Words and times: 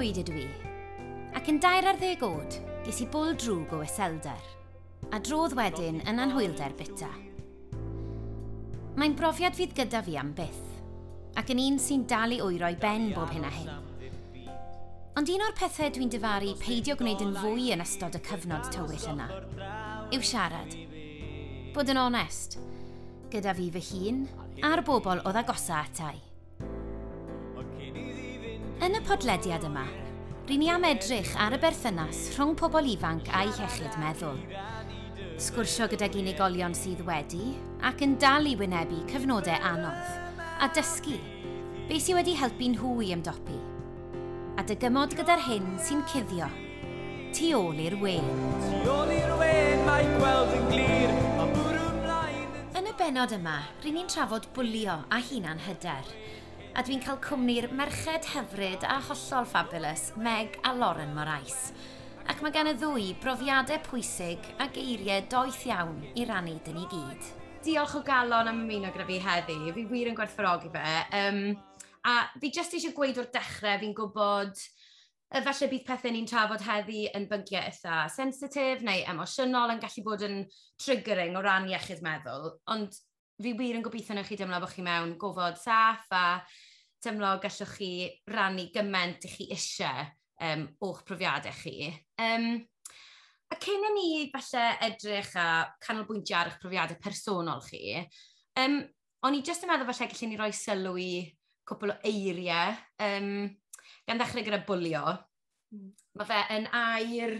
oed 0.00 0.16
ydw 0.22 0.36
i, 0.40 0.46
ac 1.36 1.48
yn 1.52 1.58
dair 1.60 1.84
ar 1.90 1.98
ddeg 2.00 2.22
oed, 2.24 2.54
ges 2.86 3.02
i 3.04 3.06
bol 3.12 3.34
drwg 3.36 3.74
o 3.76 3.80
weselder, 3.82 4.46
a 5.12 5.18
drodd 5.20 5.52
wedyn 5.58 5.98
yn 6.08 6.22
anhwylder 6.22 6.72
bita. 6.78 7.10
Mae'n 8.96 9.16
brofiad 9.18 9.58
fydd 9.58 9.74
gyda 9.76 10.00
fi 10.06 10.16
am 10.16 10.30
byth, 10.38 10.62
ac 11.36 11.52
yn 11.52 11.60
un 11.66 11.76
sy'n 11.82 12.06
dal 12.08 12.32
i 12.32 12.40
ben 12.80 13.10
bob 13.12 13.28
hyn 13.34 13.44
a 13.44 13.52
hyn. 13.52 13.68
Ond 15.20 15.34
un 15.34 15.44
o'r 15.44 15.56
pethau 15.58 15.92
dwi'n 15.92 16.14
difaru 16.16 16.54
peidio 16.62 16.96
gwneud 16.96 17.26
yn 17.26 17.36
fwy 17.36 17.68
yn 17.74 17.84
ystod 17.84 18.16
y 18.16 18.22
cyfnod 18.24 18.72
tywyll 18.72 19.08
yna 19.12 19.28
yw 20.16 20.24
siarad. 20.24 20.72
Bod 21.76 21.92
yn 21.92 22.00
onest, 22.00 22.56
gyda 23.28 23.52
fi 23.58 23.68
fy 23.76 23.84
hun 23.90 24.24
a'r 24.64 24.80
bobl 24.86 25.20
oedd 25.26 25.44
agosa 25.44 25.84
atai. 25.84 26.29
Yn 28.80 28.96
y 28.96 29.00
podlediad 29.04 29.64
yma, 29.68 29.82
rydyn 30.48 30.62
ni 30.62 30.68
am 30.72 30.86
edrych 30.88 31.34
ar 31.36 31.52
y 31.52 31.58
berthynas 31.60 32.30
rhwng 32.32 32.54
pobl 32.56 32.86
ifanc 32.88 33.26
a'i 33.36 33.50
hiechyd 33.52 33.98
meddwl. 34.00 34.40
Sgwrsio 35.36 35.84
gydag 35.92 36.16
unigolion 36.16 36.72
sydd 36.72 37.02
wedi 37.04 37.50
ac 37.84 38.00
yn 38.06 38.14
dal 38.22 38.48
i 38.48 38.54
wynebu 38.56 39.02
cyfnodau 39.10 39.60
anodd 39.68 40.40
a 40.64 40.70
dysgu 40.72 41.18
beth 41.90 42.06
sydd 42.06 42.16
wedi 42.22 42.38
helpu 42.40 42.72
nhw 42.72 42.96
i 43.04 43.12
ymdopi 43.18 43.60
a 44.56 44.64
dy 44.64 44.80
gymod 44.80 45.12
gyda'r 45.20 45.44
hyn 45.50 45.68
sy'n 45.84 46.00
cuddio 46.08 46.48
tu 47.36 47.52
ôl 47.60 47.84
i'r 47.84 48.00
we. 48.00 48.16
Tu 48.64 48.80
ôl 48.90 49.12
i'r 49.14 49.36
we, 49.38 49.52
mae 49.84 50.08
gweld 50.16 50.56
yn 50.56 50.64
glir, 50.72 51.12
ond 51.36 51.52
bwrw'n 51.54 52.00
mlaen... 52.00 52.60
Yn 52.80 52.88
y 52.90 52.94
benod 52.98 53.36
yma, 53.36 53.60
rydyn 53.84 54.00
ni'n 54.00 54.10
trafod 54.10 54.48
bwlio 54.56 54.96
a 55.12 55.20
hunan 55.28 55.60
hyder, 55.68 56.08
a 56.70 56.82
dwi'n 56.86 57.00
cael 57.02 57.18
cwmni'r 57.24 57.66
merched 57.74 58.28
hyfryd 58.30 58.84
a 58.86 59.00
hollol 59.08 59.46
fabulous, 59.48 60.10
Meg 60.22 60.54
a 60.66 60.70
Lauren 60.76 61.10
Morais. 61.16 61.72
Ac 62.30 62.44
mae 62.44 62.54
gan 62.54 62.70
y 62.70 62.74
ddwy 62.78 63.08
brofiadau 63.22 63.80
pwysig 63.88 64.44
a 64.62 64.68
geiriau 64.70 65.24
doeth 65.32 65.64
iawn 65.66 65.98
i 66.14 66.26
rannu 66.28 66.54
dyn 66.64 66.78
ni 66.78 66.86
gyd. 66.92 67.30
Diolch 67.66 67.96
o 67.98 68.04
galon 68.06 68.52
am 68.52 68.62
ymuno 68.62 68.92
gyda 68.94 69.08
fi 69.08 69.18
heddi, 69.24 69.58
fi 69.74 69.86
wir 69.90 70.12
yn 70.12 70.18
gwerthfawrogi 70.18 70.70
fe. 70.76 70.94
Um, 71.18 71.42
a 72.06 72.14
fi 72.38 72.52
jyst 72.54 72.78
eisiau 72.78 72.94
gweud 72.96 73.18
o'r 73.18 73.32
dechrau, 73.34 73.82
fi'n 73.82 73.96
gwybod 73.98 74.64
falle 75.30 75.70
bydd 75.74 75.86
pethau 75.86 76.14
ni'n 76.14 76.30
trafod 76.30 76.64
heddi 76.66 77.04
yn 77.14 77.26
bynciau 77.30 77.66
eitha 77.66 78.06
sensitif 78.14 78.82
neu 78.86 79.04
emosiynol 79.10 79.74
yn 79.74 79.82
gallu 79.82 80.06
bod 80.06 80.26
yn 80.26 80.40
triggering 80.80 81.38
o 81.38 81.42
ran 81.44 81.68
iechyd 81.70 82.02
meddwl, 82.06 82.50
ond 82.70 82.94
fi 83.40 83.54
wir 83.56 83.78
yn 83.78 83.84
gobeithio 83.84 84.16
na 84.16 84.24
chi 84.26 84.36
dymlo 84.38 84.58
bod 84.60 84.72
chi 84.74 84.82
mewn 84.84 85.14
gofod 85.20 85.58
saff 85.60 86.10
a 86.12 86.24
teimlo 87.02 87.34
gallwch 87.42 87.76
chi 87.76 87.90
rannu 88.30 88.66
gymaint 88.74 89.26
i 89.26 89.32
chi 89.32 89.48
eisiau 89.54 90.04
um, 90.46 90.66
o'ch 90.86 91.02
profiadau 91.08 91.54
chi. 91.62 91.90
Um, 92.20 92.52
a 93.50 93.58
cyn 93.60 93.86
i 93.88 93.92
ni 93.94 94.10
falle 94.32 94.66
edrych 94.86 95.34
a 95.40 95.48
canolbwyntio 95.82 96.38
ar 96.38 96.52
eich 96.52 96.60
profiadau 96.62 97.00
personol 97.02 97.62
chi, 97.66 98.00
um, 98.62 98.80
o'n 99.26 99.36
i 99.36 99.42
jyst 99.44 99.66
yn 99.66 99.72
meddwl 99.72 99.90
falle 99.90 100.10
gallwn 100.12 100.32
ni 100.32 100.40
roi 100.40 100.52
sylw 100.56 101.00
i 101.00 101.10
cwpl 101.68 101.94
o 101.94 101.98
eiriau. 102.06 102.76
Um, 103.06 103.32
gan 104.08 104.20
ddechrau 104.20 104.46
gyda 104.46 104.62
bwlio, 104.66 105.04
mm. 105.74 105.90
mae 106.18 106.28
fe 106.28 106.40
yn 106.56 106.68
air 106.74 107.36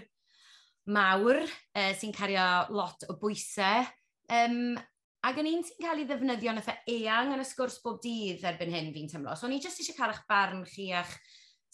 mawr 0.90 1.42
uh, 1.44 1.92
sy'n 1.98 2.14
cario 2.16 2.46
lot 2.74 3.06
o 3.10 3.16
bwysau 3.20 3.84
um, 4.32 4.78
Ac 5.20 5.36
yn 5.42 5.50
un 5.50 5.64
sy'n 5.66 5.82
cael 5.84 5.98
ei 6.00 6.06
ddefnyddio 6.08 6.52
yn 6.54 6.62
e 6.64 6.94
eang 6.94 7.34
yn 7.34 7.42
y 7.42 7.44
sgwrs 7.44 7.76
bob 7.84 7.98
dydd 8.00 8.44
erbyn 8.48 8.72
hyn 8.72 8.88
fi'n 8.94 9.10
tymlo. 9.10 9.34
So, 9.36 9.44
o'n 9.46 9.52
i 9.52 9.60
jyst 9.60 9.82
eisiau 9.82 9.98
cael 9.98 10.14
eich 10.14 10.22
barn 10.30 10.62
chi 10.64 10.86
a'ch 10.96 11.12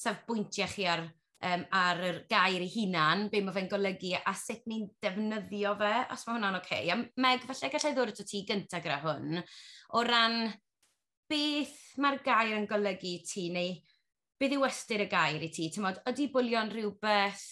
safbwyntiau 0.03 0.73
chi 0.73 0.89
ar, 0.91 1.05
um, 1.47 1.63
ar 1.79 2.03
y 2.09 2.11
gair 2.31 2.65
ei 2.65 2.73
hunan, 2.75 3.29
be 3.31 3.45
mae 3.47 3.55
fe'n 3.55 3.71
golygu 3.71 4.17
a 4.19 4.35
sut 4.35 4.67
ni'n 4.67 4.89
defnyddio 5.03 5.77
fe, 5.79 5.93
os 6.11 6.27
mae 6.27 6.35
hwnna'n 6.41 6.59
oce. 6.59 6.81
Okay. 6.81 6.91
A 6.91 6.99
Meg, 7.23 7.47
falle 7.47 7.71
gallai 7.77 7.95
ddod 7.95 8.13
at 8.17 8.25
ti 8.27 8.43
gyntaf 8.49 8.83
gyda 8.83 8.99
hwn, 9.05 9.39
o 9.95 10.03
ran 10.11 10.41
beth 11.31 11.79
mae'r 12.03 12.19
gair 12.27 12.57
yn 12.59 12.67
golygu 12.71 13.15
ti, 13.31 13.47
neu 13.55 13.79
beth 14.43 14.59
yw 14.59 14.67
ystyr 14.67 15.07
y 15.07 15.09
gair 15.15 15.47
i 15.47 15.53
ti? 15.55 15.71
Tymod, 15.71 16.03
ydy 16.11 16.27
bwlio'n 16.35 16.75
rhywbeth 16.75 17.47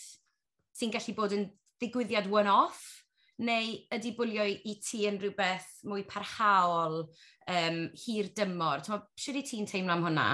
sy'n 0.75 0.91
gallu 0.99 1.15
bod 1.23 1.39
yn 1.39 1.47
ddigwyddiad 1.79 2.27
one-off? 2.35 3.04
neu 3.39 3.75
ydy 3.95 4.15
bwlio 4.17 4.47
i 4.47 4.77
ti 4.85 5.05
yn 5.09 5.19
rhywbeth 5.21 5.67
mwy 5.89 6.05
parhaol, 6.11 7.01
um, 7.51 7.79
hir 8.05 8.31
dymor? 8.37 8.85
Siwr 8.87 9.41
i 9.41 9.45
ti'n 9.47 9.69
teimlo 9.71 9.97
am 9.97 10.07
hwnna? 10.07 10.29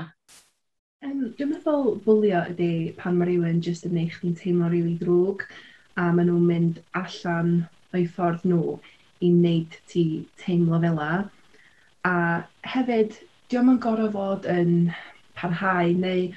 Um, 1.00 1.30
dwi'n 1.36 1.54
meddwl 1.54 1.94
bwlio 2.04 2.42
ydy 2.52 2.92
pan 2.98 3.16
mae 3.16 3.30
rhywun 3.30 3.62
jyst 3.64 3.86
yn 3.88 3.98
eich 4.02 4.18
chi'n 4.20 4.36
teimlo 4.36 4.68
rili 4.68 4.82
really 4.90 4.98
drwg 5.00 5.46
a 5.96 6.10
maen 6.12 6.28
nhw'n 6.28 6.48
mynd 6.50 6.80
allan 7.00 7.54
o'i 7.96 8.04
ffordd 8.04 8.44
nhw 8.50 8.76
i 9.24 9.30
wneud 9.32 9.78
ti 9.88 10.04
teimlo 10.42 10.80
fel 10.82 11.00
la. 11.00 11.10
A 12.08 12.14
hefyd, 12.74 13.16
diolch 13.48 13.72
yn 13.72 13.80
gorau 13.86 14.12
fod 14.12 14.48
yn 14.48 14.74
parhau 15.40 15.96
neu 16.04 16.28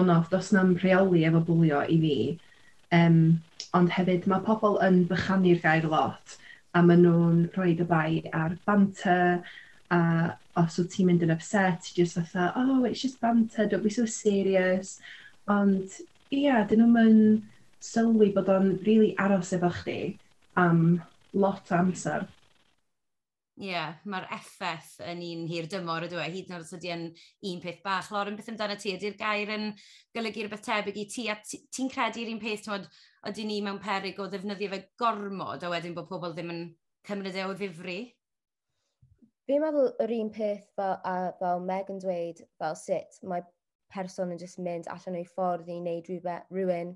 one-off, 0.00 0.28
dos 0.34 0.50
na'n 0.54 0.74
rheoli 0.82 1.24
efo 1.28 1.44
bwlio 1.46 1.84
i 1.86 1.98
fi. 2.02 2.16
Um, 2.98 3.20
ond 3.76 3.92
hefyd 3.92 4.28
mae 4.30 4.44
pobl 4.46 4.78
yn 4.84 5.02
bychanu'r 5.10 5.60
gair 5.64 5.88
lot 5.92 6.38
a 6.74 6.82
maen 6.84 7.04
nhw'n 7.04 7.40
rhoi 7.56 7.72
y 7.74 7.86
bai 7.88 8.10
ar 8.36 8.54
banter 8.68 9.40
a 9.94 10.00
os 10.60 10.78
wyt 10.80 10.90
ti'n 10.92 11.08
mynd 11.08 11.24
yn 11.24 11.32
upset, 11.34 11.84
ti'n 11.84 12.02
just 12.02 12.18
fatha, 12.18 12.52
oh, 12.58 12.84
it's 12.84 13.02
just 13.02 13.20
banter, 13.20 13.66
don't 13.66 13.84
be 13.84 13.90
so 13.90 14.04
serious. 14.04 14.98
Ond, 15.48 16.00
ia, 16.30 16.40
yeah, 16.40 16.64
dyn 16.68 16.82
nhw'n 16.82 16.96
mynd 16.96 17.84
sylwi 17.84 18.32
bod 18.34 18.50
o'n 18.52 18.74
really 18.86 19.14
aros 19.22 19.54
efo 19.56 19.70
chdi 19.80 20.00
am 20.58 20.82
lot 21.32 21.72
o 21.72 21.78
amser. 21.78 22.26
Ie, 23.58 23.72
yeah, 23.72 23.94
mae'r 24.06 24.28
effaith 24.36 24.98
yn 25.02 25.22
un 25.26 25.46
hir 25.50 25.66
dymor 25.70 26.04
ydw 26.06 26.20
e, 26.22 26.26
hyd 26.30 26.50
yn 26.50 26.58
oed 26.58 26.66
os 26.66 26.76
ydy 26.76 26.92
yn 26.94 27.06
un 27.50 27.62
peth 27.62 27.80
bach. 27.86 28.10
Lauren, 28.14 28.36
beth 28.38 28.50
amdano 28.52 28.76
ti? 28.78 28.92
Ydy'r 28.94 29.16
gair 29.18 29.50
yn 29.56 29.72
golygu 30.14 30.44
rhywbeth 30.44 30.62
tebyg 30.66 31.00
i 31.02 31.06
ti? 31.10 31.26
A 31.32 31.34
ti'n 31.42 31.90
credu'r 31.90 32.30
un 32.34 32.42
peth, 32.42 32.66
ti'n 32.68 32.86
ydy 33.26 33.44
ni 33.48 33.58
mewn 33.64 33.80
peryg 33.82 34.20
o 34.22 34.28
ddefnyddio 34.30 34.70
fe 34.72 34.80
gormod 35.02 35.64
a 35.64 35.70
wedyn 35.72 35.96
bod 35.96 36.08
pobl 36.10 36.34
ddim 36.36 36.52
yn 36.54 36.64
cymryd 37.08 37.38
e 37.38 37.44
o 37.46 37.54
ddifri? 37.54 37.98
Fi'n 39.48 39.62
meddwl 39.64 39.88
yr 40.04 40.12
un 40.18 40.30
peth 40.34 40.66
fel, 40.76 40.98
a, 41.08 41.14
fel 41.40 41.62
Meg 41.70 41.90
yn 41.92 42.02
dweud, 42.04 42.42
fel 42.60 42.76
sut 42.78 43.18
mae 43.30 43.46
person 43.94 44.34
yn 44.34 44.40
just 44.42 44.60
mynd 44.60 44.90
allan 44.92 45.16
o'i 45.18 45.24
ffordd 45.26 45.70
i 45.72 45.78
wneud 45.80 46.10
rhywun 46.12 46.92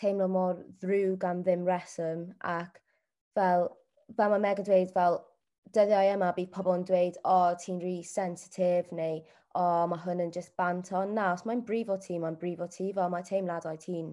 teimlo 0.00 0.26
mor 0.28 0.60
ddrwg 0.82 1.16
gan 1.22 1.44
ddim 1.46 1.64
reswm 1.68 2.26
ac 2.56 2.82
fel, 3.38 3.70
fel 4.18 4.34
mae 4.34 4.44
Meg 4.48 4.62
yn 4.62 4.68
dweud 4.68 4.92
fel 4.98 5.20
dyddiau 5.76 6.12
yma 6.16 6.32
bydd 6.34 6.52
pobl 6.56 6.74
yn 6.74 6.84
dweud 6.90 7.20
o 7.22 7.36
oh, 7.36 7.54
ti'n 7.62 7.80
rhi 7.80 7.94
really 7.94 8.10
sensitif 8.10 8.92
neu 8.98 9.22
o 9.56 9.62
oh, 9.62 9.86
mae 9.90 10.02
hwn 10.04 10.26
yn 10.26 10.34
just 10.34 10.52
bant 10.60 10.90
na 11.14 11.30
os 11.32 11.46
mae'n 11.48 11.64
brif 11.70 11.88
o 11.94 11.96
ti 12.02 12.18
mae'n 12.22 12.36
brif 12.42 12.60
o 12.60 12.68
ti 12.76 12.90
fel 12.98 13.14
mae 13.14 13.26
teimladau 13.30 13.78
ti'n 13.86 14.12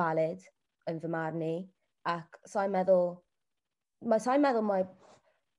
valid 0.00 0.44
yn 0.90 1.00
fy 1.02 1.10
marn 1.14 1.42
i. 1.44 1.54
Ac 2.10 2.38
sa'n 2.44 2.68
so 2.68 2.74
meddwl, 2.76 3.10
mae 4.04 4.22
sa'n 4.22 4.40
so 4.40 4.44
meddwl 4.44 4.68
mae 4.68 4.86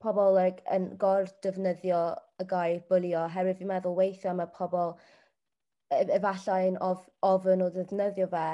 pobl 0.04 0.34
like, 0.36 0.64
yn 0.74 0.92
gor 1.02 1.30
defnyddio 1.44 2.02
y 2.42 2.48
gair 2.50 2.82
bwlio, 2.90 3.26
herwydd 3.32 3.62
fi'n 3.62 3.72
meddwl 3.74 3.98
weithio 3.98 4.36
mae 4.38 4.52
pobl 4.58 4.96
e-, 5.94 6.06
efallai'n 6.18 6.80
of, 6.86 7.06
ofyn 7.26 7.66
o 7.66 7.70
ddefnyddio 7.74 8.30
fe 8.34 8.48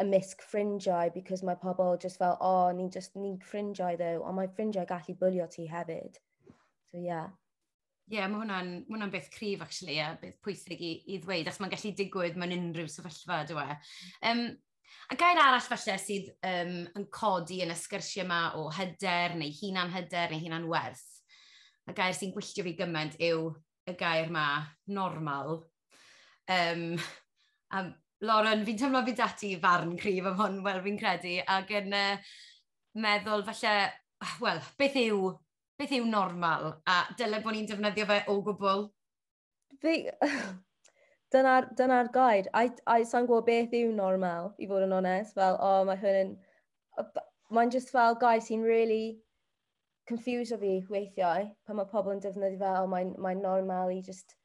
ymysg 0.00 0.40
ffrindiau, 0.48 1.12
because 1.14 1.44
mae 1.44 1.58
pobl 1.60 1.98
just 2.00 2.18
fel, 2.20 2.36
o, 2.40 2.50
oh, 2.50 2.72
ni'n 2.72 2.88
just, 2.92 3.16
ni'n 3.20 3.36
ffrindiau 3.44 3.98
ddew, 4.00 4.22
ond 4.24 4.38
mae 4.38 4.48
ffrindiau 4.56 4.88
gallu 4.88 5.16
bwlio 5.20 5.46
ti 5.52 5.66
hefyd. 5.68 6.16
So, 6.90 7.00
yeah. 7.04 7.28
Ie, 8.10 8.16
yeah, 8.16 8.30
mae 8.30 8.40
hwnna'n 8.40 8.70
hwnna 8.88 9.10
beth 9.12 9.28
cryf, 9.34 9.60
actually, 9.62 10.00
a 10.02 10.14
beth 10.20 10.40
pwysig 10.42 10.80
i, 10.82 10.94
i 11.06 11.20
ddweud, 11.22 11.46
achos 11.46 11.60
mae'n 11.62 11.74
gallu 11.76 11.92
digwydd 11.98 12.40
mewn 12.40 12.56
unrhyw 12.56 12.88
sefyllfa, 12.90 13.42
dwi 13.50 13.66
e. 13.74 13.76
Um, 14.30 14.42
A 15.10 15.16
gair 15.18 15.38
arall 15.42 15.64
falle 15.64 15.96
sydd 15.98 16.28
um, 16.46 16.76
yn 16.98 17.06
codi 17.14 17.60
yn 17.64 17.72
y 17.72 17.78
sgyrsiau 17.78 18.24
yma 18.24 18.42
o 18.60 18.68
hyder 18.74 19.34
neu 19.38 19.50
hunan 19.60 19.90
hyder 19.94 20.30
neu 20.30 20.44
hunan 20.44 20.68
werth, 20.70 21.08
a 21.88 21.94
gair 21.96 22.14
sy'n 22.14 22.34
gwylltio 22.34 22.66
fi 22.66 22.76
gymaint 22.78 23.18
yw 23.30 23.48
y 23.90 23.96
gair 23.98 24.30
yma 24.30 24.46
normal. 24.86 25.64
Um, 26.50 26.94
a 27.74 27.88
Lauren, 28.20 28.66
fi'n 28.66 28.76
teimlo 28.76 29.00
fi 29.06 29.14
dati 29.16 29.54
farn 29.60 29.94
cryf 29.98 30.26
am 30.28 30.36
hwn, 30.38 30.58
wel 30.64 30.82
fi'n 30.84 30.98
credu, 31.00 31.38
ac 31.48 31.70
yn 31.78 31.94
uh, 31.96 32.32
meddwl 33.00 33.46
falle, 33.46 33.76
wel, 34.42 34.60
beth 34.78 34.98
yw, 35.00 35.30
beth 35.80 35.94
yw 35.96 36.08
normal? 36.08 36.74
A 36.84 37.02
dyle 37.16 37.40
bod 37.40 37.56
ni'n 37.56 37.70
defnyddio 37.70 38.08
fe 38.10 38.18
o 38.28 38.36
gwbl? 38.44 38.84
Fi, 39.80 39.94
dyna'r 41.34 41.70
dyna 41.78 42.02
gair. 42.12 42.48
A 42.54 42.66
I 42.66 43.04
sa'n 43.06 43.26
gwybod 43.28 43.46
beth 43.46 43.74
yw 43.76 43.92
normal, 43.96 44.52
i 44.58 44.68
fod 44.70 44.86
yn 44.86 44.94
onest. 44.96 45.34
Fel, 45.38 45.58
o, 45.58 45.72
oh, 45.80 45.88
mae 45.88 46.00
hwn 46.00 46.20
yn... 46.24 46.36
Mae'n 47.50 47.72
just 47.74 47.90
fel 47.90 48.14
gair 48.18 48.42
sy'n 48.46 48.62
really 48.62 49.18
confused 50.10 50.54
o 50.54 50.58
fi 50.58 50.72
weithiau 50.90 51.48
pan 51.66 51.78
mae 51.78 51.88
pobl 51.90 52.14
yn 52.14 52.22
defnyddio 52.22 52.60
fel, 52.60 52.84
oh, 52.84 52.90
mae'n 52.90 53.12
mae 53.22 53.38
normal 53.38 53.92
i 53.94 54.00
just, 54.06 54.36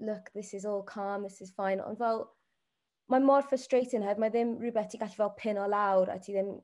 look, 0.00 0.30
this 0.34 0.52
is 0.54 0.66
all 0.66 0.82
calm, 0.82 1.26
this 1.26 1.40
is 1.40 1.52
fine. 1.56 1.82
Ond 1.82 1.98
fel, 1.98 2.24
mae 3.10 3.22
mor 3.22 3.42
frustrating 3.42 4.02
hef. 4.06 4.18
mae 4.18 4.34
ddim 4.34 4.56
rhywbeth 4.62 4.90
ti 4.92 5.02
gallu 5.02 5.18
fel 5.18 5.34
pin 5.38 5.60
o 5.62 5.68
lawr 5.76 6.10
a 6.10 6.18
ti 6.18 6.34
ddim... 6.36 6.56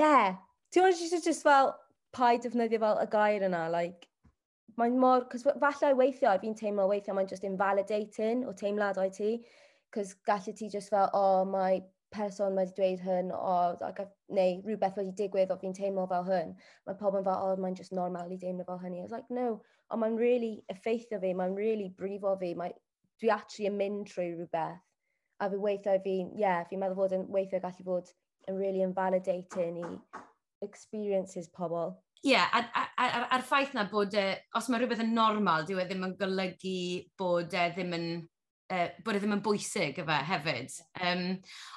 Yeah! 0.00 0.36
Ti'n 0.74 0.90
just, 0.98 1.24
just 1.24 1.46
fel, 1.46 1.74
paid 2.14 2.42
defnyddio 2.42 2.82
fel 2.82 3.02
y 3.02 3.06
gair 3.14 3.46
yna, 3.50 3.66
like, 3.70 4.08
mae'n 4.80 4.98
mor, 5.00 5.26
cos 5.30 5.44
falle 5.46 5.92
weithio, 5.98 6.32
fi'n 6.42 6.56
teimlo 6.58 6.86
weithio, 6.90 7.14
mae'n 7.16 7.30
just 7.30 7.44
invalidating 7.48 8.44
o 8.48 8.54
teimladau 8.60 9.10
ti, 9.18 9.34
cos 9.94 10.14
gallu 10.28 10.54
ti 10.56 10.68
just 10.72 10.90
fel, 10.94 11.10
o, 11.12 11.20
oh, 11.20 11.44
mae 11.48 11.82
person 12.14 12.56
wedi 12.58 12.74
dweud 12.76 13.04
hyn, 13.04 13.30
o, 13.34 13.54
neu 14.38 14.56
rhywbeth 14.66 14.98
wedi 15.00 15.14
digwydd 15.20 15.52
o 15.54 15.58
fi'n 15.60 15.76
teimlo 15.76 16.06
fel 16.10 16.26
hyn. 16.28 16.54
Mae 16.86 16.98
pobl 17.00 17.20
yn 17.20 17.28
fel, 17.28 17.36
o, 17.36 17.52
oh, 17.52 17.60
mae'n 17.62 17.78
just 17.78 17.94
normal 17.98 18.32
i 18.32 18.40
deimlo 18.40 18.66
fel 18.68 18.80
hynny. 18.82 19.02
I 19.02 19.06
was 19.06 19.14
like, 19.14 19.30
no, 19.30 19.60
ond 19.90 20.02
mae'n 20.02 20.18
really 20.20 20.56
effeithio 20.74 21.20
fi, 21.22 21.34
mae'n 21.38 21.56
really 21.58 21.90
brifo 22.00 22.34
fi, 22.40 22.54
mae, 22.58 22.74
dwi 23.22 23.30
actually 23.34 23.70
yn 23.70 23.78
mynd 23.78 24.10
trwy 24.10 24.30
rhywbeth. 24.32 24.82
A 25.42 25.50
fi 25.50 25.58
weithio 25.60 25.98
fi, 26.02 26.18
ie, 26.22 26.40
yeah, 26.44 26.62
fi'n 26.70 26.82
meddwl 26.82 27.00
fod 27.02 27.16
yn 27.16 27.26
weithio 27.34 27.60
gallu 27.62 27.86
bod 27.86 28.10
yn 28.50 28.58
really 28.58 28.82
invalidating 28.86 29.80
i 29.82 29.92
experiences 30.64 31.48
pobl 31.58 31.94
ie, 32.24 32.32
yeah, 32.32 32.48
a'r, 32.56 33.26
a'r 33.36 33.42
ffaith 33.44 33.74
na 33.76 33.84
bod 33.90 34.14
e, 34.16 34.28
os 34.56 34.70
mae 34.72 34.80
rhywbeth 34.80 35.02
yn 35.04 35.12
normal, 35.16 35.66
dyw 35.68 35.82
e 35.82 35.84
ddim 35.88 36.06
yn 36.06 36.14
golygu 36.20 36.78
bod 37.20 37.52
e 37.52 37.66
ddim 37.74 37.92
yn 37.98 38.06
uh, 38.72 38.86
bod 39.04 39.18
e 39.18 39.20
ddim 39.20 39.34
yn 39.36 39.42
bwysig 39.44 40.00
yfa 40.00 40.20
e 40.22 40.28
hefyd. 40.30 40.78
Um, 41.04 41.24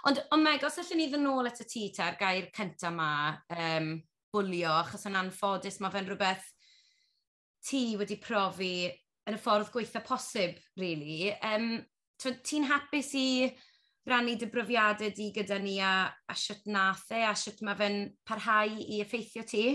ond, 0.07 0.21
ond 0.31 0.45
Meg, 0.45 0.63
os 0.63 0.79
allwn 0.79 1.01
ni 1.01 1.09
ddyn 1.11 1.25
nôl 1.27 1.49
at 1.49 1.59
y 1.63 1.67
ti 1.67 1.87
ta'r 1.95 2.15
gair 2.19 2.47
cyntaf 2.55 2.93
yma, 2.93 3.09
um, 3.57 3.91
bwlio, 4.33 4.71
achos 4.83 5.03
yn 5.09 5.19
anffodus, 5.19 5.81
mae 5.83 5.93
fe'n 5.93 6.07
rhywbeth 6.07 6.47
ti 7.67 7.83
wedi 7.99 8.19
profi 8.21 8.87
yn 9.27 9.35
y 9.35 9.41
ffordd 9.41 9.71
gweitha 9.73 10.03
posib, 10.05 10.59
really. 10.79 11.33
Um, 11.43 11.77
Ti'n 12.17 12.63
hapus 12.65 13.11
i 13.13 13.27
rannu 14.09 14.33
dy 14.39 14.47
brofiadau 14.49 15.11
di 15.13 15.27
gyda 15.35 15.59
ni 15.61 15.75
a, 15.83 16.07
a 16.09 16.35
sut 16.39 16.63
nath 16.65 17.11
e, 17.13 17.19
a 17.27 17.35
sut 17.37 17.59
mae 17.67 17.77
fe'n 17.77 17.99
parhau 18.25 18.73
i 18.73 19.03
effeithio 19.03 19.43
ti? 19.45 19.65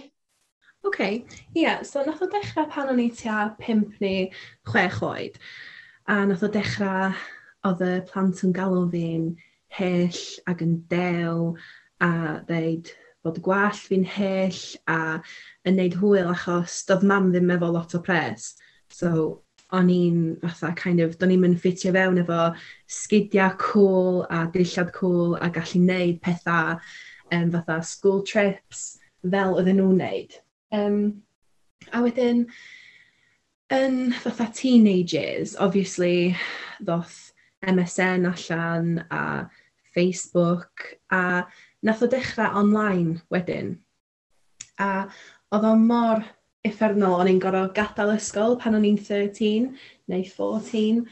Oce, 0.84 0.88
okay. 0.88 1.25
ie. 1.55 1.62
Yeah, 1.62 1.82
so 1.82 2.02
nath 2.02 2.23
o 2.23 2.26
dechrau 2.26 2.67
pan 2.69 2.88
o'n 2.90 2.99
i 2.99 3.08
tua 3.14 3.55
5 3.62 4.00
neu 4.02 4.25
6 4.67 4.96
oed. 5.06 5.38
A 6.11 6.25
nath 6.26 6.43
o 6.43 6.49
dechrau, 6.50 7.14
oedd 7.69 7.84
y 7.87 7.93
plant 8.08 8.43
yn 8.43 8.55
galw 8.56 8.88
fi'n 8.90 9.29
hyll 9.79 10.19
ac 10.50 10.64
yn 10.67 10.75
dew 10.90 11.55
a 12.02 12.11
ddeud 12.49 12.90
bod 13.23 13.38
y 13.38 13.44
gwallt 13.46 13.87
fi'n 13.93 14.08
hyll 14.17 14.61
a 14.90 14.99
yn 15.70 15.79
neud 15.79 15.96
hwyl 16.02 16.34
achos 16.34 16.82
doedd 16.90 17.06
mam 17.06 17.31
ddim 17.31 17.55
efo 17.55 17.70
lot 17.70 17.94
o 17.94 18.02
pres. 18.02 18.50
So 18.90 19.14
o'n 19.70 19.90
i'n 19.94 20.20
fatha 20.43 20.75
kind 20.82 21.06
of, 21.06 21.14
do'n 21.20 21.38
i'n 21.38 21.46
yn 21.52 21.58
ffitio 21.62 21.94
fewn 21.94 22.25
efo 22.26 22.44
sgidiau 22.90 23.55
cool 23.62 24.25
a 24.34 24.49
dillad 24.50 24.90
cool 24.99 25.38
a 25.38 25.46
gallu 25.55 25.87
neud 25.87 26.19
pethau 26.26 26.75
um, 27.31 27.52
fatha 27.55 27.82
school 27.87 28.25
trips 28.26 28.88
fel 29.23 29.55
oedden 29.55 29.79
nhw'n 29.79 30.02
neud. 30.02 30.43
Um, 30.72 31.22
a 31.92 32.00
wedyn, 32.00 32.46
yn 33.72 34.12
fatha 34.22 34.46
teenagers, 34.52 35.56
obviously, 35.56 36.36
ddoth 36.80 37.32
MSN 37.69 38.24
allan 38.30 39.04
a 39.10 39.50
Facebook, 39.94 40.96
a 41.10 41.44
nath 41.82 42.02
o 42.02 42.08
dechrau 42.08 42.56
online 42.56 43.20
wedyn. 43.32 43.76
A 44.80 45.08
oedd 45.52 45.69
o 45.69 45.74
mor 45.76 46.24
effernol, 46.64 47.19
o'n 47.20 47.30
i'n 47.34 47.42
gorfod 47.42 47.74
gadael 47.76 48.14
ysgol 48.14 48.56
pan 48.60 48.78
o'n 48.78 48.88
i'n 48.88 48.96
13 48.96 49.69
neu 50.08 50.24
14, 50.24 51.04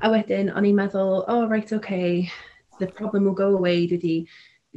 a 0.00 0.12
wedyn 0.14 0.54
o'n 0.54 0.70
i'n 0.70 0.78
meddwl, 0.78 1.24
oh, 1.26 1.48
right, 1.50 1.72
okay, 1.72 2.30
the 2.78 2.86
problem 2.86 3.26
will 3.26 3.34
go 3.34 3.50
away, 3.56 3.86
dwi 3.86 3.98
wedi, 3.98 4.16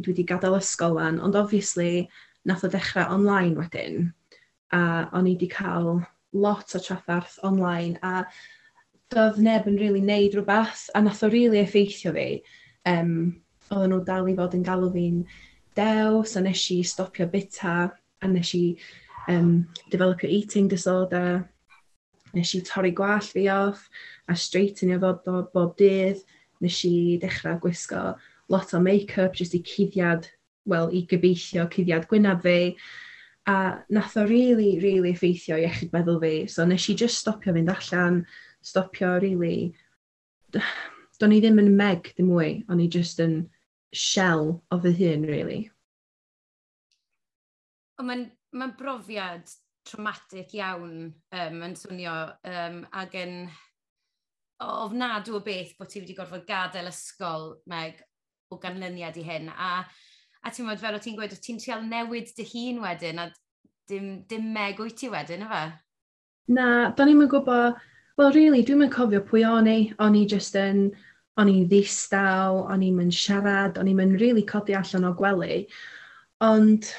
dwi 0.02 0.14
wedi 0.14 0.28
gadael 0.34 0.58
ysgol 0.58 0.98
lan, 0.98 1.22
ond 1.22 1.38
obviously, 1.38 2.10
nath 2.46 2.66
o 2.66 2.72
dechrau 2.72 3.08
online 3.14 3.56
wedyn 3.60 4.12
a 4.74 4.82
o'n 5.14 5.30
i 5.30 5.36
wedi 5.36 5.50
cael 5.52 6.02
lot 6.34 6.76
o 6.76 6.82
trafferth 6.82 7.38
online 7.46 8.00
a 8.02 8.26
doedd 9.14 9.40
neb 9.46 9.70
yn 9.70 9.78
really 9.78 10.02
neud 10.02 10.36
rhywbeth 10.38 10.88
a 10.96 11.02
nath 11.06 11.24
o 11.26 11.30
really 11.30 11.62
effeithio 11.62 12.14
fi. 12.16 12.28
Um, 12.90 13.14
oedden 13.70 13.94
nhw 13.94 14.04
dal 14.08 14.30
i 14.30 14.36
fod 14.38 14.58
yn 14.58 14.66
galw 14.66 14.90
fi'n 14.94 15.24
dew, 15.78 16.24
so 16.30 16.42
nes 16.44 16.66
i 16.74 16.82
stopio 16.86 17.28
bita 17.30 17.78
a 18.22 18.30
nes 18.30 18.54
i 18.58 18.66
um, 19.32 19.66
developio 19.92 20.30
eating 20.30 20.68
disorder, 20.68 21.44
nes 22.34 22.54
i 22.58 22.62
torri 22.66 22.94
gwall 22.98 23.24
fi 23.24 23.48
off 23.54 23.88
a 24.30 24.36
straightenio 24.36 25.00
fo 25.02 25.14
bob, 25.26 25.52
bob 25.54 25.76
dydd, 25.78 26.22
nes 26.64 26.84
i 26.90 26.96
dechrau 27.22 27.60
gwisgo 27.62 28.14
lot 28.50 28.74
o 28.74 28.82
make-up 28.82 29.38
jyst 29.38 29.56
i 29.58 29.62
cuddiad, 29.66 30.28
wel, 30.70 30.90
i 30.92 31.06
gobeithio 31.10 31.68
cuddiad 31.72 32.08
gwynaf 32.10 32.44
fi, 32.46 32.74
a 33.48 33.84
nath 33.90 34.18
o 34.18 34.26
really, 34.28 34.80
really 34.80 35.12
effeithio 35.14 35.58
iechyd 35.60 35.92
meddwl 35.96 36.20
fi. 36.24 36.34
So 36.48 36.66
nes 36.66 36.88
i 36.90 36.96
just 36.96 37.20
stopio 37.22 37.56
fynd 37.56 37.72
allan, 37.74 38.24
stopio 38.64 39.20
really... 39.22 39.74
Do'n 41.22 41.36
i 41.36 41.38
ddim 41.44 41.60
yn 41.62 41.76
meg 41.78 42.10
ddim 42.16 42.32
mwy, 42.34 42.64
o'n 42.74 42.82
i 42.82 42.88
just 42.92 43.20
yn 43.22 43.36
shell 43.96 44.48
o 44.74 44.80
fy 44.82 44.92
hun, 44.98 45.28
really. 45.30 45.60
Mae'n 48.04 48.26
ma 48.58 48.68
brofiad 48.76 49.48
traumatic 49.88 50.56
iawn 50.58 51.14
um, 51.14 51.62
yn 51.68 51.76
swnio 51.80 52.16
um, 52.50 52.82
ac 53.00 53.16
yn 53.22 53.38
ofnadw 54.64 55.38
o 55.38 55.44
beth 55.46 55.76
bod 55.78 55.92
ti 55.92 56.02
wedi 56.02 56.16
gorfod 56.18 56.46
gadael 56.48 56.90
ysgol 56.92 57.54
meg 57.70 58.02
o 58.52 58.60
ganlyniad 58.62 59.18
i 59.20 59.26
hyn 59.28 59.50
a 59.52 59.72
a 60.44 60.52
ti'n 60.52 60.68
meddwl 60.68 60.84
fel 60.84 60.98
o 60.98 61.02
ti'n 61.04 61.18
gweud, 61.18 61.34
ti'n 61.40 61.62
trial 61.62 61.88
newid 61.88 62.30
dy 62.38 62.46
hun 62.52 62.84
wedyn, 62.84 63.24
a 63.24 63.30
dim, 63.90 64.12
dim 64.30 64.52
meg 64.56 64.80
wyt 64.82 64.98
ti 65.00 65.10
wedyn, 65.12 65.46
efe? 65.48 65.64
Na, 66.52 66.68
da 66.96 67.08
ni'n 67.08 67.24
gwybod, 67.32 67.80
wel, 68.20 68.36
really, 68.36 68.64
dwi'n 68.68 68.84
mynd 68.84 68.94
cofio 68.94 69.24
pwy 69.28 69.46
o'n 69.48 69.70
i, 69.72 69.78
o'n 70.04 70.18
i 70.20 70.26
just 70.30 70.58
yn, 70.60 70.90
o'n 71.40 71.50
i'n 71.50 71.68
ddistaw, 71.72 72.60
o'n 72.70 72.84
i'n 72.86 73.00
mynd 73.00 73.16
siarad, 73.16 73.80
o'n 73.80 73.90
i'n 73.90 73.98
mynd 73.98 74.20
really 74.22 74.44
codi 74.50 74.76
allan 74.78 75.08
o 75.10 75.14
gwely, 75.18 75.64
ond 76.44 76.92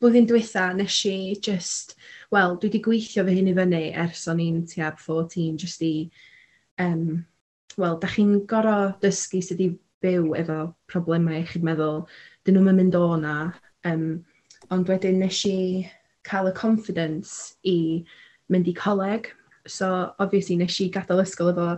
blwyddyn 0.00 0.28
diwetha 0.30 0.70
nes 0.76 0.96
i 1.10 1.16
just, 1.42 1.96
wel, 2.32 2.56
dwi 2.56 2.70
wedi 2.70 2.80
gweithio 2.86 3.26
fy 3.26 3.36
hyn 3.36 3.50
i 3.52 3.56
fyny 3.58 3.84
ers 4.04 4.24
o'n 4.30 4.40
i'n 4.42 4.62
tuab 4.70 5.02
14, 5.02 5.58
just 5.60 5.82
i, 5.86 5.94
um, 6.82 7.24
wel, 7.76 7.98
da 8.00 8.10
chi'n 8.14 8.38
gorau 8.48 8.94
dysgu 9.02 9.42
sydd 9.44 9.62
i 9.66 9.68
byw 10.02 10.32
efo 10.40 10.58
problemau 10.90 11.36
eich 11.38 11.54
meddwl, 11.62 12.06
dyn 12.46 12.58
nhw'n 12.58 12.78
mynd 12.78 12.98
o 12.98 13.16
na. 13.20 13.36
Um, 13.88 14.24
ond 14.72 14.88
wedyn 14.88 15.20
nes 15.22 15.42
i 15.48 15.58
cael 16.28 16.50
y 16.50 16.54
confidence 16.56 17.56
i 17.66 18.04
mynd 18.52 18.68
i 18.70 18.74
coleg. 18.74 19.30
So, 19.66 20.12
obviously, 20.18 20.56
nes 20.58 20.78
i 20.82 20.88
gadael 20.90 21.22
ysgol 21.22 21.52
efo 21.52 21.68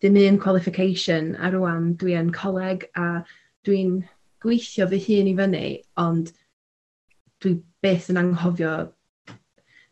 dim 0.00 0.16
un 0.20 0.38
qualification 0.40 1.34
a 1.36 1.50
rwan 1.52 1.94
dwi 2.00 2.16
yn 2.18 2.32
coleg 2.32 2.86
a 2.96 3.22
dwi'n 3.66 4.02
gweithio 4.44 4.86
fy 4.90 5.00
hun 5.06 5.30
i 5.32 5.34
fyny, 5.38 5.64
ond 6.00 6.32
dwi 7.42 7.56
beth 7.84 8.10
yn 8.12 8.20
anghofio 8.20 8.74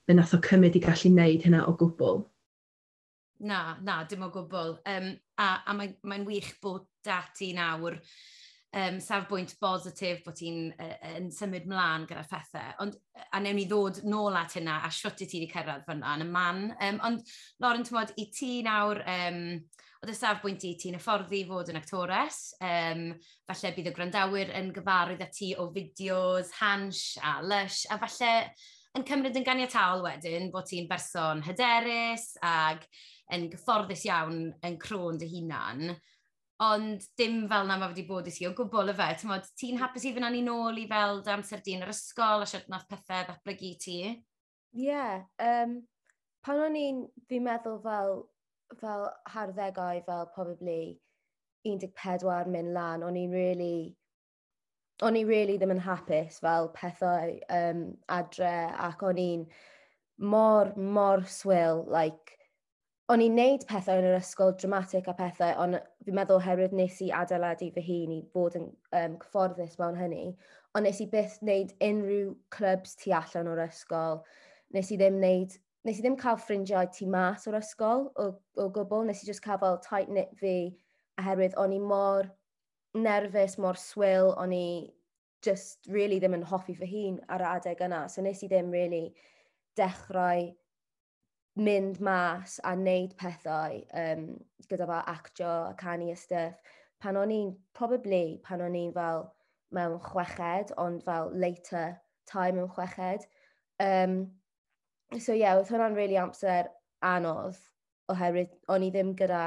fe 0.05 0.17
nath 0.17 0.37
o 0.37 0.41
cymryd 0.45 0.77
i 0.77 0.85
gallu 0.85 1.11
wneud 1.13 1.45
hynna 1.47 1.65
o 1.69 1.75
gwbl. 1.81 2.23
Na, 3.45 3.77
na, 3.83 4.03
dim 4.09 4.25
o 4.25 4.31
gwbl. 4.33 4.77
Um, 4.89 5.11
a 5.41 5.49
a 5.67 5.75
mae'n 5.77 5.97
mae 6.07 6.25
wych 6.29 6.55
bod 6.63 6.87
dati 7.05 7.53
nawr 7.57 7.99
um, 8.81 8.99
safbwynt 9.03 9.55
bositif 9.61 10.23
bod 10.25 10.37
ti'n 10.39 10.69
uh, 10.75 10.93
yn 11.15 11.31
symud 11.35 11.69
mlaen 11.71 12.07
gyda 12.11 12.25
phethau. 12.29 12.75
Ond, 12.85 12.99
a 13.25 13.41
newn 13.43 13.59
ni 13.61 13.67
ddod 13.71 14.03
nôl 14.09 14.37
at 14.39 14.57
hynna 14.59 14.81
a 14.85 14.91
siwt 14.93 15.25
i 15.25 15.29
ti 15.31 15.41
wedi 15.41 15.53
cyrraedd 15.53 15.87
fyna 15.89 16.17
yn 16.19 16.27
y 16.27 16.29
man. 16.35 16.67
Um, 16.83 17.01
ond, 17.09 17.35
Lauren, 17.63 17.87
ti'n 17.87 17.99
modd, 17.99 18.15
i 18.21 18.29
ti 18.35 18.53
nawr, 18.67 19.03
um, 19.15 19.41
oedd 20.05 20.13
y 20.13 20.19
safbwynt 20.19 20.67
i 20.69 20.75
ti'n 20.81 20.99
hyfforddi 20.99 21.45
fod 21.49 21.73
yn 21.73 21.81
actores. 21.81 22.45
Um, 22.61 23.07
falle 23.49 23.75
bydd 23.77 23.91
y 23.91 23.97
grandawyr 23.97 24.55
yn 24.59 24.73
gyfarwydd 24.77 25.25
â 25.25 25.31
ti 25.33 25.55
o 25.59 25.71
fideos, 25.75 26.53
hans 26.61 27.07
a 27.23 27.39
lush, 27.45 27.85
a 27.89 28.01
falle 28.03 28.35
yn 28.95 29.07
cymryd 29.09 29.39
yn 29.41 29.47
ganiataol 29.47 30.05
wedyn 30.05 30.53
bod 30.55 30.69
ti'n 30.71 30.87
berson 30.91 31.41
hyderus 31.43 32.35
ag 32.47 32.85
yn 33.35 33.49
gyfforddus 33.51 34.05
iawn 34.07 34.51
yn 34.67 34.77
crôn 34.83 35.19
dy 35.19 35.27
hunan 35.33 35.97
ond 36.63 37.03
dim 37.19 37.49
fel 37.51 37.67
na 37.67 37.79
mae 37.79 37.91
wedi 37.91 38.05
bod 38.07 38.29
i 38.31 38.35
ti 38.35 38.47
o 38.47 38.53
gwbl 38.55 38.93
y 38.93 38.95
fe. 38.99 39.09
Ti'n 39.23 39.33
hmm. 39.33 39.81
hapus 39.83 40.07
i 40.07 40.15
fyna 40.15 40.31
ni 40.31 40.45
nôl 40.47 40.79
i 40.79 40.87
fel 40.91 41.23
dy 41.25 41.35
amser 41.35 41.65
di 41.65 41.75
yn 41.79 41.83
yr 41.87 41.95
ysgol 41.95 42.45
a 42.45 42.47
siarad 42.47 42.71
nath 42.71 42.87
pethau 42.91 43.27
ddatblygu 43.27 43.73
ti? 43.83 43.99
Ie. 44.05 44.15
Yeah, 44.75 45.27
um, 45.39 45.83
pan 46.47 46.63
o'n 46.67 46.79
i'n, 46.79 47.03
fi'n 47.31 47.45
meddwl 47.47 47.81
fel, 47.83 48.17
fel 48.81 49.05
harddegau, 49.31 50.01
fel 50.07 50.31
probably 50.35 50.97
14 51.65 52.51
mynd 52.51 52.75
lan, 52.75 53.05
o'n 53.07 53.19
i'n 53.19 53.35
really, 53.35 53.95
o'n 55.03 55.17
i'n 55.19 55.29
really 55.29 55.57
ddim 55.59 55.75
yn 55.77 55.85
hapus 55.87 56.41
fel 56.45 56.71
pethau 56.75 57.39
um, 57.55 57.87
adre 58.13 58.55
ac 58.89 59.03
o'n 59.07 59.21
i'n 59.23 59.47
mor, 60.19 60.75
mor 60.77 61.25
swil, 61.31 61.85
like, 61.91 62.35
o'n 63.13 63.23
i'n 63.25 63.39
neud 63.39 63.65
pethau 63.69 64.01
yn 64.01 64.11
yr 64.11 64.19
ysgol 64.21 64.55
dramatic 64.61 65.09
a 65.11 65.17
pethau, 65.17 65.55
ond 65.61 65.81
fi'n 66.05 66.17
meddwl 66.19 66.43
herwydd 66.45 66.75
nes 66.77 67.01
i 67.05 67.11
adeiladu 67.15 67.71
fy 67.75 67.85
hun 67.89 68.15
i 68.17 68.21
fod 68.33 68.57
yn 68.59 68.71
um, 68.99 69.19
cyfforddus 69.23 69.79
mewn 69.81 69.99
hynny, 69.99 70.25
ond 70.75 70.87
nes 70.87 71.01
i 71.01 71.09
byth 71.13 71.39
wneud 71.43 71.75
unrhyw 71.89 72.33
clybs 72.57 72.97
tu 73.01 73.15
allan 73.17 73.51
o'r 73.53 73.63
ysgol. 73.67 74.23
Nes 74.75 74.91
i 74.93 74.99
ddim 75.01 75.21
wneud, 75.21 75.55
nes 75.87 76.01
i 76.01 76.05
ddim 76.05 76.19
cael 76.21 76.41
ffrindiau 76.41 76.91
tu 76.97 77.09
mas 77.11 77.47
o'r 77.51 77.61
ysgol 77.61 78.09
o, 78.21 78.31
o 78.61 78.69
gwbl, 78.75 79.07
nes 79.09 79.23
i 79.23 79.29
just 79.31 79.45
cael 79.45 79.61
fel 79.63 79.81
tight-knit 79.87 80.35
fi 80.41 80.57
oherwydd 81.23 81.57
o'n 81.61 81.77
i 81.77 81.81
mor 81.81 82.29
nerfus, 82.95 83.59
mor 83.59 83.79
swyl, 83.79 84.33
o'n 84.41 84.55
i 84.55 84.67
just 85.45 85.89
really 85.93 86.19
ddim 86.21 86.37
yn 86.39 86.47
hoffi 86.49 86.75
fy 86.79 86.89
hun 86.91 87.17
ar 87.33 87.43
y 87.45 87.49
adeg 87.57 87.83
yna. 87.85 88.05
So 88.09 88.23
nes 88.25 88.43
i 88.43 88.51
ddim 88.51 88.73
really 88.73 89.07
dechrau 89.79 90.51
mynd 91.55 92.01
mas 92.03 92.59
a 92.65 92.75
wneud 92.75 93.15
pethau 93.21 93.79
um, 93.95 94.25
gyda 94.69 94.89
fel 94.91 95.13
actio 95.15 95.53
a 95.69 95.75
canu 95.79 96.11
a 96.13 96.17
stuff. 96.17 96.57
Pan 97.01 97.19
o'n 97.21 97.31
i'n, 97.31 97.53
probably, 97.75 98.41
pan 98.43 98.65
o'n 98.65 98.79
i'n 98.79 98.95
fel 98.95 99.29
mewn 99.75 100.01
chweched, 100.03 100.73
ond 100.79 101.05
fel 101.07 101.31
later 101.35 102.01
time 102.31 102.59
mewn 102.59 102.73
chweched. 102.75 103.29
Um, 103.81 104.17
so 105.19 105.35
ie, 105.35 105.45
yeah, 105.45 105.59
oedd 105.59 105.71
hwnna'n 105.71 105.99
really 105.99 106.19
amser 106.19 106.71
anodd 107.05 107.59
oherwydd 108.11 108.55
o'n 108.73 108.85
i 108.87 108.91
ddim 108.93 109.15
gyda 109.19 109.45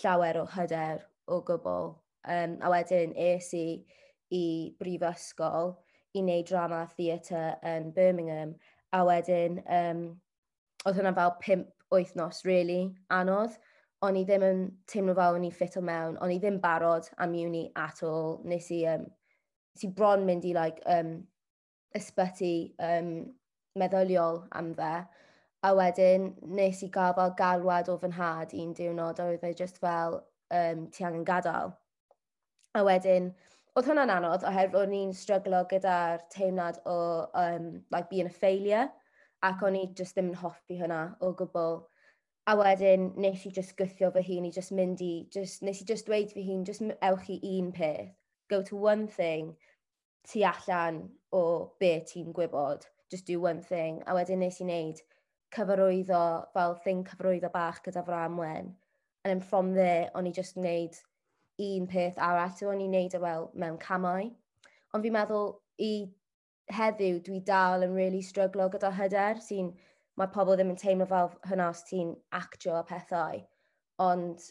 llawer 0.00 0.40
o 0.40 0.46
hyder 0.54 1.04
o 1.28 1.42
gwbl. 1.46 1.92
Um, 2.22 2.56
a 2.62 2.70
wedyn 2.72 3.16
es 3.18 3.50
i 3.58 3.66
i 4.32 4.44
brifysgol 4.80 5.74
i 6.16 6.22
wneud 6.22 6.48
drama 6.48 6.84
theatre 6.96 7.58
yn 7.68 7.90
Birmingham 7.96 8.54
a 8.96 9.02
wedyn 9.04 9.58
um, 9.66 10.04
oedd 10.86 10.98
hwnna 10.98 11.14
fel 11.16 11.34
pimp 11.42 11.68
wythnos, 11.92 12.44
really, 12.48 12.90
anodd. 13.12 13.58
O'n 14.02 14.16
i 14.18 14.24
ddim 14.26 14.42
yn 14.46 14.62
teimlo 14.90 15.14
fel 15.14 15.36
o'n 15.36 15.44
i 15.46 15.52
ffit 15.54 15.76
o 15.78 15.82
mewn, 15.86 16.16
o'n 16.24 16.32
i 16.34 16.38
ddim 16.42 16.58
barod 16.62 17.06
am 17.22 17.36
uni 17.38 17.68
at 17.78 18.02
all. 18.06 18.40
Nes 18.48 18.70
i, 18.74 18.82
um, 18.90 19.04
nes 19.74 19.84
i 19.86 19.92
bron 19.98 20.26
mynd 20.26 20.48
i 20.48 20.54
like, 20.56 20.82
um, 20.90 21.20
ysbyty 21.96 22.54
um, 22.82 23.12
meddyliol 23.78 24.42
am 24.58 24.72
fe. 24.78 24.94
A 25.62 25.70
wedyn, 25.78 26.32
nes 26.58 26.82
i 26.82 26.88
gael 26.90 27.14
fel 27.14 27.36
galwad 27.38 27.90
o 27.92 27.96
fy 28.02 28.10
nhad 28.10 28.54
un 28.58 28.72
diwrnod, 28.74 29.20
a 29.22 29.28
oedd 29.30 29.46
e 29.46 29.52
just 29.58 29.78
fel, 29.82 30.18
um, 30.50 30.88
ti 30.90 31.06
angen 31.06 31.26
gadael. 31.28 31.70
A 32.74 32.82
wedyn, 32.88 33.30
oedd 33.76 33.86
hwnna'n 33.88 34.10
anodd 34.16 34.48
oherwydd 34.48 34.80
o'n 34.80 34.96
i'n 34.98 35.14
stryglo 35.16 35.62
gyda'r 35.70 36.24
teimlad 36.34 36.80
o 36.88 36.96
um, 37.38 37.70
like 37.94 38.10
being 38.10 38.26
a 38.26 38.34
failure 38.42 38.88
ac 39.48 39.64
o'n 39.66 39.78
i 39.78 39.86
just 39.98 40.16
ddim 40.16 40.30
yn 40.32 40.40
hoffi 40.42 40.78
hynna 40.78 41.02
o 41.20 41.32
gwbl. 41.38 41.80
A 42.50 42.56
wedyn 42.58 43.12
nes 43.22 43.44
i 43.46 43.52
just 43.54 43.76
gythio 43.78 44.10
fy 44.14 44.22
hun 44.26 44.48
i 44.48 44.54
just 44.54 44.72
mynd 44.74 45.02
i, 45.04 45.12
just, 45.34 45.62
nes 45.62 45.82
i 45.82 45.86
just 45.88 46.08
dweud 46.08 46.32
fy 46.34 46.42
hun, 46.46 46.64
just 46.66 46.82
ewch 46.82 47.28
i 47.30 47.38
un 47.56 47.70
peth. 47.74 48.10
Go 48.50 48.62
to 48.62 48.76
one 48.76 49.06
thing 49.06 49.54
tu 50.28 50.42
allan 50.42 51.08
o 51.32 51.72
be 51.80 51.94
ti'n 52.06 52.32
gwybod. 52.34 52.86
Just 53.10 53.26
do 53.26 53.40
one 53.40 53.62
thing. 53.62 54.02
A 54.06 54.14
wedyn 54.14 54.42
nes 54.42 54.60
i 54.60 54.66
wneud 54.66 55.02
cyfarwyddo, 55.54 56.24
fel 56.54 56.74
thing 56.84 57.04
cyfarwyddo 57.04 57.52
bach 57.52 57.82
gyda 57.84 58.04
Framwen. 58.06 58.72
And 59.24 59.30
then 59.30 59.40
from 59.40 59.74
there, 59.74 60.10
o'n 60.14 60.26
i 60.26 60.32
just 60.32 60.56
wneud 60.56 60.98
un 61.58 61.86
peth 61.86 62.18
arall. 62.18 62.54
So 62.56 62.70
o'n 62.72 62.82
i'n 62.82 62.90
wneud 62.90 63.14
e, 63.14 63.18
o 63.18 63.24
fel 63.26 63.50
mewn 63.54 63.78
camau. 63.82 64.30
Ond 64.92 65.04
fi'n 65.04 65.14
meddwl 65.14 65.52
i 65.82 65.92
heddiw 66.70 67.20
dwi 67.26 67.40
dal 67.46 67.84
yn 67.86 67.94
really 67.96 68.22
stryglo 68.22 68.68
gyda 68.72 68.92
hyder. 68.96 69.40
sy'n 69.40 69.72
mae 70.16 70.30
pobl 70.34 70.56
ddim 70.56 70.72
yn 70.74 70.80
teimlo 70.80 71.06
fel 71.08 71.30
hynna 71.48 71.68
os 71.72 71.82
ti'n 71.88 72.14
actio 72.38 72.76
a 72.78 72.84
pethau. 72.88 73.40
Ond 74.06 74.44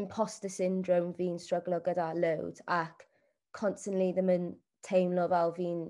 imposter 0.00 0.52
syndrome 0.52 1.14
fi'n 1.18 1.38
stryglo 1.40 1.80
gyda 1.84 2.12
load 2.14 2.60
ac 2.78 3.06
constantly 3.52 4.12
ddim 4.12 4.32
yn 4.36 4.48
teimlo 4.88 5.28
fel 5.32 5.52
fi'n 5.56 5.82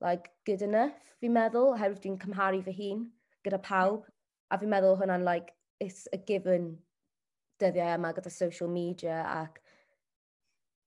like, 0.00 0.30
good 0.46 0.62
enough, 0.62 0.98
fi'n 1.20 1.34
meddwl, 1.36 1.74
oherwydd 1.74 2.02
dwi'n 2.04 2.20
cymharu 2.22 2.62
fy 2.66 2.76
hun 2.76 3.04
gyda 3.46 3.60
pawb. 3.66 4.06
A 4.50 4.58
fi'n 4.58 4.72
meddwl 4.72 4.96
hwnna'n 4.98 5.26
like, 5.26 5.54
it's 5.78 6.08
a 6.12 6.18
given 6.18 6.72
dyddiau 7.60 7.94
yma 7.98 8.12
gyda 8.16 8.32
social 8.32 8.70
media 8.72 9.20
ac 9.28 9.60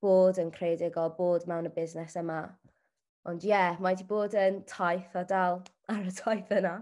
bod 0.04 0.40
yn 0.42 0.52
credig 0.52 0.98
bod 1.18 1.46
mewn 1.48 1.70
y 1.70 1.72
busnes 1.74 2.18
yma 2.20 2.42
Ond 3.30 3.46
ie, 3.46 3.54
yeah, 3.54 3.78
mae 3.80 3.94
wedi 3.94 4.08
bod 4.08 4.34
yn 4.36 4.64
taith 4.68 5.14
a 5.16 5.24
dal 5.28 5.62
ar 5.92 6.08
y 6.08 6.12
taith 6.16 6.52
yna. 6.52 6.78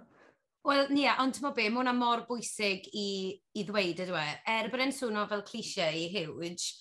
Wel, 0.65 0.87
ie, 0.93 1.03
yeah, 1.03 1.19
ond 1.21 1.35
ti'n 1.37 1.49
be, 1.53 1.67
mae 1.69 1.81
hwnna 1.81 1.93
mor 1.97 2.23
bwysig 2.27 2.87
i, 2.97 3.09
i 3.57 3.65
ddweud, 3.65 4.01
ydw 4.05 4.17
e. 4.17 4.25
Er 4.49 4.69
bod 4.73 4.81
e'n 4.81 4.93
swno 4.93 5.25
fel 5.29 5.43
clisiau 5.45 6.07
huge, 6.13 6.71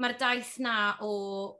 mae'r 0.00 0.16
daith 0.20 0.54
na 0.64 0.76
o 1.04 1.12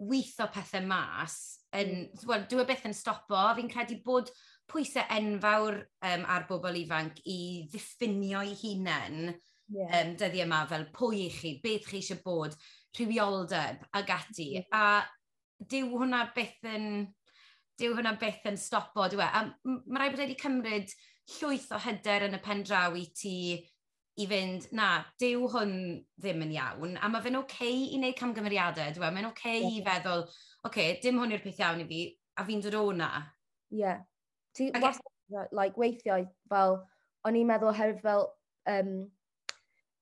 weithio 0.08 0.48
pethau 0.52 0.84
mas, 0.88 1.36
yn, 1.76 2.06
mm. 2.06 2.24
well, 2.28 2.46
dwi 2.48 2.64
e 2.64 2.66
byth 2.68 2.88
yn 2.88 2.96
stopo, 2.96 3.42
fi'n 3.56 3.70
credu 3.72 3.98
bod 4.04 4.32
pwysau 4.70 5.04
enfawr 5.16 5.80
um, 5.82 6.26
ar 6.30 6.44
bobl 6.48 6.76
ifanc 6.80 7.20
i 7.28 7.38
ddiffinio 7.72 8.42
eu 8.46 8.56
hunain 8.60 9.32
yeah. 9.72 9.96
um, 10.00 10.12
dyddi 10.20 10.44
yma 10.44 10.60
fel 10.70 10.86
pwy 10.94 11.24
i 11.26 11.30
chi, 11.34 11.54
beth 11.62 11.88
chi 11.88 12.00
eisiau 12.00 12.20
bod, 12.24 12.56
rhywioldeb 12.96 13.88
ag 13.96 14.12
ati. 14.16 14.50
Mm. 14.60 14.68
A 14.76 15.66
dyw 15.72 15.90
hwnna 15.92 16.22
beth 16.36 16.68
yn 16.68 16.86
dyw 17.80 17.96
hwnna 17.96 18.14
byth 18.20 18.46
yn 18.50 18.58
stopo, 18.60 19.08
dyw 19.08 19.22
e. 19.24 19.26
A 19.26 19.44
mae 19.64 20.02
rhaid 20.02 20.14
bod 20.14 20.24
wedi 20.24 20.38
cymryd 20.40 20.94
llwyth 21.38 21.70
o 21.74 21.80
hyder 21.80 22.26
yn 22.28 22.36
y 22.36 22.40
pen 22.44 22.64
draw 22.66 22.96
i 22.98 23.06
ti 23.16 23.36
i 24.20 24.26
fynd, 24.28 24.66
na, 24.76 24.88
dyw 25.20 25.46
hwn 25.52 25.74
ddim 26.20 26.42
yn 26.44 26.54
iawn, 26.56 26.96
a 27.00 27.08
mae 27.08 27.22
fe'n 27.24 27.38
oce 27.38 27.54
okay 27.54 27.84
i 27.86 27.98
wneud 27.98 28.18
camgymeriadau, 28.18 28.92
dwi'n 28.96 29.06
e? 29.06 29.14
mae'n 29.16 29.28
oce 29.30 29.38
okay 29.38 29.60
yeah. 29.62 29.76
i 29.78 29.84
feddwl, 29.86 30.24
oce, 30.26 30.66
okay, 30.68 30.98
dim 31.02 31.20
hwn 31.20 31.32
yw'r 31.32 31.44
peth 31.44 31.62
iawn 31.62 31.80
i 31.84 31.86
fi, 31.88 32.00
a 32.36 32.44
fi'n 32.48 32.64
dod 32.66 32.76
o'na. 32.80 33.10
Ie. 33.70 33.78
Yeah. 33.80 34.02
Ti 34.56 34.68
okay. 34.74 34.92
E- 35.30 35.46
like, 35.54 35.78
weithiau, 35.78 36.26
fel, 36.50 36.80
o'n 37.24 37.38
i'n 37.38 37.48
meddwl 37.48 37.76
herwydd 37.78 38.02
fel, 38.02 38.26
um, 38.68 38.94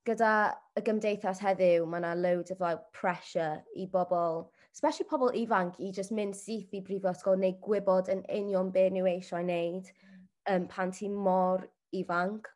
gyda 0.08 0.32
y 0.78 0.82
gymdeithas 0.86 1.42
heddiw, 1.44 1.84
mae 1.86 2.00
yna 2.00 2.14
loads 2.16 2.54
of 2.54 2.62
like, 2.64 2.80
pressure 2.96 3.60
i 3.76 3.86
bobl 3.92 4.46
especially 4.78 5.08
pobl 5.10 5.32
ifanc, 5.34 5.74
i 5.82 5.90
just 5.90 6.12
mynd 6.14 6.36
syth 6.38 6.74
i 6.78 6.80
brifysgol 6.86 7.40
neu 7.42 7.56
gwybod 7.64 8.06
yn 8.12 8.20
union 8.30 8.68
be 8.74 8.84
nhw 8.94 9.08
eisiau 9.10 9.42
wneud 9.42 9.88
um, 10.52 10.68
pan 10.70 10.92
ti 10.94 11.08
mor 11.10 11.64
ifanc. 12.00 12.46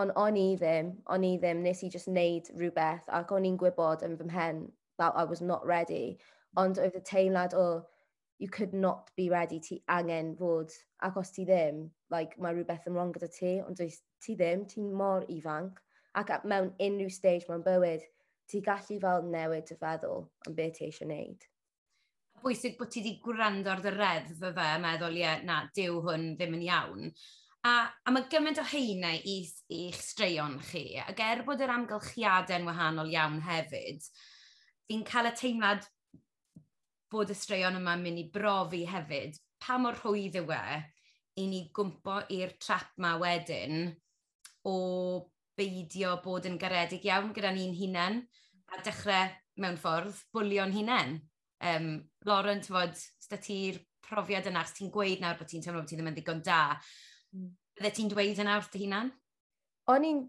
Ond 0.00 0.14
o'n 0.22 0.38
i 0.40 0.46
ddim, 0.56 0.94
o'n 1.12 1.26
i 1.28 1.34
ddim, 1.36 1.60
nes 1.66 1.82
i 1.84 1.90
just 1.92 2.08
wneud 2.08 2.48
rhywbeth 2.54 3.12
ac 3.18 3.34
o'n 3.36 3.44
i'n 3.50 3.58
gwybod 3.60 4.04
yn 4.06 4.16
fy 4.16 4.28
mhen 4.30 4.62
that 5.02 5.12
I 5.12 5.26
was 5.32 5.42
not 5.50 5.66
ready. 5.68 6.16
Ond 6.56 6.80
oedd 6.80 6.96
y 6.96 7.02
teimlad 7.10 7.52
o, 7.52 7.66
you 8.38 8.48
could 8.48 8.72
not 8.72 9.12
be 9.20 9.28
ready, 9.28 9.60
ti 9.60 9.82
angen 9.98 10.32
fod, 10.40 10.72
ac 11.04 11.20
os 11.20 11.34
ti 11.36 11.44
ddim, 11.44 11.84
like, 12.08 12.40
mae 12.40 12.56
rhywbeth 12.56 12.88
yn 12.88 12.96
wrong 12.96 13.12
gyda 13.12 13.28
ti, 13.36 13.52
ond 13.66 13.76
does 13.76 14.00
ti 14.24 14.38
ddim, 14.40 14.64
ti'n 14.72 14.88
mor 15.02 15.28
ifanc. 15.36 15.84
Ac 16.16 16.32
mewn 16.48 16.72
unrhyw 16.80 17.12
stage 17.12 17.44
mewn 17.52 17.68
bywyd, 17.68 18.08
ti 18.48 18.64
gallu 18.64 18.96
fel 19.04 19.30
newid 19.36 19.76
y 19.76 19.80
feddwl 19.84 20.26
am 20.48 20.56
beth 20.56 20.80
ti 20.80 20.88
eisiau 20.88 21.04
gwneud 21.04 21.48
bwysig 22.42 22.78
bod 22.78 22.90
ti 22.92 23.02
wedi 23.02 23.18
gwrando 23.24 23.72
ar 23.72 23.82
dy 23.84 23.92
reddf 23.94 24.40
y 24.42 24.54
fe, 24.56 24.70
meddwl, 24.82 25.18
ie, 25.18 25.22
yeah, 25.24 25.44
na, 25.46 25.60
dew 25.74 26.00
hwn 26.04 26.32
ddim 26.38 26.56
yn 26.58 26.64
iawn. 26.68 27.12
A, 27.66 27.72
a 27.90 28.14
mae 28.14 28.26
gymaint 28.30 28.60
o 28.62 28.64
heina 28.70 29.12
i, 29.16 29.38
i'ch 29.74 30.00
straeon 30.00 30.58
chi, 30.70 30.84
ac 31.02 31.22
er 31.24 31.44
bod 31.46 31.62
yr 31.64 31.74
amgylchiadau'n 31.74 32.68
wahanol 32.68 33.10
iawn 33.12 33.40
hefyd, 33.44 34.06
fi'n 34.88 35.04
cael 35.08 35.30
y 35.32 35.34
teimlad 35.36 35.88
bod 37.12 37.32
y 37.32 37.36
straeon 37.36 37.80
yma'n 37.80 38.04
mynd 38.04 38.22
i 38.22 38.28
brofi 38.32 38.84
hefyd, 38.88 39.36
pa 39.60 39.78
mor 39.80 39.98
rhwydd 39.98 40.38
yw 40.42 40.54
e 40.54 40.78
i 41.38 41.46
ni 41.50 41.64
gwmpo 41.74 42.20
i'r 42.34 42.54
trap 42.62 42.94
ma 43.02 43.16
wedyn 43.20 43.90
o 44.68 44.76
beidio 45.58 46.16
bod 46.24 46.46
yn 46.48 46.58
garedig 46.60 47.06
iawn 47.08 47.32
gyda 47.34 47.52
ni'n 47.54 47.76
hunain 47.78 48.22
a 48.74 48.80
dechrau 48.86 49.34
mewn 49.62 49.78
ffordd 49.80 50.22
bwlio'n 50.34 50.74
hunain 50.74 51.18
um, 51.64 51.92
Lauren, 52.28 52.62
ti'n 52.62 52.74
fod, 52.74 52.98
sda 53.24 53.38
ti'r 53.42 53.78
profiad 54.08 54.48
yna, 54.50 54.64
os 54.64 54.74
ti'n 54.76 54.92
gweud 54.94 55.22
nawr 55.22 55.38
bod 55.38 55.50
ti'n 55.50 55.64
teimlo 55.64 55.82
bod 55.82 55.90
ti 55.90 55.98
ddim 55.98 56.10
yn 56.10 56.16
ddigon 56.16 56.42
da, 56.46 56.62
hmm. 57.34 57.50
bydde 57.78 57.94
ti'n 57.96 58.12
dweud 58.12 58.42
yna 58.44 58.58
wrth 58.58 58.72
dy 58.74 58.84
hunan? 58.84 59.12
O'n 59.88 60.04
i'n 60.04 60.24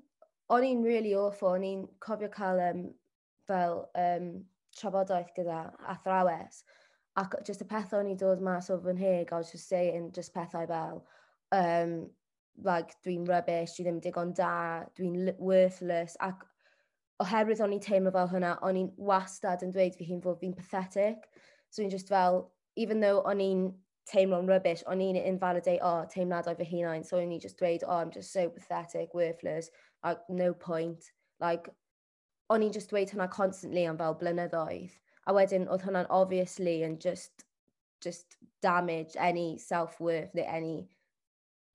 o'n 0.50 0.66
i'n 0.66 0.84
really 0.84 1.14
awful, 1.14 1.54
o'n 1.54 1.66
i'n 1.66 1.86
cofio 2.02 2.30
cael 2.34 2.62
um, 2.66 2.86
fel 3.48 3.84
um, 4.02 4.30
trafodaeth 4.78 5.34
gyda 5.38 5.64
athrawes, 5.94 6.64
ac 7.20 7.36
just 7.46 7.64
y 7.66 7.68
pethau 7.70 8.02
o'n 8.02 8.14
i 8.14 8.18
dod 8.18 8.42
mas 8.46 8.70
o 8.74 8.80
fy 8.82 8.96
nheg, 8.98 9.34
I 9.34 9.42
was 9.44 9.52
just 9.52 9.70
saying 9.70 10.12
just 10.16 10.34
pethau 10.34 10.66
fel, 10.70 11.04
um, 11.56 12.00
like, 12.66 12.96
dwi'n 13.06 13.28
rubbish, 13.30 13.78
dwi 13.78 13.86
ddim 13.88 14.02
digon 14.04 14.34
da, 14.36 14.86
dwi'n 14.98 15.34
worthless, 15.38 16.18
ac 16.26 16.46
oherwydd 17.24 17.62
o'n 17.64 17.76
i'n 17.76 17.84
teimlo 17.84 18.12
fel 18.16 18.32
hynna, 18.32 18.56
o'n 18.64 18.80
i'n 18.80 18.90
wastad 19.10 19.64
yn 19.66 19.74
dweud 19.76 19.98
fi 19.98 20.08
hi'n 20.08 20.22
fod 20.24 20.40
fi'n 20.42 20.56
pathetic. 20.56 21.28
So 21.70 21.84
i'n 21.84 21.92
just 21.92 22.10
fel, 22.10 22.46
even 22.76 23.02
though 23.04 23.22
o'n 23.28 23.44
i'n 23.44 23.66
teimlo'n 24.10 24.48
rubbish, 24.50 24.84
o'n 24.88 25.04
i'n 25.04 25.20
invalidate, 25.22 25.82
o, 25.82 26.00
oh, 26.00 26.08
teimladau 26.10 26.56
fy 26.58 26.68
hunain. 26.70 27.06
So 27.06 27.20
o'n 27.20 27.34
i'n 27.36 27.44
just 27.44 27.60
dweud, 27.60 27.84
oh, 27.86 27.98
I'm 27.98 28.12
just 28.12 28.34
so 28.34 28.48
pathetic, 28.50 29.14
worthless, 29.14 29.70
like, 30.04 30.24
no 30.30 30.54
point. 30.54 31.12
Like, 31.40 31.70
o'n 32.50 32.64
i'n 32.66 32.74
just 32.74 32.90
dweud 32.94 33.12
hwnna 33.14 33.30
constantly 33.32 33.86
am 33.86 34.00
fel 34.00 34.18
blynyddoedd. 34.22 34.96
A 35.28 35.36
wedyn, 35.36 35.68
oedd 35.70 35.84
hwnna'n 35.86 36.10
obviously 36.10 36.80
yn 36.88 36.98
just, 37.04 37.46
just 38.02 38.40
damage 38.64 39.20
any 39.20 39.58
self-worth 39.60 40.34
neu 40.34 40.48
any 40.48 40.88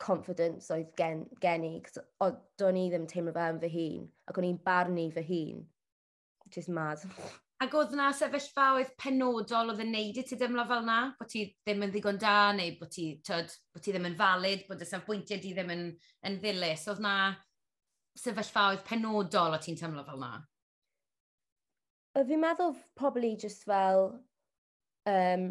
confidence 0.04 0.72
oedd 0.74 0.90
gen, 0.98 1.24
gen 1.40 1.64
i, 1.66 1.78
cos 1.84 2.02
do'n 2.60 2.80
i 2.80 2.88
ddim 2.90 3.06
teimlo 3.10 3.32
fe 3.36 3.46
yn 3.54 3.62
fy 3.62 3.70
hun, 3.76 4.04
ac 4.28 4.40
o'n 4.40 4.50
i'n 4.50 4.60
barnu 4.66 5.08
fy 5.14 5.24
hun. 5.30 5.64
Just 6.54 6.68
mad. 6.68 7.00
Ac 7.64 7.72
oedd 7.78 7.94
yna 7.94 8.10
sefyllfa 8.12 8.64
oedd 8.76 8.90
penodol 9.00 9.70
oedd 9.72 9.80
yn 9.84 9.92
neud 9.94 10.18
i 10.20 10.24
ti 10.26 10.36
dymlo 10.36 10.64
fel 10.68 10.82
yna? 10.82 10.98
Bod 11.16 11.30
ti 11.30 11.44
ddim 11.64 11.84
yn 11.86 11.92
ddigon 11.94 12.18
da, 12.20 12.50
neu 12.52 12.74
bod 12.80 12.90
ti, 12.92 13.06
tyd, 13.24 13.52
bod 13.72 13.84
ti 13.84 13.94
ddim 13.94 14.08
yn 14.10 14.16
valid, 14.18 14.66
bod 14.68 14.82
y 14.82 14.88
safbwyntiau 14.88 15.40
di 15.40 15.52
ddim 15.54 15.70
yn, 15.72 15.84
yn 16.28 16.40
ddilys. 16.42 16.84
Oedd 16.90 17.00
yna 17.00 17.14
sefyllfa 18.20 18.66
oedd 18.72 18.82
penodol 18.88 19.56
o 19.56 19.60
ti'n 19.62 19.78
teimlo 19.80 20.04
fel 20.04 20.18
yna? 20.18 20.42
Fi'n 22.18 22.42
meddwl 22.42 22.74
probably 22.98 23.32
just 23.40 23.64
fel 23.70 24.10
um, 25.10 25.46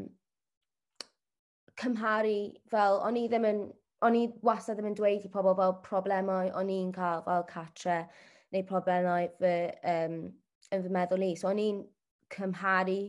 cymharu 1.80 2.38
fel 2.72 3.02
o'n 3.08 3.18
i 3.20 3.26
ddim 3.32 3.48
yn 3.50 3.64
o'n 4.04 4.20
i 4.20 4.28
wastad 4.46 4.78
ddim 4.78 4.92
yn 4.92 5.00
dweud 5.00 5.26
i 5.26 5.32
pobl 5.32 5.56
fel 5.60 5.76
problemau 5.86 6.52
o'n 6.60 6.72
i'n 6.72 6.94
cael 6.96 7.24
fel 7.28 7.44
catre 7.50 7.98
neu 8.54 8.64
problemau 8.70 9.28
fy, 9.40 9.58
um, 9.96 10.18
yn 10.76 10.86
fy 10.86 10.94
meddwl 10.98 11.26
i. 11.26 11.34
So 11.40 11.50
o'n 11.50 11.62
i'n 11.62 11.84
cymharu 12.34 13.02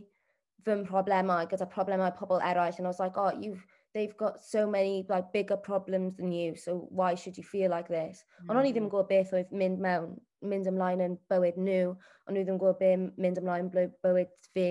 fy 0.65 0.77
problemau 0.89 1.49
gyda 1.51 1.69
problemau 1.71 2.13
pobl 2.19 2.43
eraill 2.51 2.79
and 2.79 2.87
I 2.87 2.93
was 2.93 3.01
like, 3.01 3.19
oh, 3.19 3.33
you've, 3.39 3.65
they've 3.95 4.17
got 4.17 4.41
so 4.43 4.67
many 4.67 5.05
like 5.09 5.33
bigger 5.33 5.57
problems 5.57 6.17
than 6.17 6.33
you, 6.33 6.57
so 6.57 6.89
why 6.91 7.15
should 7.15 7.37
you 7.37 7.45
feel 7.45 7.71
like 7.71 7.89
this? 7.89 8.25
Mm. 8.43 8.51
Ond 8.51 8.59
o'n 8.59 8.67
i 8.67 8.73
ddim 8.73 8.87
yn 8.87 8.89
mm-hmm. 8.89 8.97
gwybod 8.97 9.11
beth 9.13 9.35
oedd 9.39 9.55
mynd 9.63 9.83
mewn, 9.85 10.15
mynd 10.51 10.71
ymlaen 10.71 11.05
yn 11.05 11.17
bywyd 11.31 11.61
nhw, 11.61 11.95
ond 12.29 12.39
i 12.39 12.43
ddim 12.43 12.57
yn 12.57 12.63
gwybod 12.63 12.81
beth 12.83 13.09
mynd 13.27 13.41
ymlaen 13.43 13.73
bywyd 13.75 14.33
fi. 14.57 14.69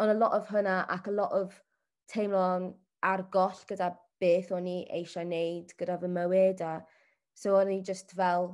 Ond 0.00 0.12
a 0.12 0.18
lot 0.18 0.36
of 0.36 0.48
hwnna 0.50 0.82
ac 0.92 1.08
a 1.08 1.14
lot 1.14 1.32
of 1.36 1.56
teimlo'n 2.12 2.72
argoll 3.06 3.64
gyda 3.68 3.92
beth 4.24 4.52
o'n 4.56 4.68
i 4.72 4.76
eisiau 4.98 5.26
wneud 5.26 5.72
gyda 5.78 5.98
fy 6.02 6.10
mywyd 6.16 6.62
a 6.66 6.74
so 7.44 7.56
o'n 7.60 7.72
i 7.74 7.80
just 7.90 8.14
fel 8.18 8.52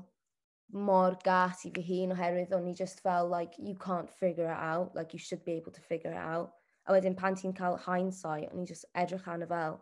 mor 0.89 1.17
gas 1.25 1.65
i 1.67 1.73
fy 1.77 1.85
hun 1.89 2.15
oherwydd 2.15 2.55
o'n 2.59 2.69
i 2.71 2.75
just 2.81 3.01
fel 3.05 3.29
like 3.33 3.57
you 3.59 3.75
can't 3.87 4.11
figure 4.23 4.51
it 4.53 4.63
out 4.73 4.95
like 4.95 5.15
you 5.17 5.19
should 5.27 5.45
be 5.45 5.53
able 5.53 5.73
to 5.73 5.81
figure 5.81 6.13
it 6.13 6.25
out. 6.25 6.53
A 6.87 6.93
wedyn 6.93 7.17
pan 7.17 7.37
ti'n 7.37 7.57
cael 7.57 7.79
hindsight 7.87 8.51
o'n 8.53 8.63
i 8.63 8.67
just 8.73 8.87
edrych 9.03 9.29
arno 9.29 9.49
fel 9.53 9.81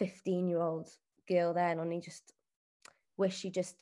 15 0.00 0.48
year 0.48 0.60
old 0.60 0.88
girl 1.28 1.52
then 1.52 1.80
o'n 1.80 1.92
i 1.92 2.00
just 2.00 2.34
wish 3.16 3.36
she 3.36 3.50
just 3.50 3.76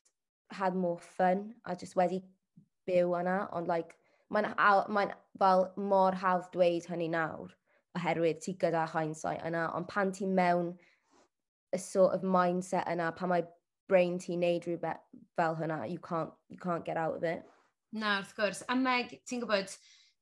had 0.51 0.75
more 0.75 0.99
fun 0.99 1.55
a 1.65 1.77
just 1.77 1.97
wedi 1.97 2.21
byw 2.89 3.15
yna 3.21 3.39
ond 3.53 3.71
like 3.71 3.95
mae'n 4.35 4.51
mae 4.97 5.15
fel 5.43 5.65
mor 5.93 6.19
hawdd 6.23 6.51
dweud 6.55 6.89
hynny 6.93 7.09
nawr 7.15 7.55
oherwydd 7.99 8.43
ti 8.45 8.55
gyda 8.65 8.85
hindsight 8.95 9.45
yna 9.51 9.69
ond 9.79 9.89
pan 9.93 10.13
ti'n 10.19 10.35
mewn 10.41 10.73
y 11.75 11.81
sort 11.81 12.15
of 12.15 12.23
mindset 12.23 12.89
yna 12.89 13.11
pan 13.17 13.33
mae 13.33 13.47
brain 13.89 14.19
ti'n 14.21 14.43
neud 14.45 14.67
rhywbeth 14.67 15.05
fel 15.37 15.57
hynna, 15.57 15.85
you 15.91 15.99
can't, 15.99 16.33
you 16.49 16.59
can't 16.59 16.85
get 16.85 16.97
out 16.97 17.17
of 17.17 17.25
it. 17.25 17.45
Na, 17.93 18.19
wrth 18.19 18.35
gwrs. 18.37 18.63
A 18.69 18.77
Meg, 18.77 19.15
ti'n 19.29 19.41
gwybod, 19.45 19.73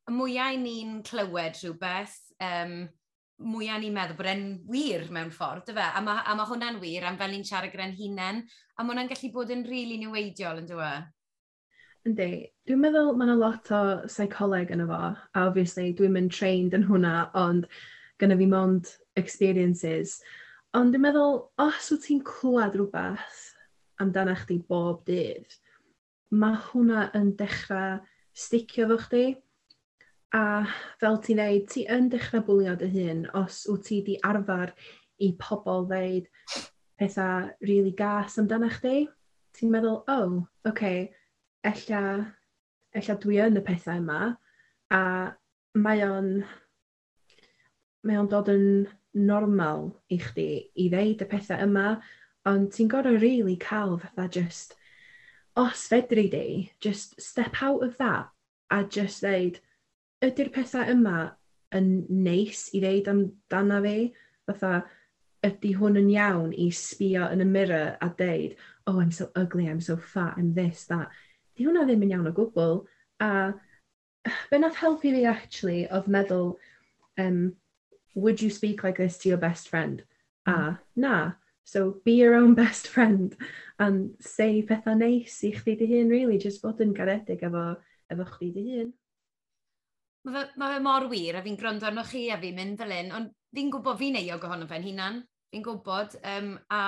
y 0.07 0.15
mwyau 0.15 0.61
ni'n 0.63 1.01
clywed 1.07 1.59
rhywbeth, 1.59 2.15
um, 2.43 2.77
mwyau 3.43 3.81
ni'n 3.83 3.97
meddwl 3.97 4.19
bod 4.21 4.31
e'n 4.31 4.47
wir 4.71 5.05
mewn 5.13 5.33
ffordd, 5.35 5.67
dy 5.67 5.75
fe? 5.77 5.89
A 5.91 6.03
mae, 6.05 6.23
ma 6.39 6.47
hwnna'n 6.47 6.81
wir 6.83 7.09
am 7.09 7.19
fel 7.19 7.35
ni'n 7.35 7.45
siarad 7.47 7.75
gyda'n 7.75 7.97
hunain, 7.99 8.45
a 8.77 8.85
mae 8.85 8.95
hwnna'n 8.95 9.11
gallu 9.11 9.33
bod 9.35 9.53
yn 9.55 9.67
rili 9.67 9.97
really 9.97 10.01
niweidiol, 10.05 10.63
yn 10.63 10.71
dweud? 10.71 11.13
Yndi. 12.07 12.31
Dwi'n 12.67 12.79
meddwl 12.79 13.17
mae 13.19 13.27
yna 13.27 13.35
lot 13.41 13.71
o 13.75 13.83
psycholeg 14.07 14.71
yn 14.75 14.85
efo, 14.85 15.03
a 15.19 15.43
obviously 15.43 15.91
dwi'n 15.99 16.15
mynd 16.15 16.35
trained 16.35 16.75
yn 16.79 16.87
hwnna, 16.87 17.15
ond 17.35 17.67
gyda 18.23 18.37
fi 18.39 18.47
mond 18.51 18.93
experiences. 19.19 20.21
Ond 20.77 20.93
dwi'n 20.93 21.07
meddwl, 21.07 21.39
os 21.63 21.87
wyt 21.89 22.03
ti'n 22.05 22.19
clywed 22.27 22.75
rhywbeth 22.77 23.37
amdana 24.03 24.35
chdi 24.37 24.59
bob 24.69 24.99
dydd, 25.09 25.55
mae 26.37 26.59
hwnna 26.67 27.07
yn 27.17 27.31
dechrau 27.39 27.95
sticio 28.37 28.85
fo 28.91 28.99
chdi. 29.07 29.23
A 30.37 30.43
fel 31.01 31.17
ti'n 31.25 31.41
neud, 31.41 31.65
ti 31.73 31.87
yn 31.95 32.11
dechrau 32.13 32.45
bwlio 32.45 32.75
dy 32.77 32.91
hun 32.93 33.23
os 33.41 33.63
wyt 33.71 33.87
ti 33.89 34.03
di 34.05 34.19
arfer 34.29 34.75
i 35.25 35.31
pobl 35.41 35.87
ddeud 35.89 36.29
pethau 37.01 37.47
rili 37.47 37.71
really 37.71 37.95
gas 38.03 38.37
amdana 38.43 38.69
chdi. 38.75 39.07
Ti'n 39.57 39.73
meddwl, 39.73 40.03
oh, 40.13 40.37
oce, 40.45 40.75
okay, 40.75 41.01
ella, 41.73 42.03
ella 42.93 43.19
dwi 43.25 43.41
yn 43.47 43.63
y 43.63 43.65
pethau 43.65 44.03
yma, 44.03 44.21
a 44.93 45.03
mae 45.81 46.05
o'n, 46.05 46.31
mae 48.05 48.21
o'n 48.21 48.29
dod 48.37 48.53
yn 48.53 48.69
normal 49.17 49.91
i 50.13 50.19
chdi 50.21 50.49
i 50.77 50.89
ddeud 50.93 51.25
y 51.25 51.29
pethau 51.31 51.65
yma, 51.65 51.97
ond 52.47 52.71
ti'n 52.75 52.91
gorau 52.93 53.17
rili 53.17 53.23
really 53.23 53.57
cael 53.57 53.97
fatha 54.03 54.29
just, 54.39 54.77
os 55.57 55.87
fedri 55.89 56.29
di, 56.31 56.73
just 56.81 57.21
step 57.21 57.63
out 57.63 57.83
of 57.83 57.97
that 57.99 58.29
a 58.71 58.85
just 58.85 59.25
ddeud, 59.25 59.59
ydy'r 60.25 60.53
pethau 60.53 60.87
yma 60.93 61.19
yn 61.77 61.91
neis 62.09 62.69
i 62.77 62.83
ddeud 62.85 63.11
amdana 63.11 63.81
fi, 63.85 63.97
fatha, 64.47 64.85
ydy 65.47 65.73
hwn 65.79 66.01
yn 66.01 66.11
iawn 66.15 66.53
i 66.57 66.71
sbio 66.75 67.29
yn 67.33 67.45
y 67.45 67.49
mirror 67.49 67.97
a 68.03 68.11
deud, 68.19 68.57
oh, 68.87 69.01
I'm 69.01 69.13
so 69.13 69.31
ugly, 69.35 69.67
I'm 69.69 69.81
so 69.81 69.97
fat, 69.97 70.35
I'm 70.37 70.55
this, 70.55 70.85
that. 70.91 71.11
Di 71.57 71.67
hwnna 71.67 71.87
ddim 71.87 72.05
yn 72.07 72.15
iawn 72.15 72.31
o 72.31 72.35
gwbl. 72.37 72.83
A 73.21 73.55
be 74.51 74.59
nath 74.59 74.81
helpu 74.81 75.13
fi, 75.15 75.25
actually, 75.25 75.87
oedd 75.89 76.11
meddwl, 76.11 76.57
um, 77.23 77.41
would 78.17 78.41
you 78.41 78.51
speak 78.51 78.83
like 78.83 78.97
this 78.97 79.19
to 79.19 79.29
your 79.29 79.39
best 79.39 79.69
friend? 79.69 80.03
A, 80.47 80.79
na. 80.97 81.33
So, 81.65 81.97
be 82.05 82.13
your 82.13 82.35
own 82.35 82.55
best 82.63 82.89
friend 82.89 83.37
and 83.79 84.15
say 84.21 84.63
pethau 84.63 84.97
neis 84.97 85.37
i 85.45 85.53
chdi 85.53 85.75
dy 85.79 85.89
hun, 85.91 86.09
really, 86.09 86.39
just 86.39 86.63
bod 86.63 86.81
yn 86.81 86.95
garedig 86.97 87.43
efo, 87.47 87.65
efo 88.11 88.27
chdi 88.31 88.53
dy 88.55 88.65
hun. 88.71 88.93
Mae 90.27 90.37
fe, 90.37 90.45
ma 90.57 90.71
fe 90.73 90.79
mor 90.83 91.09
wir, 91.11 91.37
a 91.37 91.43
fi'n 91.43 91.59
gwrando 91.61 91.87
arno 91.87 92.05
chi 92.07 92.29
a 92.31 92.39
fi'n 92.41 92.57
mynd 92.57 92.79
fel 92.81 92.95
un, 92.97 93.11
ond 93.19 93.35
fi'n 93.55 93.73
gwybod 93.75 93.99
fi'n 94.01 94.21
eiog 94.23 94.47
ohono 94.49 94.69
fe'n 94.71 94.87
hunan, 94.87 95.21
fi'n 95.53 95.67
gwybod, 95.67 96.17
um, 96.33 96.55
a 96.71 96.81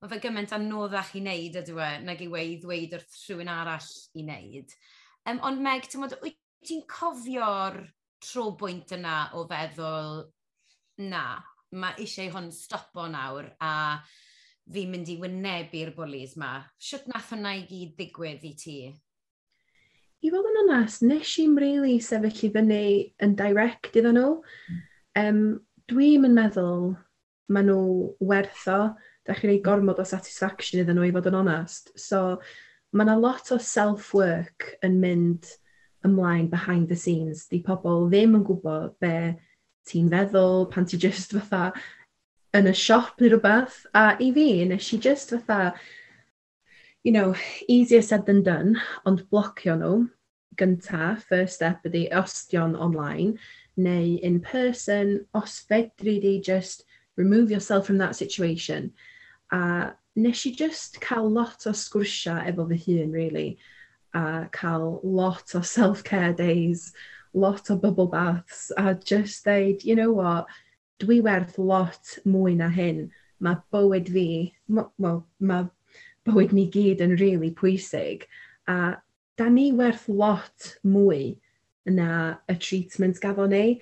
mae 0.00 0.10
fe 0.10 0.18
gymaint 0.24 0.56
anoddach 0.56 1.12
i 1.14 1.22
wneud 1.22 1.60
ydw 1.62 1.78
e, 1.84 1.92
nag 2.08 2.24
e 2.24 2.26
i 2.26 2.32
wei 2.32 2.56
ddweud 2.62 2.96
wrth 2.98 3.20
rhywun 3.28 3.52
arall 3.52 3.92
i 4.16 4.24
wneud. 4.24 4.74
Um, 5.28 5.44
ond 5.44 5.62
Meg, 5.64 5.86
ti'n 5.92 6.08
ti'n 6.64 6.82
cofio'r 6.90 7.78
tro 8.24 8.48
bwynt 8.58 8.96
yna 8.96 9.18
o 9.36 9.44
feddwl, 9.48 10.24
na, 10.98 11.40
mae 11.72 11.98
eisiau 12.02 12.32
hwn 12.34 12.48
stopo 12.54 13.06
nawr 13.10 13.50
a 13.62 13.72
fi'n 14.72 14.90
mynd 14.92 15.10
i 15.12 15.18
wynebu'r 15.20 15.92
bwlis 15.96 16.36
ma. 16.40 16.58
Siwt 16.80 17.08
nath 17.10 17.32
hwnna 17.32 17.54
i 17.58 17.64
gyd 17.68 17.94
ddigwydd 17.96 18.46
i 18.48 18.54
ti? 18.58 18.78
I 20.18 20.30
fod 20.34 20.48
yn 20.50 20.62
onest, 20.64 21.04
nes 21.06 21.34
i'n 21.40 21.56
really 21.60 21.98
sefyll 22.02 22.46
i 22.48 22.52
fyny 22.54 22.86
yn 23.24 23.36
direct 23.38 23.96
iddyn 23.96 24.18
nhw. 24.18 24.38
Um, 25.18 25.42
Dwi'n 25.88 26.26
yn 26.28 26.34
meddwl 26.36 26.90
maen 27.54 27.70
nhw 27.70 27.84
wertho, 28.28 28.80
da 29.24 29.36
chi'n 29.36 29.54
ei 29.54 29.62
gormod 29.64 30.00
o 30.02 30.04
satisfaction 30.08 30.82
iddyn 30.82 30.98
nhw 30.98 31.06
i 31.08 31.14
fod 31.14 31.30
yn 31.30 31.38
onest. 31.38 31.94
So, 31.96 32.40
mae 32.92 33.06
yna 33.06 33.16
lot 33.20 33.52
o 33.54 33.60
self-work 33.62 34.74
yn 34.84 34.98
mynd 35.00 35.48
ymlaen 36.04 36.50
behind 36.50 36.88
the 36.90 36.96
scenes. 36.96 37.46
Di 37.48 37.62
pobl 37.64 38.08
ddim 38.10 38.36
yn 38.38 38.44
gwybod 38.48 38.98
be 39.00 39.14
ti'n 39.88 40.10
feddwl, 40.12 40.68
pan 40.72 40.86
ti 40.86 41.00
just 41.00 41.32
fatha 41.32 41.72
yn 42.56 42.68
y 42.68 42.74
siop 42.76 43.18
neu 43.20 43.32
rhywbeth. 43.32 43.80
A 43.94 44.16
i 44.20 44.30
fi, 44.36 44.50
nes 44.68 44.92
i 44.94 45.00
just 45.08 45.32
fatha, 45.32 45.74
you 47.04 47.12
know, 47.12 47.34
easier 47.68 48.02
said 48.02 48.26
than 48.26 48.42
done, 48.42 48.76
ond 49.06 49.26
blocio 49.32 49.76
nhw 49.80 50.08
gynta, 50.58 51.16
first 51.28 51.60
step 51.60 51.84
ydi 51.86 52.08
ostion 52.12 52.74
online, 52.76 53.38
neu 53.78 54.18
in 54.22 54.40
person, 54.40 55.26
os 55.34 55.62
fedri 55.70 56.18
di 56.20 56.40
just 56.40 56.84
remove 57.16 57.50
yourself 57.50 57.86
from 57.86 57.98
that 57.98 58.16
situation. 58.16 58.92
A 59.52 59.92
nes 60.16 60.46
i 60.46 60.50
just 60.50 61.00
cael 61.00 61.30
lot 61.30 61.66
o 61.66 61.72
sgwrsiau 61.72 62.42
efo 62.50 62.66
fy 62.68 62.80
hun, 62.84 63.12
really, 63.12 63.58
a 64.14 64.48
cael 64.52 65.00
lot 65.02 65.54
o 65.54 65.62
self-care 65.62 66.32
days, 66.32 66.92
lot 67.34 67.70
o 67.70 67.76
bubble 67.76 68.06
baths 68.06 68.70
a 68.76 68.94
just 68.94 69.44
dweud, 69.44 69.84
you 69.84 69.96
know 69.96 70.12
what, 70.12 70.46
dwi 71.00 71.20
werth 71.22 71.58
lot 71.58 72.18
mwy 72.26 72.56
na 72.56 72.68
hyn. 72.68 73.08
Mae 73.40 73.60
bywyd 73.72 74.08
fi, 74.10 74.28
well, 74.68 75.26
mae 75.38 75.68
bywyd 76.26 76.52
ni 76.52 76.66
gyd 76.72 77.02
yn 77.04 77.16
rili 77.16 77.36
really 77.36 77.52
pwysig 77.54 78.26
a 78.68 78.98
da 79.38 79.48
ni 79.48 79.70
werth 79.72 80.08
lot 80.08 80.72
mwy 80.84 81.38
na 81.88 82.38
y 82.50 82.56
treatment 82.60 83.20
gafo 83.22 83.46
ni. 83.48 83.80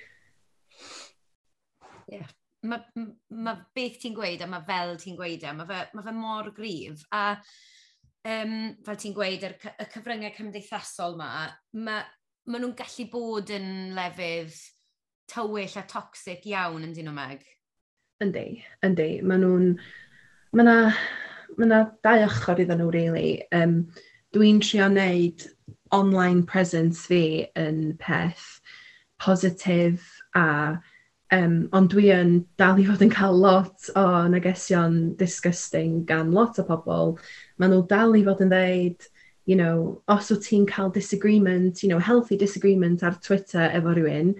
Yeah. 2.13 2.29
Mae 2.67 2.83
ma 3.31 3.57
beth 3.75 4.01
ti'n 4.03 4.15
gweud 4.15 4.43
a 4.43 4.51
mae 4.51 4.65
fel 4.67 4.97
ti'n 5.01 5.17
gweud 5.19 5.43
e, 5.43 5.49
a 5.49 5.55
mae 5.57 5.69
fe, 5.71 5.81
ma 5.95 6.05
fe 6.05 6.15
mor 6.15 6.51
gryf. 6.55 7.07
A 7.15 7.25
um, 8.27 8.55
fel 8.87 9.01
ti'n 9.01 9.17
gweud, 9.17 9.47
yr, 9.49 9.57
y 9.57 9.89
cyfryngau 9.95 10.35
cymdeithasol 10.37 11.17
yma, 11.17 11.31
mae 11.87 12.05
maen 12.47 12.63
nhw'n 12.63 12.75
gallu 12.79 13.07
bod 13.13 13.53
yn 13.55 13.69
lefydd 13.97 14.57
tywyll 15.33 15.79
a 15.81 15.85
toxic 15.91 16.47
iawn 16.47 16.85
yn 16.87 16.95
dyn 16.97 17.09
nhw 17.11 17.15
meg. 17.17 17.47
Yndi, 18.25 18.49
yndi. 18.87 19.09
Maen 19.23 19.43
nhw'n... 19.45 19.71
Mae 20.57 20.65
yna 20.65 20.77
ma 21.59 21.67
na 21.69 21.81
dau 22.07 22.27
ochr 22.27 22.63
iddyn 22.63 22.81
nhw, 22.81 22.91
really. 22.95 23.31
Um, 23.55 23.81
Dwi'n 24.35 24.61
trio 24.61 24.87
wneud 24.91 25.47
online 25.95 26.45
presence 26.49 27.07
fi 27.09 27.47
yn 27.59 27.97
peth 28.03 28.47
positif 29.23 30.13
a 30.35 30.47
Um, 31.35 31.65
ond 31.75 31.91
dwi 31.91 32.13
yn 32.15 32.37
dal 32.55 32.79
i 32.79 32.85
fod 32.87 33.01
yn 33.03 33.11
cael 33.11 33.35
lot 33.43 33.89
o 33.99 34.03
negesion 34.31 35.17
disgusting 35.19 36.05
gan 36.07 36.31
lot 36.31 36.61
o 36.63 36.65
pobl. 36.69 37.17
Maen 37.59 37.73
nhw 37.75 37.81
dal 37.91 38.15
i 38.15 38.23
fod 38.23 38.45
yn 38.45 38.53
dweud, 38.53 39.09
you 39.47 39.55
know, 39.55 40.03
os 40.09 40.31
wyt 40.31 40.43
ti'n 40.43 40.67
cael 40.67 40.91
disagreement, 40.91 41.83
you 41.83 41.89
know, 41.89 41.99
healthy 41.99 42.37
disagreement 42.37 43.03
ar 43.07 43.15
Twitter 43.23 43.71
efo 43.73 43.95
rhywun, 43.95 44.35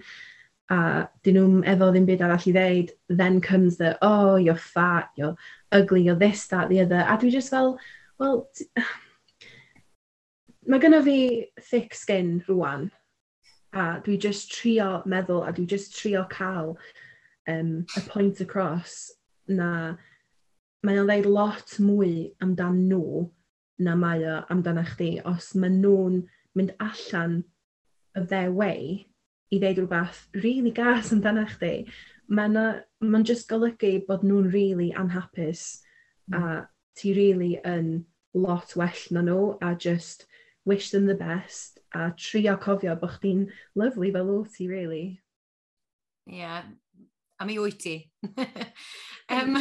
a 0.75 1.07
dyn 1.23 1.39
nhw'n 1.39 1.61
efo 1.73 1.93
ddim 1.95 2.09
byd 2.09 2.25
arall 2.27 2.49
i 2.51 2.55
ddeud, 2.57 2.91
then 3.09 3.41
comes 3.41 3.77
the, 3.79 3.97
oh, 4.03 4.35
you're 4.35 4.59
fat, 4.59 5.11
you're 5.17 5.37
ugly, 5.71 6.03
you're 6.03 6.19
this, 6.19 6.49
that, 6.49 6.69
the 6.69 6.81
other. 6.81 7.05
A 7.07 7.17
dwi 7.17 7.31
just 7.31 7.55
fel, 7.55 7.79
well, 8.19 8.49
mae 10.67 10.83
gynnu 10.83 11.03
fi 11.07 11.19
thick 11.71 11.95
skin 11.95 12.43
rwan, 12.49 12.91
a 13.73 14.03
dwi 14.03 14.19
just 14.19 14.51
trio 14.51 15.05
meddwl, 15.07 15.47
a 15.47 15.55
dwi 15.55 15.69
just 15.71 15.95
trio 15.95 16.27
cael 16.35 16.77
um, 17.47 17.87
y 17.95 18.03
point 18.09 18.41
across 18.41 19.13
na 19.47 19.95
mae 20.83 20.99
o'n 20.99 21.07
dweud 21.07 21.31
lot 21.31 21.79
mwy 21.83 22.33
amdan 22.43 22.83
nhw 22.91 23.29
na 23.79 23.97
mae 23.97 24.25
o 24.25 24.39
amdana 24.53 24.85
chdi 24.93 25.11
os 25.33 25.53
maen 25.55 25.81
nhw'n 25.83 26.23
mynd 26.57 26.75
allan 26.81 27.43
of 28.17 28.29
their 28.29 28.53
way 28.53 29.07
i 29.53 29.61
ddeud 29.63 29.81
rhywbeth 29.83 30.23
really 30.45 30.73
gas 30.79 31.13
amdana 31.15 31.47
chdi, 31.51 31.73
mae'n 32.29 32.57
ma 33.13 33.23
just 33.23 33.49
golygu 33.51 33.93
bod 34.09 34.25
nhw'n 34.27 34.51
really 34.53 34.93
anhapus 35.05 35.67
mm. 36.33 36.39
a 36.41 36.69
ti 36.97 37.13
really 37.15 37.57
yn 37.65 38.05
lot 38.35 38.75
well 38.77 39.05
na 39.11 39.23
nhw 39.27 39.43
a 39.63 39.75
just 39.75 40.27
wish 40.65 40.91
them 40.91 41.07
the 41.07 41.15
best 41.15 41.79
a 41.95 42.11
trio 42.17 42.57
cofio 42.57 42.97
bod 43.01 43.15
chdi'n 43.19 43.47
lyflu 43.79 44.11
fel 44.17 44.33
o 44.35 44.41
ti, 44.57 44.67
really. 44.69 45.21
Ie, 46.27 46.41
yeah, 46.41 46.67
a 47.39 47.47
mi 47.49 47.59
wyt 47.61 47.79
ti. 47.83 47.97
um, 49.37 49.59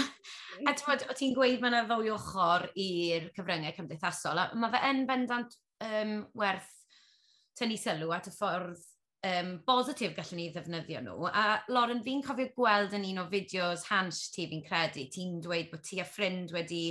a 0.65 0.73
ti'n 0.77 1.05
o 1.09 1.15
ti'n 1.17 1.35
gweud 1.35 1.61
mae 1.61 1.71
yna 1.73 1.83
ddwy 1.89 2.11
ochr 2.15 2.69
i'r 2.79 3.29
cyfryngau 3.35 3.75
cymdeithasol, 3.77 4.41
a 4.41 4.49
mae 4.55 4.73
fe 4.73 4.83
yn 4.91 5.05
bendant 5.09 5.55
um, 5.85 6.17
werth 6.39 6.71
tynnu 7.59 7.79
sylw 7.79 8.11
at 8.15 8.29
y 8.29 8.35
ffordd 8.35 8.83
um, 9.25 9.51
bositif 9.67 10.13
gallwn 10.15 10.39
ni 10.39 10.47
ddefnyddio 10.53 11.01
nhw. 11.03 11.27
A 11.29 11.45
Lauren, 11.73 12.03
fi'n 12.05 12.23
cofio 12.25 12.51
gweld 12.55 12.95
yn 12.97 13.07
un 13.11 13.23
o 13.23 13.27
fideos 13.31 13.85
hans 13.89 14.25
ti 14.33 14.47
fi'n 14.51 14.63
credu, 14.65 15.07
ti'n 15.11 15.39
dweud 15.43 15.71
bod 15.71 15.83
ti 15.85 16.01
a 16.01 16.07
ffrind 16.07 16.53
wedi 16.55 16.83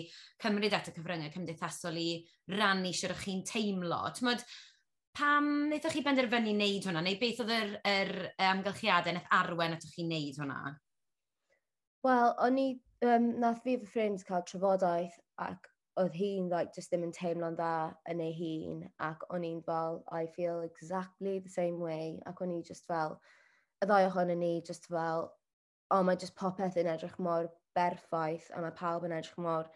cymryd 0.42 0.77
at 0.77 0.90
y 0.90 0.97
cyfryngau 0.97 1.33
cymdeithasol 1.35 2.01
i 2.01 2.09
rannu 2.57 2.92
sy'n 2.97 3.16
chi'n 3.23 3.44
teimlo. 3.49 4.03
Ti'n 4.14 4.33
pam 5.18 5.50
wnaethoch 5.68 5.94
chi 5.94 6.03
benderfynu 6.07 6.55
wneud 6.57 6.88
hwnna, 6.88 7.03
neu 7.05 7.18
beth 7.20 7.42
oedd 7.44 7.53
yr, 7.55 7.77
yr 7.90 8.14
amgylchiadau 8.48 9.14
nath 9.16 9.31
arwen 9.38 9.77
atoch 9.77 9.94
chi 9.94 10.07
wneud 10.07 10.40
hwnna? 10.40 10.59
Wel, 12.05 12.35
o'n 12.46 12.59
i, 12.61 12.66
um, 13.07 13.31
nath 13.40 13.62
fi 13.64 13.77
fy 13.79 13.92
ffrind 13.92 14.27
cael 14.29 14.44
trafodaeth 14.48 15.16
ac 15.44 15.70
oedd 16.03 16.16
hi'n 16.18 16.50
like, 16.50 16.74
just 16.74 16.90
ddim 16.90 17.07
yn 17.07 17.14
teimlo'n 17.14 17.57
dda 17.59 17.94
yn 18.11 18.20
ei 18.24 18.35
hun 18.35 18.83
ac 19.09 19.22
o'n 19.31 19.46
i'n 19.46 19.62
fel, 19.66 20.03
I 20.11 20.27
feel 20.35 20.64
exactly 20.66 21.38
the 21.38 21.53
same 21.53 21.79
way 21.79 22.18
ac 22.27 22.42
o'n 22.42 22.57
i 22.57 22.61
just 22.66 22.87
fel, 22.90 23.18
y 23.79 23.88
ddau 23.88 24.09
ohono 24.11 24.35
ni 24.38 24.57
just 24.66 24.90
fel, 24.90 25.29
o 25.90 25.98
oh, 25.98 26.03
mae 26.03 26.18
just 26.18 26.35
popeth 26.40 26.79
yn 26.81 26.90
edrych 26.90 27.18
mor 27.22 27.50
berffaith 27.79 28.50
a 28.55 28.62
mae 28.64 28.74
pawb 28.74 29.07
yn 29.07 29.14
edrych 29.14 29.38
mor 29.46 29.70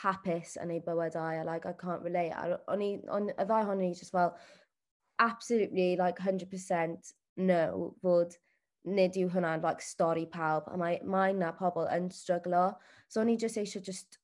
hapus 0.00 0.56
yn 0.62 0.74
ei 0.74 0.82
bywydau 0.86 1.40
a 1.40 1.46
like, 1.46 1.66
I 1.66 1.74
can't 1.78 2.02
relate. 2.02 2.34
A 2.34 2.58
o'n 2.72 2.82
i, 2.82 2.90
on, 3.10 3.30
y 3.30 3.46
ddau 3.46 3.64
ohono 3.64 3.82
ni 3.82 3.94
just 3.94 4.14
fel, 4.14 4.34
absolutely, 5.20 5.96
like, 5.96 6.18
100% 6.18 7.12
no 7.36 7.94
fod 8.02 8.36
nid 8.84 9.16
yw 9.20 9.28
hwnna'n 9.34 9.62
like, 9.62 9.84
stori 9.84 10.26
pawb, 10.32 10.68
a 10.72 10.78
mae, 10.80 11.00
mae 11.04 11.34
na 11.36 11.52
pobl 11.56 11.88
yn 11.92 12.08
stryglo. 12.14 12.70
So 13.08 13.20
o'n 13.22 13.32
i 13.32 13.36
just 13.36 13.60
eisiau 13.60 13.84
just, 13.84 14.18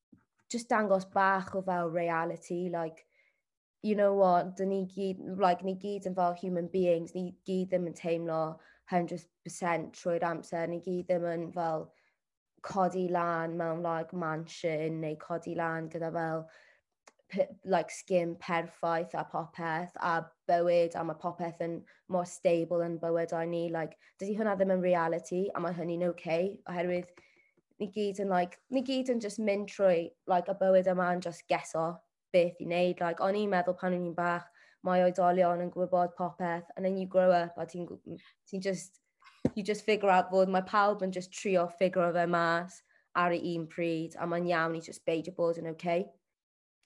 just 0.50 0.70
dangos 0.72 1.06
bach 1.12 1.54
o 1.54 1.62
fel 1.62 1.92
reality, 1.92 2.70
like, 2.72 3.04
you 3.82 3.94
know 3.94 4.14
what, 4.14 4.56
dyn 4.59 4.72
ni 4.72 4.80
gyd, 4.94 5.20
like, 5.38 5.62
ni 5.62 5.76
gyd 5.82 6.09
yn 6.11 6.16
fel 6.16 6.35
human 6.40 6.70
beings, 6.72 7.14
ni 7.14 7.28
gyd 7.46 7.68
ddim 7.70 7.92
yn 7.92 8.00
teimlo 8.00 8.40
100% 8.90 9.92
trwy'r 10.00 10.26
amser, 10.32 10.66
ni 10.72 10.80
gyd 10.80 11.06
ddim 11.11 11.28
yn 11.35 11.46
fel 11.54 11.90
codi 12.66 13.09
lan 13.11 13.56
mewn 13.59 13.82
like 13.82 14.12
mansion 14.12 15.00
neu 15.00 15.16
codi 15.22 15.54
lan 15.56 15.90
gyda 15.92 16.11
fel 16.16 16.46
like 17.64 17.90
skin 17.90 18.36
perffaith 18.36 19.14
a 19.14 19.24
popeth 19.32 19.94
a 20.00 20.24
bywyd 20.48 20.94
a 20.94 21.04
mae 21.04 21.18
popeth 21.22 21.62
yn 21.66 21.78
more 22.08 22.26
stable 22.26 22.82
yn 22.86 22.98
bywydau 23.02 23.48
ni. 23.48 23.68
Like, 23.72 23.96
dydy 24.20 24.36
hwnna 24.38 24.56
ddim 24.56 24.74
yn 24.76 24.84
reality 24.84 25.46
a 25.54 25.62
mae 25.62 25.76
hynny'n 25.76 26.08
okay 26.10 26.56
oherwydd 26.70 27.10
ni 27.80 27.90
gyd 27.92 28.22
yn 28.24 28.32
like, 28.32 28.60
ni 28.70 28.82
gyd 28.86 29.10
yn 29.12 29.20
just 29.20 29.42
mynd 29.42 29.70
trwy 29.72 30.10
like, 30.26 30.48
y 30.48 30.58
bywyd 30.60 30.92
yma 30.92 31.12
yn 31.16 31.24
just 31.24 31.46
geso 31.52 31.88
beth 32.32 32.62
i 32.62 32.68
wneud. 32.68 33.02
Like, 33.02 33.24
o'n 33.24 33.38
i'n 33.38 33.50
meddwl 33.52 33.78
pan 33.80 33.96
o'n 33.96 34.06
i'n 34.12 34.14
bach, 34.16 34.46
mae 34.86 35.02
oedolion 35.06 35.64
yn 35.64 35.72
gwybod 35.74 36.14
popeth 36.18 36.70
and 36.76 36.84
then 36.84 36.96
you 36.96 37.06
grow 37.10 37.30
up 37.32 37.56
a 37.58 37.66
ti'n 37.66 37.88
ti 38.46 38.60
just 38.60 39.00
you 39.54 39.62
just 39.62 39.84
figure 39.84 40.10
out 40.10 40.30
fod 40.30 40.52
mae 40.52 40.66
pawb 40.68 41.02
yn 41.06 41.14
just 41.16 41.32
trio 41.34 41.66
figure 41.80 42.12
fe 42.14 42.26
mas 42.34 42.82
ar 43.22 43.34
y 43.34 43.40
un 43.54 43.66
pryd 43.72 44.14
a 44.20 44.28
mae'n 44.30 44.48
iawn 44.52 44.76
i 44.78 44.82
just 44.88 45.04
beidio 45.08 45.34
bod 45.36 45.58
yn 45.62 45.70
okay. 45.72 46.06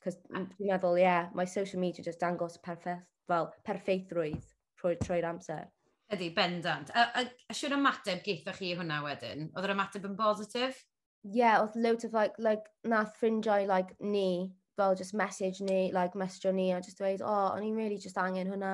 Cos 0.05 0.17
dwi'n 0.27 0.49
meddwl, 0.71 0.97
ie, 0.97 1.05
yeah, 1.05 1.29
mae 1.37 1.49
social 1.51 1.81
media 1.81 2.05
just 2.05 2.23
dangos 2.23 2.57
perffaith, 2.65 3.03
fel, 3.29 3.51
perfeithrwydd 3.69 4.47
trwy, 4.81 4.97
trwy'r 5.03 5.27
amser. 5.29 5.67
Ydy, 6.11 6.31
bendant. 6.35 6.91
A, 6.97 7.05
a, 7.21 7.27
a 7.53 7.55
siwr 7.55 7.77
ymateb 7.77 8.23
geithoch 8.25 8.59
chi 8.59 8.73
hwnna 8.79 9.03
wedyn? 9.05 9.51
Oedd 9.55 9.69
yr 9.69 9.75
ymateb 9.77 10.09
yn 10.09 10.17
positif? 10.19 10.81
Ie, 11.29 11.37
yeah, 11.43 11.61
oedd 11.61 11.77
loads 11.77 12.09
of, 12.09 12.17
like, 12.17 12.39
like, 12.41 12.65
nath 12.89 13.13
ffrindiau, 13.21 13.67
like, 13.69 13.93
ni, 14.01 14.55
fel, 14.81 14.97
just 14.97 15.15
message 15.15 15.61
ni, 15.61 15.93
like, 15.93 16.17
message 16.17 16.51
ni, 16.57 16.71
a 16.73 16.81
just 16.81 16.99
dweud, 16.99 17.21
oh, 17.23 17.51
o'n 17.53 17.67
i'n 17.67 17.77
really 17.77 17.99
just 18.01 18.19
angen 18.19 18.51
hwnna 18.51 18.73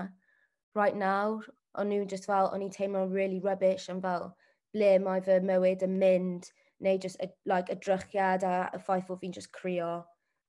right 0.79 0.97
nawr. 0.97 1.43
O'n 1.77 1.91
nhw 1.91 2.07
just 2.09 2.25
fel, 2.31 2.49
o'n 2.55 2.62
i'n 2.65 2.73
teimlo 2.73 3.03
really 3.12 3.41
rubbish, 3.45 3.91
am 3.91 3.99
fel, 4.01 4.31
ble 4.73 4.95
mae 5.03 5.25
fy 5.27 5.41
mywyd 5.45 5.83
yn 5.85 5.99
mynd, 6.01 6.47
neu 6.81 7.03
just, 7.03 7.19
a, 7.21 7.29
like, 7.51 7.75
drychiad 7.83 8.47
a 8.47 8.55
y 8.79 8.81
ffaith 8.87 9.11
o 9.11 9.19
fi'n 9.21 9.35
just 9.35 9.53
crio. 9.53 9.91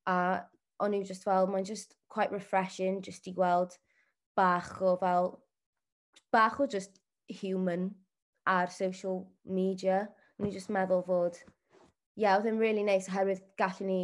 A 0.07 0.45
o'n 0.83 0.93
nhw 0.93 1.07
just 1.07 1.25
fel, 1.27 1.49
mae'n 1.51 1.67
just 1.67 1.95
quite 2.13 2.31
refreshing 2.31 3.01
just 3.01 3.27
i 3.29 3.33
gweld 3.35 3.77
bach 4.37 4.81
o 4.81 4.95
fel, 5.01 5.31
bach 6.31 6.59
o 6.61 6.67
just 6.67 6.99
human 7.41 7.89
ar 8.45 8.69
social 8.69 9.25
media. 9.43 10.07
O'n 10.37 10.49
i 10.49 10.53
just 10.53 10.69
meddwl 10.69 11.01
fod, 11.07 11.39
ie, 11.41 12.23
yeah, 12.23 12.37
oedd 12.37 12.49
yn 12.51 12.59
really 12.61 12.83
nice 12.85 13.09
oherwydd 13.09 13.41
gallwn 13.57 13.89
ni 13.89 14.01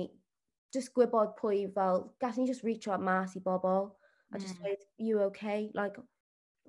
just 0.74 0.94
gwybod 0.98 1.36
pwy 1.38 1.68
fel, 1.76 2.08
gallwn 2.24 2.44
ni 2.44 2.50
just 2.50 2.66
reach 2.66 2.88
out 2.90 3.04
mas 3.06 3.36
i 3.38 3.44
bobl 3.46 3.92
a 4.34 4.40
just 4.40 4.56
mm. 4.56 4.64
dweud, 4.64 4.88
you 4.98 5.22
okay? 5.28 5.70
Like, 5.78 6.00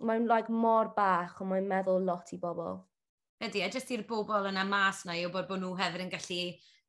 mae'n 0.04 0.28
like, 0.28 0.50
mor 0.52 0.92
bach 0.96 1.40
ond 1.40 1.52
mae'n 1.54 1.70
meddwl 1.70 2.04
lot 2.04 2.32
i 2.36 2.38
bobl. 2.40 2.82
Ydy, 3.44 3.64
a 3.64 3.70
jyst 3.72 3.90
i'r 3.94 4.04
bobl 4.08 4.50
yna 4.50 4.66
mas 4.68 5.02
na 5.08 5.16
i 5.16 5.24
o 5.26 5.32
bod 5.32 5.48
bod 5.48 5.62
nhw 5.62 5.72
hefyd 5.80 6.04
yn 6.04 6.12
gallu 6.12 6.40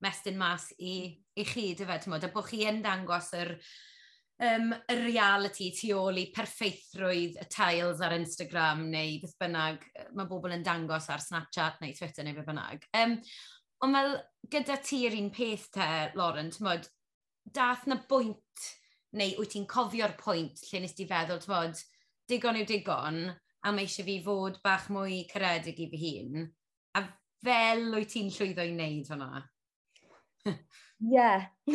mestyn 0.03 0.37
mas 0.39 0.69
i, 0.79 1.13
i 1.35 1.45
chi, 1.47 1.73
dyfed, 1.77 2.05
tymod, 2.05 2.25
a 2.25 2.31
bod 2.33 2.47
chi 2.49 2.65
yn 2.67 2.81
dangos 2.83 3.31
yr, 3.37 3.53
um, 4.43 4.73
y 4.91 4.97
reality 4.99 5.71
tu 5.75 5.93
ôl 5.95 6.19
i 6.19 6.27
perffeithrwydd 6.35 7.39
y 7.41 7.47
tiles 7.51 8.03
ar 8.03 8.15
Instagram 8.17 8.85
neu 8.91 9.19
beth 9.23 9.35
bynnag 9.41 9.85
mae 10.17 10.29
bobl 10.29 10.55
yn 10.55 10.65
dangos 10.65 11.09
ar 11.13 11.23
Snapchat 11.23 11.79
neu 11.81 11.95
Twitter 11.95 12.27
neu 12.27 12.35
beth 12.37 12.49
bynnag. 12.49 12.87
Um, 12.99 13.17
ond 13.85 13.99
fel 13.99 14.17
gyda 14.51 14.79
ti'r 14.83 15.17
un 15.19 15.31
peth 15.35 15.69
te, 15.77 15.89
Lauren, 16.19 16.51
tymod, 16.53 16.89
dath 17.55 17.85
na 17.87 17.99
bwynt 18.09 18.69
neu 19.15 19.35
wyt 19.39 19.55
ti'n 19.55 19.67
cofio'r 19.69 20.15
pwynt 20.19 20.63
lle 20.67 20.83
nes 20.83 20.95
ti 20.95 21.07
feddwl, 21.07 21.41
tymod, 21.43 21.79
digon 22.29 22.59
yw 22.59 22.67
digon, 22.67 23.25
a 23.65 23.71
mae 23.73 23.87
eisiau 23.87 24.05
fi 24.07 24.19
fod 24.25 24.59
bach 24.65 24.89
mwy 24.93 25.23
caredig 25.29 25.79
i 25.81 25.89
fy 25.91 26.01
hun. 26.03 26.47
A 26.97 27.05
fel 27.45 27.87
wyt 27.95 28.11
ti'n 28.13 28.31
llwyddo 28.33 28.65
i 28.65 28.73
wneud 28.73 29.11
hwnna? 29.13 29.45
yeah. 30.99 31.45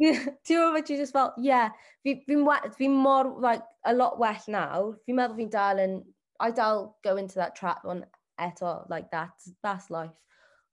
Ti'n 0.00 0.30
meddwl 0.48 0.74
fe 0.76 0.96
just 0.96 1.12
fel, 1.14 1.32
yeah, 1.38 1.70
fi'n 2.04 2.22
fi, 2.26 2.36
fi, 2.46 2.70
fi 2.78 2.88
mor, 2.88 3.34
like, 3.40 3.62
a 3.84 3.94
lot 3.94 4.18
well 4.18 4.40
nawr. 4.48 4.94
Fi'n 5.06 5.18
meddwl 5.20 5.38
fi'n 5.40 5.52
dal 5.54 5.82
yn, 5.84 5.96
I 6.40 6.50
dal 6.50 6.96
go 7.04 7.16
into 7.16 7.36
that 7.40 7.56
trap 7.56 7.84
on 7.84 8.04
eto, 8.40 8.88
like, 8.90 9.10
that, 9.12 9.32
that's 9.62 9.90
life. 9.90 10.16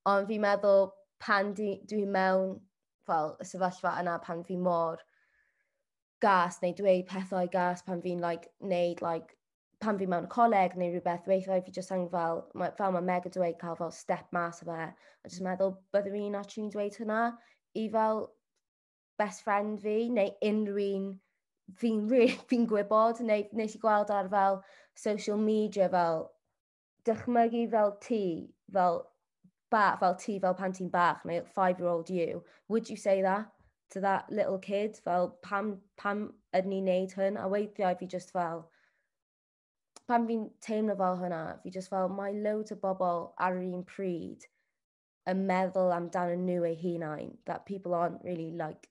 Ond 0.06 0.28
fi'n 0.30 0.44
meddwl 0.46 0.92
pan 1.22 1.54
dwi'n 1.56 2.12
mewn, 2.12 2.60
fel, 3.08 3.36
y 3.42 3.48
sefyllfa 3.48 3.96
yna 4.02 4.20
pan 4.24 4.44
fi 4.48 4.58
mor 4.58 5.02
gas 6.22 6.60
neu 6.62 6.74
dweud 6.78 7.08
pethau 7.10 7.48
gas 7.52 7.82
pan 7.82 8.02
fi'n 8.02 8.22
like, 8.22 8.50
neud 8.62 9.02
like, 9.02 9.36
pan 9.82 9.98
fi 10.00 10.08
mewn 10.10 10.28
coleg 10.32 10.76
neu 10.78 10.92
rhywbeth, 10.94 11.28
weithiau 11.30 11.64
fi 11.66 11.74
jyst 11.76 11.94
angen 11.96 12.10
fel, 12.14 12.44
fel 12.78 12.94
mae 12.96 13.08
Meg 13.08 13.26
yn 13.30 13.34
dweud, 13.36 13.58
cael 13.62 13.80
fel 13.80 13.94
step 13.96 14.28
mas 14.36 14.62
o 14.64 14.70
fe. 14.70 14.92
A 14.92 15.32
jyst 15.32 15.44
meddwl, 15.46 15.76
byddwn 15.96 16.20
i'n 16.22 16.38
actually 16.40 16.68
yn 16.68 16.76
dweud 16.76 17.00
hynna 17.02 17.22
i 17.82 17.88
fel 17.96 18.24
best 19.22 19.44
friend 19.46 19.82
fi, 19.82 19.98
neu 20.10 20.34
unrhyw 20.52 20.98
un 20.98 21.08
fi'n 21.82 22.04
fi, 22.12 22.28
fi 22.50 22.62
gwybod, 22.74 23.24
neu 23.28 23.48
nes 23.58 23.78
i 23.78 23.82
gweld 23.82 24.14
ar 24.14 24.30
fel 24.32 24.62
social 24.98 25.38
media 25.38 25.90
fel 25.90 26.28
dychmygu 27.08 27.70
fel 27.72 27.96
ti, 28.02 28.24
fel 28.74 29.02
ba, 29.72 29.86
fel 30.00 30.16
ti 30.16 30.38
fel 30.40 30.58
pan 30.58 30.74
ti'n 30.78 30.92
bach, 30.92 31.26
neu 31.26 31.42
five-year-old 31.56 32.10
you, 32.10 32.44
would 32.68 32.90
you 32.90 32.96
say 32.96 33.22
that 33.22 33.50
to 33.90 34.00
that 34.02 34.30
little 34.32 34.60
kid? 34.60 34.98
Fel 35.04 35.38
pam, 35.42 35.80
pam 35.98 36.34
ydyn 36.54 36.76
ni'n 36.76 36.90
neud 36.92 37.16
hyn? 37.18 37.38
A 37.38 37.48
weithiau 37.50 37.98
fi 38.00 38.08
just 38.08 38.32
fel, 38.36 38.68
pan 40.12 40.26
fi'n 40.28 40.42
teimlo 40.66 40.98
fel 41.00 41.20
hwnna, 41.22 41.42
fi 41.64 41.72
just 41.74 41.90
fel, 41.92 42.10
mae 42.12 42.34
loads 42.46 42.74
o 42.76 42.78
bobl 42.80 43.22
ar 43.46 43.58
yr 43.58 43.76
un 43.78 43.84
pryd 43.92 44.48
yn 45.32 45.44
meddwl 45.52 45.94
amdano 45.98 46.34
nhw 46.40 46.66
eu 46.70 46.80
hunain, 46.82 47.30
that 47.50 47.66
people 47.70 47.94
aren't 48.00 48.26
really 48.28 48.50
like, 48.64 48.90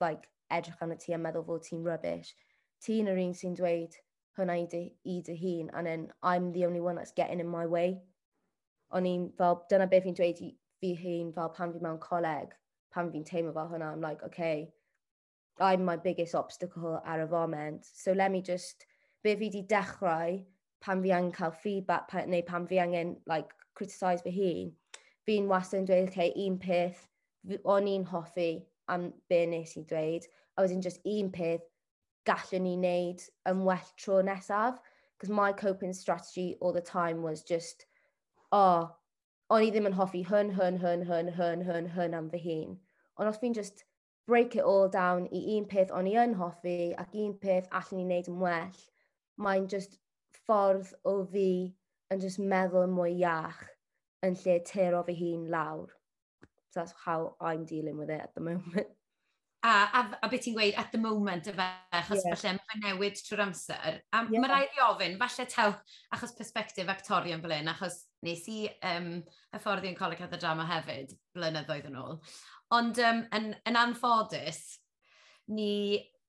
like 0.00 0.30
edrych 0.58 0.80
arno 0.86 0.96
ti 1.02 1.12
a 1.12 1.18
meddwl 1.18 1.44
fod 1.48 1.66
ti'n 1.66 1.84
rubbish. 1.84 2.30
Ti'n 2.86 3.10
yr 3.12 3.20
un 3.20 3.36
sy'n 3.36 3.58
dweud 3.58 3.98
hwnna 4.38 4.56
i 4.62 4.66
dy, 4.72 4.82
i 5.04 5.18
dy 5.26 5.36
hun, 5.42 5.68
and 5.74 5.90
then 5.90 6.08
I'm 6.22 6.52
the 6.54 6.64
only 6.64 6.80
one 6.80 6.96
that's 6.96 7.16
getting 7.20 7.44
in 7.44 7.52
my 7.58 7.66
way. 7.66 8.00
O'n 8.96 9.08
i'n 9.12 9.30
fel, 9.36 9.60
dyna 9.68 9.90
beth 9.92 10.06
fi'n 10.08 10.16
dweud 10.16 10.40
fi 10.80 10.94
hun 11.02 11.34
fel 11.36 11.52
pan 11.58 11.74
fi 11.74 11.84
mewn 11.84 12.00
coleg, 12.06 12.56
pan 12.94 13.12
fi'n 13.12 13.28
teimlo 13.28 13.52
fel 13.58 13.68
hwnna, 13.74 13.92
I'm 13.92 14.06
like, 14.08 14.24
okay, 14.30 14.70
I'm 15.58 15.84
my 15.84 15.96
biggest 15.96 16.34
obstacle 16.34 17.02
ar 17.04 17.26
y 17.26 17.28
foment, 17.28 17.84
so 17.84 18.16
let 18.16 18.32
me 18.32 18.40
just 18.40 18.86
be 19.22 19.34
fi 19.36 19.48
wedi 19.48 19.66
dechrau 19.68 20.40
pan 20.80 21.02
fi 21.02 21.12
angen 21.12 21.32
cael 21.32 21.52
feedback 21.52 22.08
pa, 22.08 22.24
neu 22.26 22.42
pan 22.42 22.66
fi 22.66 22.80
angen 22.80 23.16
like, 23.26 23.52
criticise 23.74 24.22
fy 24.24 24.32
hun, 24.36 24.72
fi'n 25.28 25.48
wastad 25.48 25.82
yn 25.82 25.88
dweud, 25.88 26.08
okay, 26.08 26.32
un 26.46 26.58
peth 26.60 27.06
o'n 27.64 27.88
i'n 27.88 28.06
hoffi 28.12 28.50
am 28.92 29.10
be 29.28 29.44
nes 29.46 29.76
i 29.80 29.84
dweud, 29.88 30.28
a 30.56 30.64
wedyn 30.64 30.82
just 30.84 31.04
un 31.08 31.30
peth 31.32 31.66
gallwn 32.28 32.64
ni 32.66 32.76
wneud 32.78 33.26
yn 33.50 33.64
well 33.68 33.92
tro 33.96 34.20
nesaf, 34.24 34.80
because 35.16 35.32
my 35.40 35.52
coping 35.52 35.92
strategy 35.92 36.56
all 36.60 36.72
the 36.72 36.80
time 36.80 37.22
was 37.22 37.42
just, 37.42 37.86
oh, 38.52 38.88
o'n 39.50 39.66
i 39.66 39.70
ddim 39.70 39.88
yn 39.90 39.96
hoffi 40.00 40.24
hyn, 40.26 40.52
hyn, 40.56 40.80
hyn, 40.80 41.04
hyn, 41.08 41.32
hyn, 41.36 41.64
hyn, 41.68 41.88
hyn 41.96 42.16
am 42.16 42.28
fy 42.32 42.40
hun. 42.44 42.76
Ond 43.18 43.28
os 43.28 43.40
fi'n 43.42 43.56
just 43.56 43.84
break 44.30 44.56
it 44.56 44.64
all 44.64 44.88
down 44.88 45.26
i 45.34 45.42
un 45.56 45.66
peth 45.68 45.92
o'n 45.92 46.08
i 46.08 46.16
yn 46.22 46.36
hoffi 46.38 46.94
ac 47.02 47.16
un 47.24 47.34
peth 47.42 47.68
allan 47.80 48.00
ni 48.00 48.06
wneud 48.06 48.32
yn 48.32 48.40
well, 48.44 48.80
mae'n 49.40 49.68
just 49.72 49.98
ffordd 50.44 50.92
o 51.08 51.20
fi 51.32 51.48
yn 52.12 52.22
just 52.22 52.40
meddwl 52.52 52.88
mwy 52.90 53.16
iach 53.20 53.60
yn 54.26 54.36
lle 54.44 54.60
tero 54.66 55.02
fy 55.06 55.16
hun 55.18 55.48
lawr. 55.52 55.92
So 56.70 56.80
that's 56.80 56.94
how 57.04 57.36
I'm 57.40 57.64
dealing 57.64 57.98
with 57.98 58.10
it 58.10 58.20
at 58.20 58.34
the 58.34 58.40
moment. 58.40 58.86
A, 59.62 59.68
a, 59.68 60.18
a 60.22 60.28
beth 60.32 60.46
ti'n 60.46 60.54
gweud 60.56 60.76
at 60.80 60.92
the 60.92 60.98
moment 60.98 61.48
yfe, 61.50 61.64
achos 61.92 62.22
yeah. 62.24 62.36
falle 62.36 62.52
mae'n 62.56 62.84
newid 62.86 63.18
trwy'r 63.20 63.42
amser. 63.44 63.98
A 64.08 64.22
yeah. 64.22 64.40
mae 64.40 64.48
rhaid 64.48 64.78
i 64.78 64.80
ofyn, 64.86 65.18
falle 65.20 65.44
taw, 65.52 65.74
achos 66.16 66.32
perspektif 66.38 66.88
actorion 66.88 67.42
fel 67.44 67.58
un, 67.58 67.68
achos 67.74 67.98
nes 68.24 68.46
i 68.48 68.62
um, 68.92 69.10
hyfforddi 69.52 69.90
yn 69.90 69.98
coleg 69.98 70.22
at 70.24 70.32
y 70.32 70.40
drama 70.40 70.64
hefyd, 70.70 71.12
blynyddoedd 71.36 71.90
yn 71.90 72.00
ôl. 72.00 72.16
Ond 72.72 73.02
um, 73.04 73.20
yn, 73.36 73.50
yn 73.68 73.76
anffodus, 73.76 74.62
ni 75.52 75.74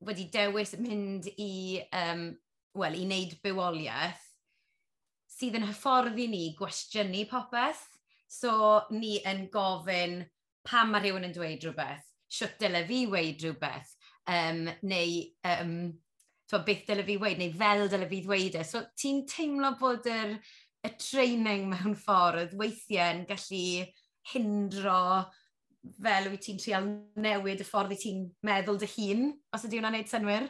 wedi 0.03 0.27
dewis 0.33 0.75
mynd 0.81 1.29
i 1.37 1.53
um, 2.01 2.31
wel, 2.77 2.97
i 2.97 3.05
wneud 3.07 3.37
bywoliaeth 3.43 4.27
sydd 5.31 5.57
yn 5.57 5.65
hyfforddi 5.65 6.27
ni 6.29 6.43
gwestiynu 6.57 7.25
popeth. 7.31 7.87
So, 8.31 8.53
ni 8.95 9.17
yn 9.27 9.47
gofyn 9.51 10.21
pam 10.67 10.93
mae 10.93 11.03
rhywun 11.03 11.27
yn 11.27 11.33
dweud 11.35 11.65
rhywbeth, 11.65 12.05
siwt 12.31 12.61
dyle 12.61 12.85
fi 12.87 13.01
weid 13.11 13.41
rhywbeth, 13.43 13.89
um, 14.31 14.61
neu 14.87 15.17
um, 15.51 15.73
twa, 16.47 16.61
beth 16.67 16.85
dyle 16.87 17.03
fi 17.07 17.17
weid, 17.19 17.41
neu 17.41 17.51
fel 17.59 17.89
dyle 17.91 18.07
fi 18.07 18.21
ddweud 18.23 18.55
e. 18.61 18.63
So, 18.67 18.85
ti'n 18.95 19.25
teimlo 19.27 19.73
bod 19.81 20.07
yr, 20.07 20.37
y 20.81 20.93
training 20.97 21.67
mewn 21.69 21.97
ffordd 21.99 22.55
weithiau 22.57 23.17
yn 23.17 23.25
gallu 23.29 23.83
hindro 24.31 25.01
fel 26.01 26.29
wyt 26.31 26.45
ti'n 26.45 26.61
trial 26.61 26.87
newid 27.21 27.61
y 27.61 27.67
ffordd 27.67 27.93
i 27.93 27.99
ti'n 27.99 28.23
meddwl 28.47 28.79
dy 28.81 28.89
hun, 28.95 29.27
os 29.53 29.67
ydy 29.67 29.81
hwnna'n 29.81 29.97
gwneud 29.99 30.13
synwyr? 30.13 30.47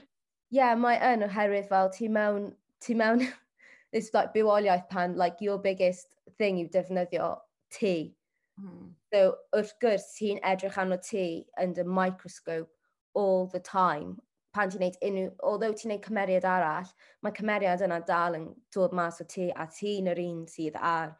yeah, 0.51 0.75
mae 0.75 0.99
yn 1.13 1.23
oherwydd 1.25 1.69
fel 1.69 1.89
ti 1.95 2.09
mewn, 2.11 2.51
ti 2.83 2.93
mewn 2.93 3.23
this 3.93 4.13
like 4.13 4.33
bywoliaeth 4.33 4.89
pan 4.89 5.15
like 5.15 5.39
your 5.39 5.57
biggest 5.57 6.15
thing 6.37 6.59
yw 6.59 6.69
defnyddio 6.73 7.29
ti. 7.71 8.13
Mm. 8.59 8.91
So 9.13 9.21
wrth 9.55 9.77
gwrs 9.83 10.09
ti'n 10.17 10.41
edrych 10.47 10.77
arno 10.81 10.99
ti 11.07 11.45
yn 11.63 11.75
dy 11.77 11.87
microscope 11.87 12.69
all 13.15 13.47
the 13.53 13.63
time. 13.63 14.19
Pan 14.53 14.71
ti'n 14.71 14.83
neud 14.83 14.99
unrhyw, 15.07 15.31
although 15.47 15.71
ti'n 15.71 15.93
neud 15.93 16.03
cymeriad 16.07 16.47
arall, 16.47 16.91
mae 17.23 17.35
cymeriad 17.37 17.85
yna 17.87 18.01
dal 18.07 18.35
yn 18.35 18.49
dod 18.75 18.95
mas 18.95 19.21
o 19.23 19.27
ti 19.35 19.47
a 19.55 19.67
ti'n 19.79 20.11
yr 20.11 20.19
un 20.25 20.43
sydd 20.51 20.75
ar 20.75 21.15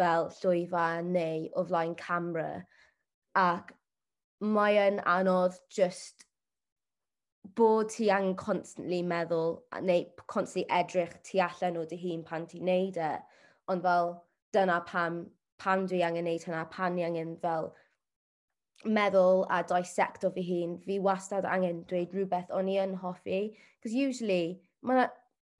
fel 0.00 0.30
llwyfa 0.38 0.86
neu 1.04 1.50
o 1.52 1.66
flaen 1.68 1.92
camera. 2.00 2.64
Ac 3.36 3.74
mae 4.40 4.80
yn 4.86 5.04
anodd 5.04 5.60
just 5.68 6.24
bod 7.56 7.88
ti 7.88 8.10
angen 8.10 8.36
constantly 8.36 9.02
meddwl 9.02 9.54
neu 9.82 10.06
constantly 10.26 10.66
edrych 10.78 11.14
tu 11.26 11.40
allan 11.40 11.78
o 11.80 11.84
dy 11.88 11.98
hun 12.00 12.24
pan 12.24 12.46
ti'n 12.46 12.66
neud 12.68 12.98
e. 13.00 13.12
Ond 13.68 13.84
fel 13.86 14.10
dyna 14.52 14.80
pam, 14.86 15.22
pam 15.58 15.86
dwi 15.86 16.02
angen 16.06 16.28
neud 16.28 16.44
hynna, 16.46 16.66
pan 16.70 16.94
ni 16.96 17.06
angen 17.06 17.36
fel 17.42 17.72
meddwl 18.84 19.44
a 19.52 19.62
dissecto 19.70 20.30
fy 20.34 20.44
hun, 20.46 20.76
fi 20.84 20.98
wastad 20.98 21.48
angen 21.48 21.82
dweud 21.88 22.14
rhywbeth 22.16 22.52
o'n 22.56 22.68
i 22.68 22.78
yn 22.82 22.94
hoffi. 23.02 23.40
Because 23.78 23.96
usually, 23.96 24.60
mae 24.82 24.96
yna 24.96 25.08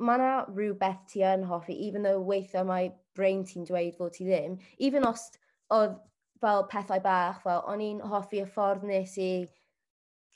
ma, 0.01 0.17
na, 0.17 0.31
rhywbeth 0.49 1.07
ti 1.13 1.25
yn 1.27 1.45
hoffi, 1.49 1.77
even 1.89 2.03
though 2.03 2.21
weithio 2.25 2.65
mae 2.67 2.93
brain 3.17 3.45
ti'n 3.45 3.67
dweud 3.69 3.97
fod 3.99 4.15
ti 4.17 4.29
ddim. 4.29 4.59
Even 4.79 5.07
os 5.09 5.27
oedd 5.77 5.99
fel 6.41 6.65
pethau 6.73 7.03
bach, 7.05 7.43
fel 7.45 7.65
o'n 7.69 7.85
i'n 7.85 8.01
hoffi 8.13 8.41
y 8.45 8.47
ffordd 8.49 8.87
nes 8.89 9.17
i 9.21 9.31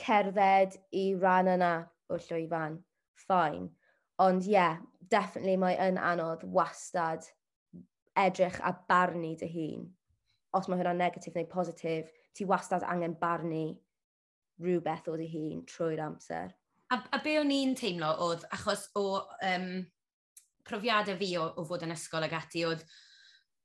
cerdded 0.01 0.77
i 0.93 1.07
ran 1.15 1.51
yna 1.55 1.75
o 2.11 2.19
llwyfan. 2.19 2.81
Fine. 3.27 3.71
Ond 4.23 4.47
ie, 4.47 4.55
yeah, 4.55 4.79
definitely 5.11 5.57
mae 5.61 5.79
yn 5.83 5.99
anodd 5.99 6.45
wastad 6.55 7.27
edrych 8.19 8.61
a 8.63 8.75
barnu 8.89 9.35
dy 9.39 9.49
hun. 9.51 9.89
Os 10.55 10.69
mae 10.69 10.79
hynna'n 10.79 11.01
negatif 11.01 11.35
neu 11.35 11.49
positif, 11.51 12.11
ti 12.35 12.47
wastad 12.47 12.87
angen 12.87 13.17
barnu 13.21 13.65
rhywbeth 14.63 15.09
o 15.11 15.17
dy 15.19 15.27
hun 15.33 15.65
trwy'r 15.71 16.05
amser. 16.05 16.53
A, 16.93 17.01
a 17.11 17.19
be 17.25 17.39
o'n 17.41 17.51
i'n 17.51 17.75
teimlo 17.79 18.13
oedd, 18.29 18.45
achos 18.55 18.87
o 18.99 19.07
um, 19.49 19.69
profiadau 20.69 21.19
fi 21.19 21.33
o, 21.41 21.49
o 21.59 21.65
fod 21.67 21.83
yn 21.87 21.95
ysgol 21.97 22.27
ag 22.29 22.37
ati, 22.39 22.63
oedd 22.69 22.85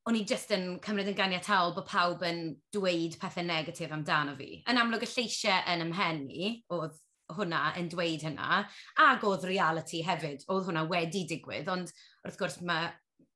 o'n 0.09 0.17
i 0.17 0.23
jyst 0.25 0.49
yn 0.55 0.65
cymryd 0.81 1.11
yn 1.11 1.17
ganiataol 1.17 1.75
bod 1.75 1.85
pawb 1.89 2.23
yn 2.25 2.41
dweud 2.73 3.17
pethau 3.21 3.45
negatif 3.45 3.91
amdano 3.93 4.33
fi. 4.39 4.63
Yn 4.69 4.81
amlwg 4.81 5.05
y 5.05 5.11
lleisiau 5.11 5.61
yn 5.69 5.85
ymhen 5.85 6.23
ni, 6.25 6.49
oedd 6.73 6.97
hwnna 7.37 7.61
yn 7.77 7.91
dweud 7.91 8.25
hynna, 8.25 8.63
ac 9.05 9.25
oedd 9.29 9.45
reality 9.45 10.01
hefyd, 10.05 10.47
oedd 10.49 10.65
hwnna 10.65 10.87
wedi 10.89 11.27
digwydd, 11.29 11.69
ond 11.69 11.93
wrth 12.25 12.39
gwrs 12.41 12.57
mae 12.65 12.89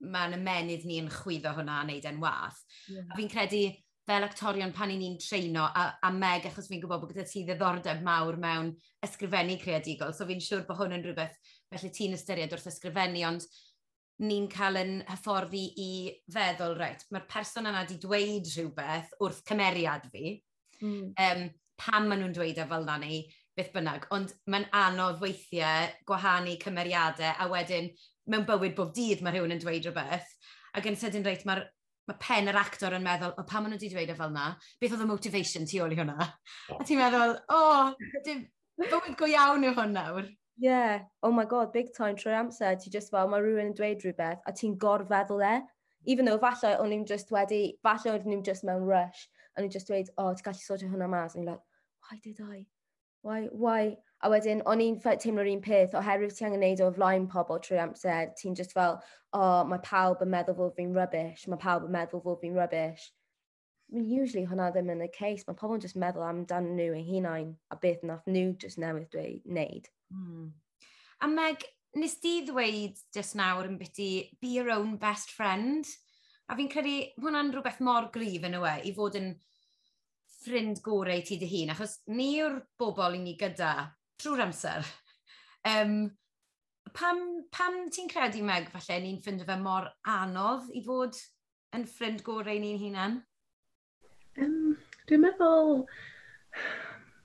mae'n 0.04 0.38
ymenydd 0.40 0.88
ni 0.90 0.98
yn 1.04 1.12
chwyddo 1.14 1.54
hwnna 1.56 1.80
a 1.80 1.86
wneud 1.86 2.08
e'n 2.10 2.22
wath. 2.24 2.58
Yeah. 2.90 3.06
A 3.06 3.20
fi'n 3.20 3.30
credu 3.32 3.64
fel 4.08 4.26
actorion 4.26 4.74
pan 4.76 4.92
i 4.92 4.98
ni'n 5.00 5.20
treino 5.22 5.64
a, 5.64 5.86
a 6.04 6.10
meg 6.12 6.50
achos 6.50 6.68
fi'n 6.68 6.82
gwybod 6.84 7.06
bod 7.06 7.14
gyda 7.14 7.24
ti 7.30 7.46
ddiddordeb 7.48 8.02
mawr 8.04 8.36
mewn 8.42 8.74
ysgrifennu 9.06 9.56
creadigol, 9.62 10.12
so 10.12 10.28
fi'n 10.28 10.44
siŵr 10.44 10.66
bod 10.68 10.82
hwn 10.82 10.98
yn 10.98 11.06
rhywbeth 11.06 11.38
felly 11.72 11.94
ti'n 11.94 12.18
ystyried 12.18 12.52
wrth 12.58 12.68
ysgrifennu, 12.74 13.24
ond 13.30 13.48
ni'n 14.22 14.48
cael 14.52 14.78
yn 14.80 14.94
hyfforddi 15.10 15.64
i 15.82 15.92
feddwl, 16.32 16.78
reit, 16.78 17.06
mae'r 17.12 17.26
person 17.30 17.70
yna 17.70 17.82
wedi 17.82 17.98
dweud 18.02 18.50
rhywbeth 18.54 19.14
wrth 19.24 19.42
cymeriad 19.50 20.06
fi, 20.14 20.36
mm. 20.84 21.14
um, 21.26 21.46
pam 21.82 22.10
maen 22.10 22.22
nhw'n 22.22 22.36
dweud 22.36 22.62
e 22.62 22.68
fel 22.70 22.86
na 22.88 22.98
ni, 23.02 23.24
beth 23.58 23.72
bynnag, 23.74 24.08
ond 24.16 24.34
mae'n 24.50 24.70
anodd 24.78 25.22
weithiau 25.22 25.90
gwahanu 26.10 26.56
cymeriadau 26.62 27.34
a 27.34 27.50
wedyn 27.52 27.90
mewn 28.30 28.46
bywyd 28.48 28.76
bob 28.78 28.94
dydd 28.96 29.22
mae 29.26 29.36
rhywun 29.36 29.54
yn 29.56 29.62
dweud 29.62 29.90
rhywbeth, 29.90 30.30
ac 30.78 30.90
yn 30.90 30.98
sydyn 31.00 31.26
reit 31.28 31.46
mae'r 31.50 31.66
mae 32.10 32.20
pen 32.20 32.50
yr 32.52 32.60
actor 32.60 32.96
yn 32.98 33.04
meddwl, 33.06 33.36
o 33.40 33.46
pam 33.48 33.64
maen 33.64 33.76
nhw 33.76 33.80
wedi 33.80 33.92
dweud 33.94 34.12
e 34.12 34.16
fel 34.18 34.34
na, 34.34 34.50
beth 34.82 34.96
oedd 34.96 35.06
y 35.06 35.10
motivation 35.10 35.68
tu 35.70 35.80
ôl 35.84 35.94
i 35.94 36.00
hwnna? 36.00 36.30
A 36.76 36.82
ti'n 36.84 37.00
meddwl, 37.00 37.38
o, 37.48 37.60
oh, 37.60 38.24
dim 38.26 38.46
bywyd 38.82 39.16
go 39.20 39.30
iawn 39.30 39.64
yw 39.70 39.76
hwn 39.78 39.96
nawr. 39.96 40.28
Yeah, 40.58 41.06
oh 41.24 41.32
my 41.32 41.46
god, 41.46 41.74
big 41.74 41.94
time 41.96 42.16
trwy 42.16 42.34
amser. 42.38 42.76
Ti 42.80 42.90
just 42.90 43.12
fel, 43.12 43.28
mae 43.28 43.42
rhywun 43.42 43.72
yn 43.72 43.78
dweud 43.78 44.04
rhywbeth 44.06 44.44
a 44.46 44.54
ti'n 44.54 44.78
gorfeddwl 44.84 45.42
e. 45.48 45.56
Even 46.06 46.26
though 46.26 46.38
falle 46.38 46.76
o'n 46.84 46.94
i'n 46.94 47.06
just 47.10 47.32
wedi, 47.32 47.62
falle 47.82 48.12
o'n 48.14 48.36
i'n 48.36 48.44
just 48.46 48.66
mewn 48.68 48.86
rush. 48.90 49.28
A 49.56 49.62
o'n 49.62 49.68
i'n 49.68 49.74
just 49.74 49.90
dweud, 49.90 50.12
oh, 50.18 50.34
ti'n 50.34 50.46
gallu 50.50 50.62
sortio 50.62 50.92
hwnna 50.92 51.10
mas. 51.10 51.36
and 51.36 51.48
o'n 51.48 51.48
i'n 51.48 51.58
like, 51.58 51.66
why 52.10 52.20
did 52.22 52.42
I? 52.42 52.66
Why, 53.24 53.48
why? 53.66 53.98
A 54.22 54.30
wedyn, 54.30 54.62
o'n 54.68 54.84
i'n 54.84 55.00
teimlo'r 55.02 55.50
un 55.52 55.62
peth, 55.64 55.98
oherwydd 56.00 56.36
ti 56.38 56.46
angen 56.46 56.62
neud 56.64 56.82
o 56.84 56.92
flaen 56.92 57.28
pobl 57.32 57.60
trwy 57.64 57.80
amser, 57.82 58.32
ti'n 58.40 58.56
just 58.60 58.76
fel, 58.78 59.00
o, 59.34 59.42
oh, 59.42 59.64
mae 59.66 59.82
pawb 59.84 60.22
yn 60.26 60.32
meddwl 60.36 60.60
fod 60.60 60.78
fi'n 60.78 60.94
rubbish, 60.96 61.48
mae 61.48 61.62
pawb 61.66 61.88
yn 61.88 61.96
meddwl 61.98 62.22
fod 62.28 62.42
fi'n 62.44 62.60
rubbish 62.60 63.10
usually 63.94 64.46
hwnna 64.50 64.72
ddim 64.74 64.90
yn 64.94 65.06
y 65.06 65.10
case, 65.14 65.46
mae 65.48 65.58
pobl 65.58 65.78
yn 65.78 65.84
just 65.84 65.98
meddwl 66.00 66.26
amdan 66.26 66.74
nhw 66.78 66.96
eu 66.98 67.06
hunain 67.06 67.54
a 67.74 67.78
beth 67.80 68.04
nath 68.08 68.26
nhw 68.30 68.54
just 68.62 68.82
newydd 68.82 69.10
dweud 69.14 69.46
wneud. 69.46 69.90
Mm. 70.14 70.52
A 71.24 71.30
Meg, 71.30 71.66
nes 71.96 72.16
di 72.24 72.40
ddweud 72.48 73.00
just 73.16 73.38
nawr 73.40 73.70
yn 73.70 73.78
byty, 73.80 74.10
be 74.42 74.56
your 74.58 74.72
own 74.74 74.98
best 75.02 75.32
friend. 75.32 75.88
A 76.50 76.58
fi'n 76.58 76.72
credu, 76.72 76.96
hwnna'n 77.22 77.54
rhywbeth 77.54 77.82
mor 77.86 78.10
grif 78.14 78.44
yn 78.48 78.58
y 78.58 78.64
we, 78.64 78.74
i 78.90 78.96
fod 78.98 79.20
yn 79.20 79.30
ffrind 80.44 80.82
gorau 80.84 81.22
ti 81.24 81.38
dy 81.40 81.48
hun, 81.48 81.72
achos 81.72 82.00
ni 82.12 82.34
yw'r 82.42 82.60
bobl 82.80 83.16
i 83.16 83.22
ni 83.24 83.38
gyda 83.40 83.76
trwy'r 84.20 84.44
amser. 84.48 84.90
um, 85.70 86.10
pam, 86.98 87.22
pam 87.54 87.78
ti'n 87.94 88.10
credu, 88.12 88.44
Meg, 88.46 88.68
falle 88.74 89.00
ni'n 89.04 89.22
ffindio 89.24 89.48
fe 89.48 89.60
mor 89.62 89.88
anodd 90.18 90.68
i 90.76 90.84
fod 90.84 91.20
yn 91.78 91.88
ffrind 91.90 92.26
gorau 92.26 92.60
ni'n 92.60 92.82
hunan? 92.82 93.22
Dwi'n 95.10 95.24
meddwl... 95.26 95.82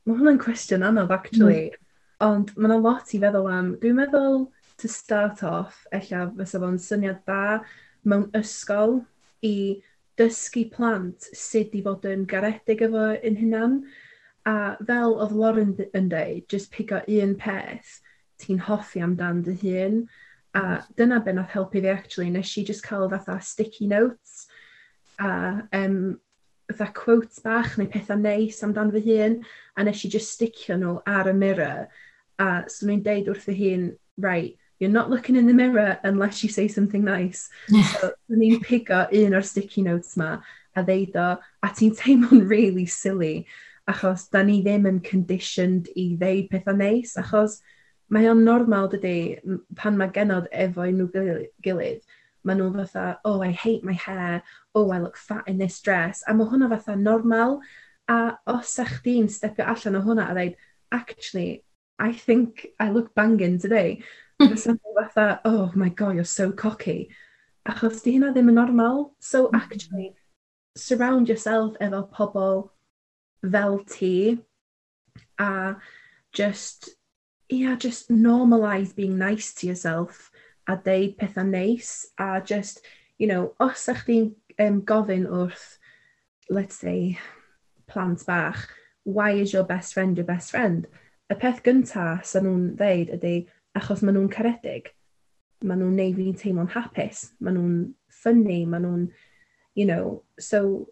Mae 0.09 0.17
hwnna'n 0.17 0.41
cwestiwn 0.41 0.87
anodd, 0.88 1.12
actually. 1.14 1.69
Mm. 1.69 1.85
Ond 2.25 2.55
mae 2.57 2.71
yna 2.71 2.79
lot 2.83 3.12
i 3.14 3.21
feddwl 3.23 3.51
am. 3.53 3.75
Dwi'n 3.83 3.99
meddwl, 4.01 4.47
to 4.79 4.88
start 4.91 5.43
off, 5.47 5.85
ella 5.95 6.27
fysa 6.38 6.61
fo'n 6.62 6.79
syniad 6.83 7.21
da 7.29 7.61
mewn 8.09 8.29
ysgol 8.38 9.01
i 9.47 9.83
dysgu 10.19 10.64
plant 10.75 11.29
sut 11.37 11.75
i 11.75 11.83
fod 11.85 12.07
yn 12.11 12.27
garedig 12.31 12.83
efo 12.87 13.09
yn 13.17 13.38
hunan. 13.38 13.81
A 14.49 14.77
fel 14.88 15.19
oedd 15.19 15.35
Lauren 15.37 15.75
yn 15.95 16.09
dweud, 16.11 16.47
just 16.51 16.73
pigo 16.73 17.03
un 17.05 17.35
peth 17.38 17.99
ti'n 18.43 18.62
hoffi 18.69 19.03
amdan 19.05 19.43
dy 19.47 19.55
hun. 19.62 20.01
A 20.57 20.81
dyna 20.97 21.21
be 21.21 21.35
nath 21.37 21.53
helpu 21.55 21.83
fi, 21.83 21.93
actually. 21.93 22.31
Nes 22.31 22.55
i 22.59 22.64
just 22.64 22.87
cael 22.87 23.11
fatha 23.11 23.38
sticky 23.41 23.87
notes 23.87 24.47
a 25.19 25.69
um, 25.73 26.19
fatha 26.71 26.93
quotes 26.93 27.39
bach 27.39 27.77
neu 27.79 27.89
pethau 27.89 28.19
neis 28.21 28.61
amdan 28.63 28.93
fy 28.93 29.03
hun, 29.07 29.41
a 29.77 29.85
nes 29.85 30.05
i 30.05 30.11
just 30.13 30.35
sticio 30.35 30.77
nhw 30.79 30.99
ar 31.07 31.31
y 31.31 31.35
mirror. 31.35 31.89
A 32.39 32.65
so 32.69 32.87
nhw'n 32.87 33.05
deud 33.07 33.31
wrth 33.33 33.49
fy 33.49 33.57
hun, 33.63 33.87
right, 34.19 34.57
you're 34.79 34.93
not 34.93 35.11
looking 35.11 35.37
in 35.37 35.47
the 35.47 35.55
mirror 35.55 35.99
unless 36.05 36.43
you 36.45 36.51
say 36.51 36.69
something 36.69 37.05
nice. 37.05 37.49
so 37.93 38.13
ni'n 38.31 38.61
pigo 38.63 39.07
un 39.13 39.35
o'r 39.35 39.45
sticky 39.45 39.83
notes 39.83 40.17
ma 40.17 40.37
a 40.77 40.85
ddeud 40.85 41.17
o, 41.19 41.31
a 41.63 41.73
ti'n 41.75 41.97
teimlo'n 41.99 42.47
really 42.49 42.87
silly, 42.87 43.47
achos 43.89 44.29
da 44.31 44.45
ni 44.45 44.61
ddim 44.63 44.87
yn 44.91 45.01
conditioned 45.01 45.89
i 45.97 46.13
ddeud 46.21 46.53
pethau 46.53 46.77
neis, 46.77 47.17
achos 47.19 47.59
mae 48.13 48.29
o'n 48.29 48.45
normal 48.45 48.89
dydy 48.93 49.41
pan 49.77 49.97
mae 49.99 50.13
genod 50.15 50.49
efo 50.53 50.87
unrhyw 50.87 51.43
gilydd, 51.65 52.05
maen 52.46 52.61
nhw 52.61 52.70
fatha, 52.77 53.18
oh, 53.24 53.42
I 53.42 53.51
hate 53.51 53.85
my 53.85 53.92
hair, 53.92 54.42
oh, 54.74 54.90
I 54.90 54.98
look 54.98 55.16
fat 55.16 55.48
in 55.48 55.59
this 55.59 55.81
dress. 55.81 56.22
A 56.27 56.35
mae 56.35 56.46
hwnna 56.46 56.68
fatha 56.70 56.96
normal. 56.96 57.61
A 58.09 58.38
os 58.46 58.79
ych 58.81 59.01
chdi'n 59.01 59.29
stepio 59.33 59.66
allan 59.68 59.98
o 59.98 60.03
hwnna 60.07 60.29
a 60.31 60.37
dweud, 60.37 60.57
actually, 60.92 61.64
I 61.98 62.12
think 62.12 62.66
I 62.79 62.90
look 62.90 63.14
banging 63.14 63.59
today. 63.59 64.03
Fysa 64.42 64.77
nhw 64.77 64.94
fatha, 65.01 65.40
oh 65.44 65.72
my 65.74 65.88
god, 65.88 66.14
you're 66.14 66.24
so 66.24 66.53
cocky. 66.53 67.11
Achos 67.68 68.03
di 68.03 68.14
hynna 68.16 68.33
ddim 68.33 68.53
yn 68.53 68.61
normal. 68.61 69.14
So 69.20 69.48
mm. 69.48 69.61
actually, 69.61 70.14
surround 70.77 71.29
yourself 71.29 71.77
efo 71.83 72.07
pobl 72.12 72.70
fel 73.42 73.81
ti 73.85 74.38
a 75.38 75.77
just, 76.33 76.90
yeah, 77.48 77.74
just 77.77 78.11
normalise 78.11 78.94
being 78.94 79.18
nice 79.18 79.53
to 79.55 79.66
yourself 79.66 80.31
a 80.69 80.77
deud 80.77 81.17
pethau 81.19 81.47
neis 81.49 82.07
a 82.19 82.41
just, 82.45 82.85
you 83.19 83.27
know, 83.27 83.55
os 83.61 83.89
ych 83.89 84.05
chi'n 84.07 84.27
um, 84.61 84.83
gofyn 84.83 85.27
wrth, 85.27 85.79
let's 86.51 86.77
say, 86.77 87.19
plant 87.87 88.25
bach, 88.27 88.69
why 89.05 89.31
is 89.33 89.53
your 89.53 89.65
best 89.65 89.95
friend 89.95 90.17
your 90.17 90.27
best 90.27 90.51
friend? 90.51 90.87
Y 91.29 91.37
peth 91.41 91.63
gyntaf 91.65 92.25
sy'n 92.29 92.45
nhw'n 92.47 92.69
ddeud 92.77 93.15
ydy, 93.19 93.35
achos 93.77 94.05
maen 94.05 94.17
nhw'n 94.19 94.31
caredig. 94.33 94.93
Maen 95.65 95.83
nhw'n 95.83 95.97
neud 95.99 96.21
fi'n 96.21 96.37
teimlo'n 96.43 96.73
hapus. 96.77 97.25
Maen 97.41 97.59
nhw'n 97.59 97.81
ffynnu, 98.21 98.61
maen 98.69 98.87
nhw'n, 98.87 99.09
you 99.77 99.89
know, 99.89 100.23
so 100.41 100.89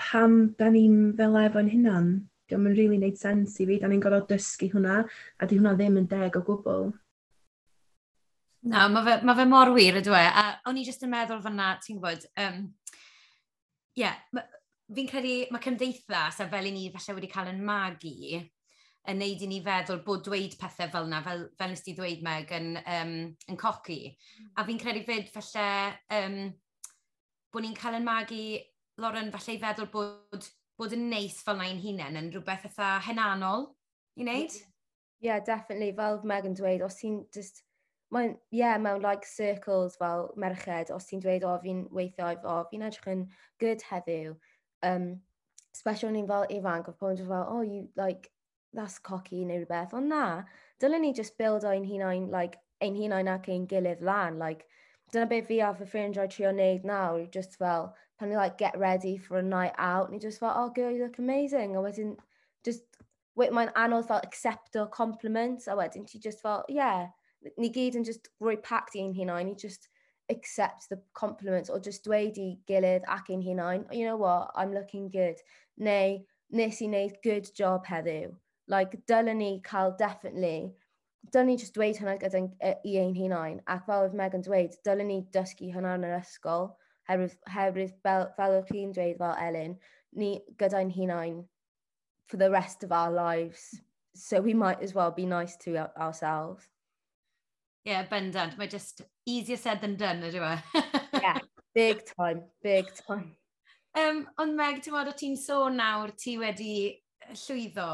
pam 0.00 0.54
da 0.58 0.72
ni'n 0.72 1.12
fel 1.16 1.38
efo'n 1.44 1.72
hynna'n, 1.72 2.10
Diolch 2.50 2.66
yn 2.66 2.74
rili 2.74 2.82
really 2.88 2.98
neud 2.98 3.18
sens 3.18 3.60
i 3.62 3.66
fi, 3.68 3.76
da 3.78 3.86
ni'n 3.86 4.00
gorfod 4.02 4.26
dysgu 4.32 4.72
hwnna, 4.72 5.04
a 5.38 5.46
di 5.46 5.58
hwnna 5.60 5.76
ddim 5.78 6.00
yn 6.00 6.08
deg 6.10 6.34
o 6.34 6.42
gwbl. 6.42 6.88
Na, 8.68 8.88
mae 8.92 9.04
fe, 9.06 9.16
ma 9.24 9.34
fe 9.38 9.46
mor 9.48 9.72
wir 9.72 10.00
ydw 10.02 10.14
e. 10.16 10.24
A 10.28 10.44
o'n 10.68 10.76
i 10.76 10.84
jyst 10.84 11.04
yn 11.06 11.12
meddwl 11.14 11.40
fanna, 11.44 11.72
ti'n 11.80 11.96
gwybod, 11.96 12.26
um, 12.44 12.64
yeah, 13.96 14.18
fi'n 14.94 15.08
credu 15.08 15.34
mae 15.54 15.64
cymdeithas 15.64 16.42
a 16.42 16.48
fel 16.50 16.68
i 16.68 16.72
ni 16.74 16.88
falle 16.92 17.16
wedi 17.16 17.30
cael 17.30 17.52
yn 17.54 17.62
magu 17.64 18.40
yn 19.08 19.16
neud 19.16 19.42
i 19.42 19.48
ni 19.48 19.60
feddwl 19.64 20.02
bod 20.04 20.24
dweud 20.26 20.56
pethau 20.60 20.90
fel 20.92 21.08
yna, 21.08 21.22
fel, 21.24 21.46
fel 21.56 21.72
nes 21.72 21.84
ti 21.84 21.94
ddweud 21.96 22.24
meg 22.26 22.50
yn, 22.52 22.74
um, 22.82 23.14
yn 23.48 23.60
coci. 23.60 24.00
Mm. 24.10 24.50
A 24.60 24.66
fi'n 24.68 24.80
credu 24.82 25.04
fyd 25.06 25.30
falle 25.32 25.68
um, 26.18 26.36
bod 27.50 27.64
ni'n 27.64 27.78
cael 27.78 27.96
yn 28.00 28.06
magu 28.06 28.42
Lauren 29.00 29.32
falle 29.32 29.56
i 29.56 29.62
feddwl 29.62 29.88
bod, 29.94 30.50
bod 30.76 30.96
yn 30.96 31.08
neis 31.08 31.40
fel 31.46 31.56
na'n 31.56 31.80
hunain 31.80 32.20
yn 32.20 32.28
rhywbeth 32.34 32.68
eitha 32.68 32.98
henanol 33.08 33.70
i 34.20 34.26
wneud. 34.26 34.60
Yeah, 35.24 35.40
definitely. 35.44 35.94
Fel 35.96 36.20
Meg 36.28 36.46
yn 36.48 36.56
dweud, 36.56 36.84
os 36.84 37.00
ti'n 37.00 37.22
just 37.32 37.64
mae'n, 38.14 38.32
ie, 38.50 38.60
yeah, 38.62 38.78
mewn 38.82 39.02
like 39.02 39.26
circles 39.26 39.96
fel 40.00 40.30
merched, 40.36 40.90
os 40.94 41.06
ti'n 41.06 41.22
dweud, 41.22 41.44
o, 41.46 41.54
fi'n 41.62 41.84
weithio, 41.94 42.32
o, 42.42 42.56
fi'n 42.70 42.86
edrych 42.88 43.10
yn 43.12 43.26
good 43.62 43.84
heddiw. 43.86 44.34
Um, 44.86 45.12
special 45.76 46.10
ni'n 46.14 46.26
fel 46.30 46.48
ifanc, 46.50 46.90
oedd 46.90 46.98
pobl 46.98 47.22
yn 47.22 47.30
fel, 47.30 47.46
oh, 47.46 47.62
you, 47.62 47.84
like, 48.00 48.30
that's 48.74 48.98
cocky 48.98 49.44
neu 49.44 49.60
rhywbeth, 49.60 49.94
ond 49.94 50.10
na, 50.10 50.24
dylen 50.82 51.04
ni 51.06 51.12
just 51.14 51.38
build 51.38 51.66
o'n 51.66 51.86
hunain, 51.86 52.28
like, 52.34 52.58
ein 52.82 52.98
hunain 52.98 53.30
ac 53.30 53.50
ein 53.52 53.68
gilydd 53.70 54.02
lan, 54.06 54.38
like, 54.42 54.66
dyna 55.12 55.26
beth 55.30 55.46
fi 55.50 55.60
a 55.66 55.70
fy 55.74 55.86
ffrindiau 55.92 56.30
trio 56.30 56.50
wneud 56.54 56.86
nawr, 56.86 57.24
just 57.34 57.58
fel, 57.62 57.92
pan 58.18 58.30
ni, 58.30 58.36
like, 58.38 58.58
get 58.58 58.78
ready 58.78 59.16
for 59.18 59.38
a 59.38 59.42
night 59.42 59.74
out, 59.78 60.10
ni 60.10 60.18
just 60.18 60.42
fel, 60.42 60.54
oh, 60.54 60.70
girl, 60.74 60.90
you 60.90 61.04
look 61.04 61.18
amazing, 61.22 61.76
a 61.76 61.82
wedyn, 61.82 62.16
just, 62.66 62.82
mae'n 63.38 63.70
anodd 63.78 64.06
fel 64.10 64.22
accepto 64.26 64.88
compliments, 64.90 65.70
a 65.70 65.78
wedyn 65.78 66.06
ti 66.06 66.18
just 66.18 66.42
fel, 66.42 66.64
yeah, 66.68 67.08
ni 67.56 67.70
gyd 67.72 67.96
yn 67.98 68.04
just 68.04 68.28
rhoi 68.40 68.56
pact 68.62 68.96
i'n 68.98 69.14
hunain, 69.16 69.46
ni 69.48 69.54
just 69.54 69.88
accept 70.30 70.88
the 70.88 71.00
compliments 71.12 71.70
or 71.70 71.80
just 71.80 72.04
dweud 72.04 72.38
i 72.38 72.50
gilydd 72.70 73.06
ac 73.16 73.32
i'n 73.34 73.42
hunain, 73.44 73.86
you 73.92 74.06
know 74.06 74.16
what, 74.16 74.50
I'm 74.54 74.74
looking 74.74 75.10
good. 75.10 75.40
Neu, 75.78 76.20
nes 76.50 76.82
i 76.82 76.86
wneud 76.86 77.18
good 77.24 77.50
job 77.56 77.86
heddiw. 77.86 78.30
Like, 78.70 78.94
dylen 79.10 79.40
ni 79.42 79.60
cael 79.66 79.96
definitely, 79.98 80.72
dylen 81.34 81.50
ni 81.52 81.56
just 81.56 81.74
dweud 81.74 81.98
hynna 81.98 82.16
gyda 82.22 82.44
i 82.70 82.96
ein 83.02 83.16
hunain. 83.16 83.60
Ac 83.66 83.86
fel 83.88 84.06
oedd 84.06 84.18
Megan 84.20 84.44
dweud, 84.46 84.76
dylen 84.86 85.10
ni 85.10 85.20
dysgu 85.34 85.72
hynna 85.74 85.96
yn 85.98 86.06
yr 86.08 86.18
ysgol. 86.20 86.70
Herwydd, 87.10 87.38
herwydd 87.50 87.94
fel, 88.06 88.28
fel 88.36 88.58
o'ch 88.60 88.70
chi'n 88.70 88.92
dweud 88.94 89.18
fel 89.18 89.38
Elin, 89.48 89.78
ni 90.14 90.34
gyda'n 90.62 90.92
hunain 90.94 91.40
for 92.30 92.36
the 92.36 92.50
rest 92.50 92.84
of 92.84 92.92
our 92.92 93.10
lives. 93.10 93.80
So 94.14 94.40
we 94.40 94.54
might 94.54 94.82
as 94.82 94.94
well 94.94 95.10
be 95.10 95.26
nice 95.26 95.56
to 95.64 95.76
ourselves. 95.96 96.68
Ie, 97.80 97.92
yeah, 97.94 98.08
bendant. 98.08 98.58
Mae 98.58 98.68
just 98.68 99.00
easier 99.24 99.56
said 99.56 99.80
than 99.80 99.96
done, 99.96 100.20
ydw 100.28 100.42
we? 100.42 100.82
yeah, 101.22 101.38
big 101.74 102.02
time, 102.04 102.42
big 102.62 102.90
time. 103.06 103.30
Um, 103.96 104.26
ond 104.38 104.54
Meg, 104.58 104.82
ti'n 104.84 104.92
modd 104.94 105.08
o 105.08 105.14
ti'n 105.16 105.38
sôn 105.40 105.80
nawr, 105.80 106.12
ti 106.18 106.36
wedi 106.38 106.74
llwyddo 107.30 107.88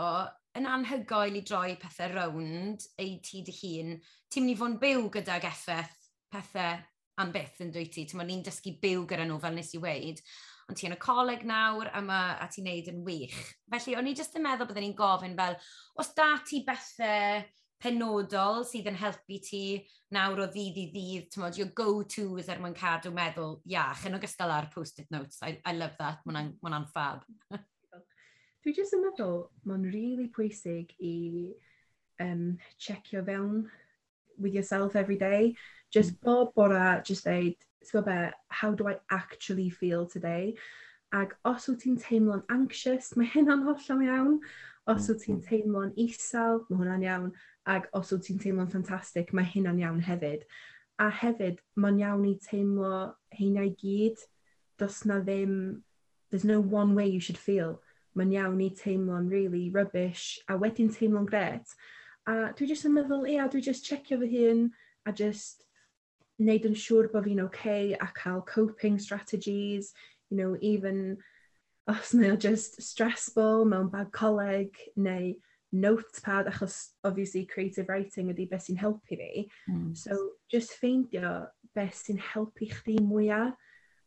yn 0.58 0.66
anhygoel 0.66 1.38
i 1.38 1.44
droi 1.46 1.76
pethau 1.80 2.10
rownd 2.16 2.82
ei 2.98 3.16
ti 3.24 3.44
dy 3.46 3.54
hun. 3.60 3.94
Ti'n 4.32 4.46
mynd 4.46 4.56
i 4.56 4.58
fod 4.58 4.74
yn 4.74 4.82
byw 4.82 5.06
gydag 5.14 5.46
effaith 5.48 5.94
pethau 6.34 6.82
am 7.22 7.32
byth 7.32 7.62
yn 7.64 7.70
dwi 7.72 7.86
ti. 7.92 8.08
Ti'n 8.08 8.20
mynd 8.20 8.34
i'n 8.34 8.44
dysgu 8.48 8.74
byw 8.82 9.06
gyda 9.08 9.26
nhw 9.28 9.38
fel 9.42 9.54
nes 9.56 9.74
i 9.76 9.80
weid. 9.82 10.22
Ond 10.66 10.80
ti'n 10.80 10.90
yn 10.90 10.96
y 10.96 11.02
coleg 11.02 11.44
nawr 11.46 11.92
a, 11.94 12.02
ma, 12.02 12.20
a 12.42 12.50
ti'n 12.50 12.66
neud 12.66 12.90
yn 12.90 13.04
wych. 13.06 13.38
Felly, 13.70 13.94
o'n 14.00 14.10
i 14.10 14.16
jyst 14.18 14.34
yn 14.34 14.42
meddwl 14.48 14.66
byddwn 14.66 14.88
ni'n 14.88 14.98
gofyn 14.98 15.38
fel, 15.38 15.60
os 16.02 16.10
da 16.18 16.32
ti 16.42 16.64
bethau 16.66 17.44
penodol 17.82 18.64
sydd 18.66 18.88
yn 18.90 18.98
helpu 19.00 19.38
ti 19.44 19.62
nawr 20.14 20.44
o 20.44 20.48
ddydd 20.50 20.80
i 20.80 20.86
ddydd, 20.94 21.30
tymod, 21.34 21.58
your 21.60 21.72
go-tos 21.76 22.50
er 22.52 22.60
mwyn 22.62 22.76
cadw 22.76 23.12
meddwl 23.14 23.58
iach, 23.68 24.06
yn 24.08 24.18
ogystal 24.18 24.52
ar 24.54 24.70
post-it 24.72 25.10
notes. 25.10 25.42
I, 25.42 25.58
I 25.66 25.74
love 25.76 25.96
that, 25.98 26.22
mae 26.24 26.52
hwnna'n 26.62 26.88
ffab. 26.92 27.26
Dwi 28.64 28.74
jyst 28.74 28.96
yn 28.96 29.04
meddwl, 29.04 29.44
mae'n 29.68 29.88
really 29.92 30.28
pwysig 30.34 30.94
i 30.98 31.16
um, 32.20 32.56
checio 32.78 33.24
fewn 33.26 33.68
with 34.38 34.54
yourself 34.54 34.96
every 34.96 35.16
day. 35.16 35.54
Just 35.90 36.14
mm. 36.14 36.22
bob 36.22 36.54
bora, 36.54 37.02
just 37.04 37.24
dweud, 37.24 37.54
so 37.82 38.02
be, 38.02 38.30
how 38.48 38.72
do 38.72 38.88
I 38.88 38.96
actually 39.10 39.70
feel 39.70 40.06
today? 40.06 40.54
Ac 41.14 41.36
os 41.46 41.68
wyt 41.70 41.84
ti'n 41.84 42.00
teimlo'n 42.02 42.42
anxious, 42.50 43.12
mae 43.16 43.30
hynna'n 43.30 43.62
hollol 43.66 44.06
iawn. 44.06 44.40
Os 44.86 45.06
mm. 45.06 45.12
wyt 45.12 45.26
ti'n 45.26 45.42
teimlo'n 45.46 45.94
isel, 46.06 46.64
mae 46.68 46.80
hwnna'n 46.80 47.06
iawn 47.06 47.30
ac 47.66 47.88
os 47.98 48.12
wyt 48.14 48.28
ti'n 48.28 48.40
teimlo'n 48.42 48.70
ffantastig, 48.70 49.32
mae 49.34 49.48
hynna'n 49.50 49.82
iawn 49.82 50.02
hefyd. 50.06 50.46
A 51.02 51.10
hefyd, 51.10 51.58
mae'n 51.76 52.00
iawn 52.00 52.24
i 52.28 52.36
teimlo 52.40 52.92
heina 53.36 53.66
i 53.66 53.74
gyd, 53.80 54.22
does 54.78 55.02
na 55.04 55.18
ddim, 55.20 55.82
there's 56.30 56.44
no 56.44 56.60
one 56.60 56.94
way 56.94 57.06
you 57.06 57.20
should 57.20 57.38
feel. 57.38 57.80
Mae'n 58.16 58.32
iawn 58.36 58.62
i 58.64 58.70
teimlo'n 58.70 59.30
really 59.30 59.68
rubbish, 59.70 60.38
a 60.48 60.56
wedyn 60.56 60.92
teimlo'n 60.94 61.28
gret. 61.28 61.74
A 62.26 62.52
dwi 62.56 62.70
jyst 62.70 62.88
yn 62.88 62.96
meddwl, 62.96 63.26
ia, 63.30 63.48
dwi 63.50 63.62
jyst 63.66 63.86
checio 63.86 64.20
fy 64.22 64.30
hun, 64.32 64.66
a 65.06 65.12
jyst 65.14 65.66
wneud 66.40 66.68
yn 66.68 66.76
siŵr 66.76 67.10
bod 67.12 67.26
fi'n 67.26 67.44
okay, 67.44 67.94
a 67.94 68.08
cael 68.14 68.42
coping 68.46 68.98
strategies, 68.98 69.92
you 70.30 70.36
know, 70.36 70.56
even 70.60 71.16
os 71.88 72.12
mae 72.14 72.32
o 72.34 72.36
just 72.36 72.80
stressful 72.82 73.64
mewn 73.64 73.90
bag 73.92 74.10
coleg, 74.12 74.74
neu 74.96 75.34
notepad 75.72 76.46
achos 76.46 76.90
obviously 77.04 77.44
creative 77.44 77.88
writing 77.88 78.30
ydy 78.32 78.48
beth 78.50 78.66
sy'n 78.66 78.78
helpu 78.80 79.18
fi. 79.18 79.46
Mm. 79.68 79.96
So 79.96 80.16
just 80.52 80.76
ffeindio 80.80 81.48
beth 81.74 81.96
sy'n 81.98 82.20
helpu 82.32 82.70
chdi 82.72 82.98
mwyaf 83.02 83.54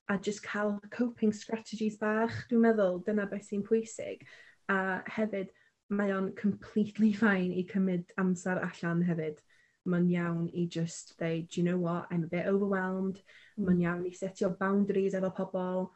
a 0.10 0.18
just 0.18 0.42
cael 0.44 0.80
coping 0.90 1.34
strategies 1.34 1.98
bach, 1.98 2.34
dwi'n 2.50 2.64
meddwl 2.66 3.04
dyna 3.06 3.28
beth 3.30 3.46
sy'n 3.50 3.66
pwysig. 3.68 4.24
A 4.70 5.04
hefyd, 5.18 5.52
mae 5.90 6.14
o'n 6.16 6.32
completely 6.40 7.12
fine 7.24 7.54
i 7.54 7.66
cymryd 7.70 8.16
amser 8.22 8.62
allan 8.64 9.06
hefyd. 9.06 9.44
Mae'n 9.90 10.10
iawn 10.14 10.50
i 10.54 10.66
just 10.66 11.16
dweud, 11.18 11.48
do 11.50 11.62
you 11.62 11.66
know 11.66 11.78
what, 11.78 12.08
I'm 12.12 12.24
a 12.24 12.32
bit 12.32 12.48
overwhelmed. 12.48 13.22
Mm. 13.58 13.68
Mae'n 13.68 13.86
iawn 13.86 14.10
i 14.10 14.16
setio 14.16 14.52
boundaries 14.58 15.18
efo 15.18 15.32
pobl 15.36 15.88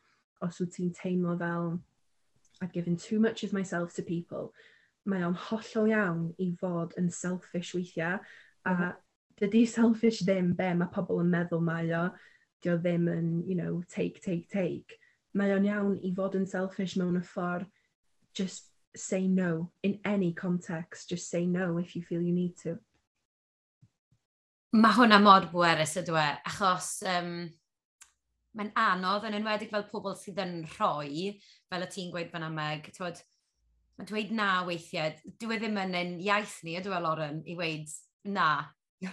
os 0.44 0.60
wyt 0.60 0.76
ti'n 0.76 0.94
teimlo 0.98 1.38
fel 1.40 1.76
I've 2.62 2.72
given 2.72 2.96
too 2.96 3.20
much 3.20 3.44
of 3.44 3.52
myself 3.52 3.94
to 3.96 4.04
people 4.04 4.54
mae 5.10 5.24
o'n 5.28 5.38
hollol 5.50 5.90
iawn 5.92 6.28
i 6.40 6.50
fod 6.60 6.96
yn 7.00 7.10
selfish 7.12 7.74
weithiau, 7.76 8.20
a 8.64 8.74
mm 8.74 8.78
-hmm. 8.82 9.00
dydy 9.42 9.66
selfish 9.78 10.22
ddim 10.24 10.54
be 10.56 10.74
mae 10.74 10.92
pobl 10.94 11.22
yn 11.24 11.32
meddwl 11.34 11.64
mae 11.64 11.92
o, 11.98 12.04
dio 12.64 12.78
ddim 12.78 13.10
yn, 13.12 13.32
you 13.48 13.56
know, 13.56 13.82
take, 13.90 14.22
take, 14.22 14.48
take. 14.48 15.00
Mae 15.34 15.52
o'n 15.56 15.66
iawn 15.68 15.98
i 16.06 16.14
fod 16.16 16.38
yn 16.40 16.46
selfish 16.48 16.96
mewn 17.00 17.20
y 17.20 17.24
ffordd 17.26 17.68
just 18.34 18.70
say 18.96 19.28
no 19.28 19.72
in 19.84 20.00
any 20.06 20.34
context, 20.34 21.10
just 21.10 21.30
say 21.30 21.46
no 21.46 21.78
if 21.78 21.96
you 21.96 22.02
feel 22.02 22.22
you 22.22 22.34
need 22.34 22.56
to. 22.64 22.78
Mae 24.74 24.96
hwnna 24.98 25.20
mor 25.22 25.46
bwerus 25.52 25.98
ydw 26.02 26.16
e, 26.18 26.30
achos 26.50 26.88
um, 27.06 27.34
mae'n 28.58 28.72
anodd 28.78 29.28
yn 29.30 29.38
enwedig 29.38 29.70
fel 29.74 29.86
pobl 29.90 30.16
sydd 30.18 30.42
yn 30.42 30.56
rhoi, 30.78 31.36
fel 31.70 31.86
y 31.86 31.90
ti'n 31.94 32.10
gweud 32.14 32.32
fan 32.34 32.48
ameg, 32.48 32.90
tywod, 32.96 33.22
Mae'n 33.98 34.10
dweud 34.10 34.32
na 34.34 34.48
weithiau. 34.66 35.14
Dwi 35.42 35.56
e 35.56 35.60
ddim 35.62 35.78
yn 35.78 35.98
ein 35.98 36.14
iaith 36.26 36.56
ni, 36.66 36.74
ydw 36.80 36.96
e, 36.98 37.00
Lauren, 37.04 37.42
i 37.46 37.54
weid 37.60 37.92
na. 38.26 38.48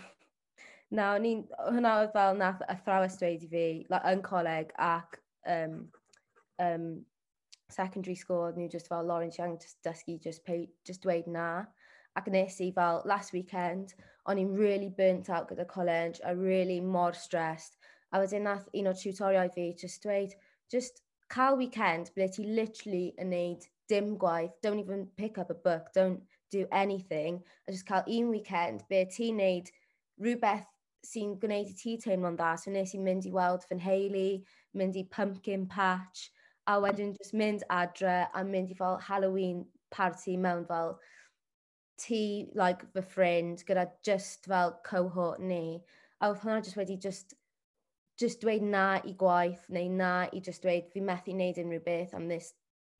na, 0.97 1.09
o'n 1.17 1.27
hwnna 1.67 1.97
oedd 2.01 2.15
fel 2.15 2.39
nath 2.41 2.63
athrawes 2.73 3.19
dweud 3.21 3.45
i 3.45 3.51
fi, 3.51 3.65
like, 3.93 4.15
yn 4.15 4.23
coleg 4.25 4.73
ac 4.87 5.19
um, 5.55 5.75
um, 6.65 6.87
secondary 7.69 8.17
school, 8.17 8.47
oedd 8.47 8.57
nhw 8.57 8.71
just 8.73 8.89
fel 8.89 9.05
Lauren 9.05 9.35
Young, 9.37 9.59
just 9.61 9.79
dysgu, 9.87 10.17
just, 10.25 10.45
pay, 10.47 10.65
just 10.89 11.05
dweud 11.05 11.29
na. 11.29 11.49
Ac 12.17 12.31
nes 12.33 12.57
i 12.65 12.71
fel 12.75 13.03
last 13.07 13.35
weekend, 13.37 13.93
o'n 14.27 14.41
i'n 14.41 14.55
really 14.57 14.89
burnt 14.89 15.29
out 15.29 15.51
gyda 15.53 15.67
college, 15.69 16.23
a 16.25 16.35
really 16.37 16.81
mor 16.81 17.13
stressed. 17.13 17.77
A 18.13 18.23
wedyn 18.23 18.49
nath 18.49 18.67
un 18.75 18.89
o'r 18.91 18.97
tutoriau 18.99 19.53
fi 19.55 19.69
just 19.85 20.03
dweud, 20.09 20.33
just 20.73 21.05
cael 21.31 21.61
weekend 21.61 22.11
ble 22.17 22.27
ti 22.33 22.49
literally 22.49 23.13
yn 23.21 23.31
neud 23.37 23.69
dim 23.91 24.17
gwaith, 24.25 24.57
don't 24.63 24.81
even 24.81 25.07
pick 25.17 25.39
up 25.39 25.51
a 25.51 25.55
book, 25.69 25.93
don't 25.95 26.23
do 26.51 26.67
anything, 26.73 27.43
a 27.69 27.73
just 27.73 27.87
cael 27.87 28.05
un 28.07 28.31
weekend 28.31 28.85
be 28.89 29.05
ti'n 29.17 29.41
neud 29.43 29.71
rhywbeth 30.21 30.69
sy'n 31.07 31.37
gwneud 31.43 31.71
i 31.71 31.77
ti 31.77 31.97
teimlo'n 32.01 32.37
dda. 32.39 32.55
So 32.61 32.73
nes 32.75 32.95
i'n 32.97 33.05
mynd 33.07 33.29
i 33.29 33.33
weld 33.35 33.65
fy 33.69 33.79
nheulu, 33.79 34.27
mynd 34.77 34.99
i 35.01 35.07
pumpkin 35.17 35.67
patch, 35.71 36.29
a 36.67 36.77
wedyn 36.83 37.17
just 37.17 37.35
mynd 37.35 37.65
adre 37.73 38.27
a 38.35 38.45
mynd 38.45 38.71
i 38.71 38.77
fel 38.79 38.99
Halloween 39.07 39.65
party 39.91 40.37
mewn 40.37 40.67
fel 40.69 40.99
ti, 42.01 42.51
like, 42.55 42.85
fy 42.95 43.05
ffrind, 43.05 43.65
gyda 43.69 43.89
just 44.07 44.47
fel 44.47 44.77
cohort 44.87 45.41
ni. 45.41 45.81
A 46.21 46.31
oedd 46.31 46.43
hwnna 46.45 46.65
just 46.65 46.79
wedi 46.79 46.99
just 47.01 47.35
just 48.21 48.43
dweud 48.43 48.63
na 48.63 49.01
i 49.09 49.15
gwaith 49.17 49.63
neu 49.73 49.89
na 49.97 50.13
i 50.37 50.41
just 50.45 50.61
dweud 50.65 50.91
fi 50.93 51.01
methu 51.01 51.33
wneud 51.33 51.61
unrhyw 51.63 51.85
beth 51.87 52.11
am 52.19 52.27
this 52.29 52.51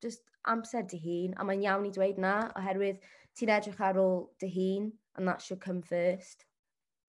just 0.01 0.23
amser 0.49 0.85
dy 0.89 0.99
hun, 1.01 1.35
a 1.37 1.45
mae'n 1.45 1.65
iawn 1.65 1.89
i 1.89 1.91
dweud 1.95 2.21
na, 2.21 2.35
oherwydd 2.57 3.01
ti'n 3.37 3.51
edrych 3.57 3.81
ar 3.83 3.99
ôl 4.01 4.23
dy 4.41 4.49
hun, 4.55 4.91
and 5.17 5.27
that 5.27 5.41
should 5.41 5.61
come 5.61 5.81
first. 5.81 6.45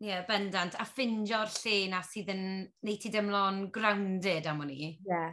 Ie, 0.02 0.08
yeah, 0.08 0.24
bendant. 0.26 0.74
A 0.82 0.86
ffindio'r 0.86 1.50
lle 1.62 1.76
na 1.92 2.00
sydd 2.02 2.32
yn 2.32 2.44
neud 2.82 3.00
ti 3.02 3.12
dymlo'n 3.14 3.68
grounded 3.74 4.48
am 4.50 4.64
hwnni. 4.64 4.78
Ie, 4.96 5.06
yeah, 5.06 5.30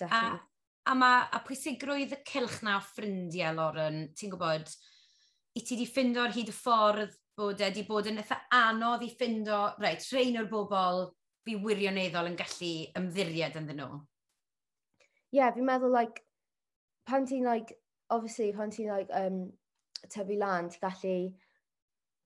definitely. 0.00 0.42
A, 0.84 0.92
a, 0.92 0.96
ma, 0.98 1.12
a 1.32 1.40
pwysigrwydd 1.46 2.12
y 2.18 2.20
cilch 2.28 2.60
na 2.66 2.76
o 2.76 2.84
ffrindiau, 2.84 3.56
Lauren, 3.56 4.02
ti'n 4.12 4.34
gwybod, 4.34 4.68
i 5.56 5.64
ti 5.64 5.74
wedi 5.74 5.88
ffindo 5.88 6.26
hyd 6.28 6.52
y 6.52 6.54
ffordd 6.54 7.16
bod 7.38 7.64
wedi 7.64 7.86
bod 7.88 8.10
yn 8.10 8.20
eitha 8.20 8.42
anodd 8.58 9.06
i 9.06 9.10
ffindo, 9.14 9.62
reit, 9.80 10.04
rhain 10.12 10.36
o'r 10.42 10.52
bobl 10.52 11.06
fi 11.46 11.56
wirioneddol 11.56 12.28
yn 12.28 12.36
gallu 12.38 12.72
ymddiried 12.98 13.56
ynddyn 13.62 13.80
nhw. 13.80 14.00
Ie, 15.32 15.38
yeah, 15.40 15.52
fi'n 15.54 15.64
meddwl, 15.68 15.92
like, 15.96 16.24
pan 17.08 17.26
ti'n, 17.26 17.44
like, 17.44 17.74
obviously, 18.10 18.52
pan 18.52 18.70
ti'n, 18.70 18.90
like, 18.92 19.10
um, 19.16 19.46
tyfu 20.12 20.38
lan, 20.38 20.68
ti'n 20.72 20.84
gallu, 20.84 21.14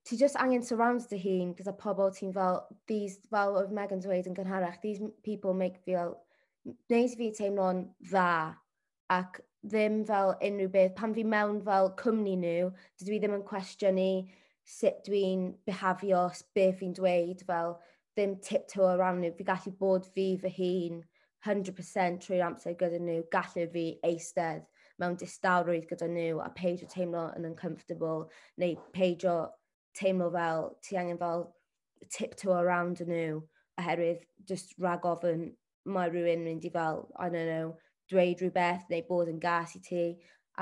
ti 0.05 0.17
just 0.17 0.37
angen 0.37 0.63
surround 0.67 1.07
dy 1.11 1.19
hun 1.23 1.55
gyda 1.59 1.77
pobl 1.79 2.11
ti'n 2.11 2.35
fel, 2.35 2.61
these, 2.91 3.21
fel 3.31 3.57
oedd 3.61 3.73
Megan 3.79 4.03
dweud 4.03 4.27
yn 4.27 4.37
gynharach, 4.39 4.81
these 4.83 5.01
people 5.23 5.55
make 5.55 5.79
feel, 5.87 6.17
neis 6.91 7.15
fi 7.19 7.31
teimlo'n 7.39 7.85
dda 8.11 8.33
ac 9.15 9.41
ddim 9.63 10.03
fel 10.09 10.35
unrhyw 10.49 10.71
beth, 10.75 10.95
pan 10.99 11.15
fi 11.15 11.23
mewn 11.23 11.63
fel 11.69 11.93
cwmni 12.03 12.35
nhw, 12.43 12.73
dydw 12.99 13.15
i 13.15 13.21
ddim 13.23 13.39
yn 13.39 13.47
cwestiynu 13.47 14.11
sut 14.77 15.03
dwi'n 15.07 15.49
behafio, 15.69 16.27
beth 16.59 16.81
fi'n 16.81 16.99
dweud, 16.99 17.47
fel 17.47 17.77
ddim 18.17 18.37
tiptoe 18.49 18.91
around 18.97 19.23
nhw, 19.23 19.33
fi 19.39 19.47
gallu 19.47 19.75
bod 19.79 20.11
fi 20.17 20.33
fy 20.43 20.55
hun 20.59 21.03
100% 21.47 22.27
trwy'r 22.27 22.47
amser 22.49 22.75
gyda 22.79 22.99
nhw, 23.03 23.23
gallu 23.31 23.69
fi 23.71 23.87
eistedd 24.11 24.67
mewn 25.03 25.19
distawrwydd 25.21 25.89
gyda 25.91 26.09
nhw 26.11 26.43
a 26.45 26.51
peidio 26.59 26.89
teimlo 26.95 27.27
yn 27.39 27.49
uncomfortable 27.49 28.29
neu 28.63 28.77
peidio 28.97 29.37
teimlo 29.99 30.31
fel 30.37 30.69
ti 30.87 30.99
angen 31.01 31.21
fel 31.23 31.49
tiptoe 32.17 32.59
around 32.59 33.03
nhw 33.09 33.41
oherwydd 33.83 34.27
just 34.51 34.75
rag 34.87 35.07
ofyn 35.13 35.49
mae 35.97 36.11
rhywun 36.11 36.45
mynd 36.47 36.67
i 36.69 36.71
fel, 36.75 37.07
I 37.19 37.29
don't 37.29 37.49
know, 37.51 37.77
dweud 38.11 38.43
rhywbeth 38.43 38.91
neu 38.91 39.05
bod 39.09 39.31
yn 39.33 39.41
gas 39.43 39.77
i 39.79 39.81
ti 39.89 40.05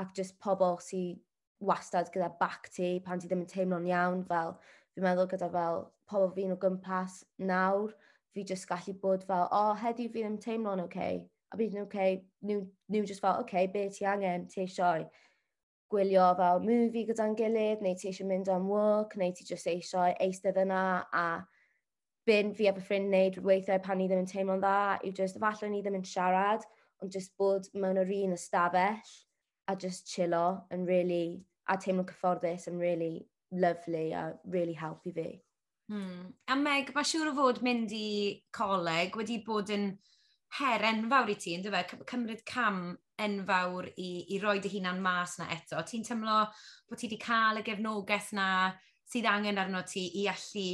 ac 0.01 0.15
just 0.17 0.37
pobl 0.45 0.79
sy'n 0.85 1.19
wastad 1.71 2.09
gyda 2.13 2.31
bac 2.39 2.69
ti 2.75 2.93
pan 3.05 3.21
ti 3.21 3.29
ddim 3.29 3.43
yn 3.45 3.51
teimlo'n 3.51 3.89
iawn 3.89 4.23
fel 4.29 4.55
fi'n 4.93 5.05
meddwl 5.05 5.29
gyda 5.33 5.51
fel 5.55 5.83
pobl 6.09 6.31
fi'n 6.37 6.55
o 6.55 6.57
gwmpas 6.63 7.19
nawr 7.51 7.93
fi 8.33 8.45
just 8.47 8.67
gallu 8.69 8.95
bod 9.03 9.27
fel, 9.27 9.45
o, 9.51 9.61
oh, 9.61 9.77
heddi 9.83 10.07
fi 10.07 10.23
ddim 10.23 10.39
teimlo'n 10.41 10.85
oce. 10.85 10.89
Okay 10.89 11.21
a 11.51 11.59
bydd 11.59 11.75
nhw'n 11.75 11.87
okay, 11.87 12.21
nhw, 12.47 12.61
nhw 12.91 13.05
just 13.07 13.23
fel, 13.23 13.41
oce, 13.41 13.45
okay, 13.45 13.67
be 13.71 13.87
ti 13.91 14.07
angen, 14.07 14.47
ti 14.51 14.63
eisiau 14.63 15.07
gwylio 15.91 16.29
fel 16.39 16.61
movie 16.63 17.05
gyda'n 17.09 17.35
gilydd, 17.39 17.81
neu 17.83 17.97
ti 17.99 18.11
eisiau 18.11 18.29
mynd 18.29 18.51
am 18.51 18.69
walk, 18.71 19.17
neu 19.19 19.33
ti 19.35 19.47
just 19.47 19.67
eisiau 19.67 20.15
eistedd 20.23 20.61
yna, 20.63 20.83
a 21.11 21.25
byn 22.29 22.53
fi 22.55 22.69
a 22.69 22.75
fy 22.75 22.85
ffrind 22.85 23.11
wneud 23.11 23.41
weithiau 23.43 23.81
pan 23.83 23.99
ni 23.99 24.07
ddim 24.07 24.23
yn 24.23 24.29
teimlo'n 24.29 24.63
dda, 24.63 25.01
yw 25.03 25.13
just, 25.17 25.39
falle 25.43 25.71
ni 25.71 25.81
ddim 25.83 25.99
yn 25.99 26.07
siarad, 26.07 26.63
ond 27.03 27.11
just 27.11 27.35
bod 27.41 27.67
mewn 27.73 27.99
yr 27.99 28.15
un 28.21 28.37
ystafell, 28.37 29.13
a 29.67 29.75
just 29.75 30.07
chillo, 30.13 30.61
yn 30.71 30.85
really, 30.87 31.41
a 31.67 31.77
teimlo 31.77 32.05
cyfforddus 32.07 32.69
yn 32.71 32.79
really 32.79 33.27
lovely 33.51 34.11
a 34.11 34.33
really 34.45 34.75
helpu 34.75 35.13
fi. 35.13 35.41
Hmm. 35.91 36.31
A 36.47 36.55
Meg, 36.55 36.93
mae 36.95 37.07
siŵr 37.07 37.33
o 37.33 37.35
fod 37.35 37.59
mynd 37.65 37.91
i 37.91 38.39
coleg 38.55 39.17
wedi 39.19 39.41
bod 39.43 39.71
yn 39.75 39.89
her 40.59 40.83
enfawr 40.91 41.31
i 41.31 41.37
ti, 41.39 41.55
yn 41.55 41.63
fe? 41.63 41.83
Cymryd 42.09 42.43
cam 42.47 42.81
enfawr 43.21 43.87
i, 43.95 44.09
i 44.35 44.39
roi 44.43 44.57
dy 44.63 44.71
hunan 44.73 44.99
mas 45.03 45.37
na 45.39 45.47
eto. 45.53 45.79
Ti'n 45.87 46.03
tymlo 46.07 46.41
bod 46.89 46.99
ti 46.99 47.07
wedi 47.07 47.21
cael 47.21 47.61
y 47.61 47.63
gefnogaeth 47.67 48.33
na 48.35 48.49
sydd 49.11 49.29
angen 49.31 49.61
arno 49.61 49.83
ti 49.87 50.07
i 50.21 50.27
allu 50.31 50.67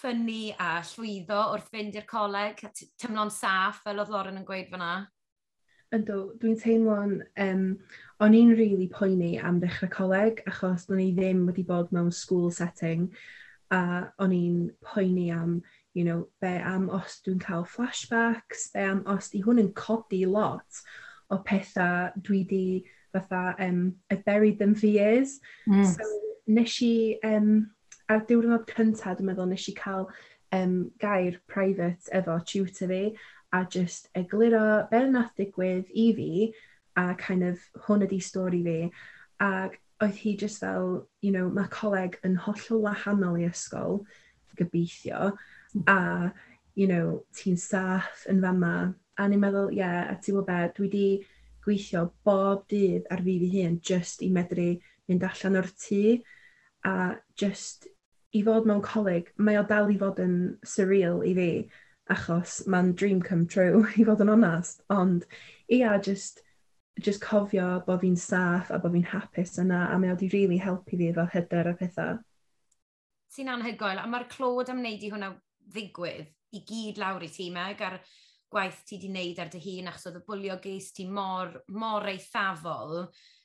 ffynnu 0.00 0.42
a 0.60 0.68
llwyddo 0.92 1.40
wrth 1.54 1.72
fynd 1.72 1.96
i'r 1.96 2.08
coleg? 2.10 2.60
Tymlo'n 3.00 3.32
saff 3.32 3.82
fel 3.86 4.02
oedd 4.02 4.12
Lauren 4.12 4.40
yn 4.40 4.46
gweud 4.48 4.70
fyna? 4.72 4.92
Ynddo, 5.96 6.20
dwi'n 6.38 6.60
teimlo'n... 6.60 7.18
Um, 7.42 7.66
o'n 8.20 8.36
i'n 8.36 8.52
rili 8.52 8.76
really 8.76 8.88
poeni 8.92 9.30
am 9.40 9.58
ddechrau 9.62 9.90
coleg 9.90 10.42
achos 10.50 10.84
o'n 10.90 11.00
i 11.00 11.08
ddim 11.16 11.46
wedi 11.48 11.64
bod 11.66 11.88
mewn 11.96 12.12
school 12.12 12.50
setting 12.52 13.08
a 13.72 13.80
o'n 14.20 14.34
i'n 14.36 14.58
poeni 14.84 15.30
am 15.32 15.62
you 15.94 16.04
know, 16.04 16.28
be 16.40 16.48
am 16.48 16.88
os 16.90 17.20
dwi'n 17.26 17.40
cael 17.42 17.66
flashbacks, 17.66 18.72
be 18.72 18.80
am 18.80 19.02
os 19.06 19.30
di 19.30 19.42
hwn 19.42 19.62
yn 19.64 19.72
codi 19.74 20.24
lot 20.26 20.82
o 21.30 21.38
pethau 21.46 22.12
dwi 22.22 22.44
di 22.46 22.64
fatha 23.12 23.54
um, 23.58 23.94
I 24.10 24.16
buried 24.16 24.58
them 24.58 24.74
for 24.74 24.86
years. 24.86 25.40
Mm. 25.68 25.86
So 25.86 26.06
nes 26.46 26.78
i, 26.82 27.18
um, 27.24 27.70
ar 28.08 28.24
diwrnod 28.26 28.66
cyntaf, 28.70 29.18
dwi'n 29.18 29.30
meddwl, 29.32 29.50
nes 29.50 29.68
i 29.70 29.74
cael 29.78 30.08
um, 30.52 30.90
gair 31.02 31.38
private 31.50 32.10
efo 32.14 32.38
tutor 32.46 32.90
fi 32.90 33.04
a 33.52 33.64
just 33.64 34.08
egluro 34.14 34.88
be 34.90 35.04
nath 35.10 35.34
digwydd 35.38 35.90
i 35.94 36.10
fi 36.14 36.32
a 36.96 37.14
kind 37.18 37.46
of 37.46 37.62
hwn 37.86 38.06
ydi 38.06 38.20
stori 38.22 38.62
fi 38.66 38.80
ac 39.42 39.78
oedd 40.00 40.18
hi 40.22 40.34
just 40.38 40.60
fel, 40.62 41.06
you 41.20 41.30
know, 41.32 41.48
mae 41.50 41.68
coleg 41.72 42.16
yn 42.26 42.36
hollol 42.46 42.84
wahanol 42.86 43.38
i 43.40 43.46
ysgol, 43.48 44.00
gobeithio, 44.56 45.32
a 45.86 46.30
you 46.74 46.86
know, 46.86 47.24
ti'n 47.36 47.58
saff 47.58 48.24
yn 48.30 48.40
fama. 48.42 48.74
A 49.20 49.26
ni'n 49.28 49.42
meddwl, 49.42 49.70
ie, 49.74 49.82
yeah, 49.82 50.06
a 50.08 50.16
ti'n 50.16 50.38
meddwl 50.38 50.46
be, 50.48 50.58
dwi 50.76 50.86
wedi 50.86 51.06
gweithio 51.64 52.06
bob 52.24 52.64
dydd 52.72 53.08
ar 53.12 53.22
fi 53.26 53.36
fi 53.42 53.48
hun 53.58 53.80
just 53.84 54.22
i 54.24 54.30
medru 54.32 54.70
mynd 55.10 55.26
allan 55.26 55.58
o'r 55.60 55.68
tŷ 55.84 56.02
a 56.88 56.94
just 57.36 57.88
i 58.32 58.40
fod 58.46 58.68
mewn 58.70 58.80
coleg, 58.86 59.28
mae 59.36 59.58
o 59.60 59.64
dal 59.66 59.90
i 59.92 59.98
fod 60.00 60.22
yn 60.22 60.36
surreal 60.64 61.20
i 61.26 61.34
fi 61.36 61.50
achos 62.14 62.60
mae'n 62.70 62.94
dream 62.96 63.20
come 63.22 63.44
true 63.50 63.84
i 64.00 64.06
fod 64.06 64.22
yn 64.24 64.32
onast, 64.36 64.80
ond 64.94 65.26
ia, 65.68 65.98
just, 66.06 66.40
just 66.96 67.22
cofio 67.26 67.68
bod 67.86 68.00
fi'n 68.06 68.16
saff 68.18 68.70
a 68.70 68.80
bod 68.80 68.96
fi'n 68.96 69.06
hapus 69.12 69.58
yna 69.62 69.88
a 69.90 70.00
mae 70.00 70.14
o 70.14 70.16
di 70.18 70.30
really 70.32 70.58
helpu 70.62 70.96
fi 70.96 71.12
efo 71.12 71.28
hyder 71.34 71.74
a 71.74 71.76
pethau. 71.82 72.18
Ti'n 73.34 73.52
anhygoel, 73.52 74.00
a 74.00 74.08
mae'r 74.10 74.26
clod 74.32 74.72
am 74.72 74.80
wneud 74.82 75.04
i 75.06 75.12
hwnna 75.12 75.34
ddigwydd 75.74 76.30
i 76.56 76.64
gyd 76.66 76.98
lawr 77.00 77.24
i 77.24 77.30
ti 77.32 77.48
meg 77.54 77.82
a'r 77.86 78.00
gwaith 78.50 78.80
ti 78.86 78.96
wedi 78.96 79.10
wneud 79.12 79.42
ar 79.42 79.50
dy 79.50 79.60
hun 79.62 79.90
achos 79.90 80.08
oedd 80.10 80.18
y 80.18 80.24
bwlio 80.26 80.56
geis 80.62 80.90
ti 80.94 81.06
mor, 81.06 81.52
mor 81.70 82.06
eithafol, 82.10 83.04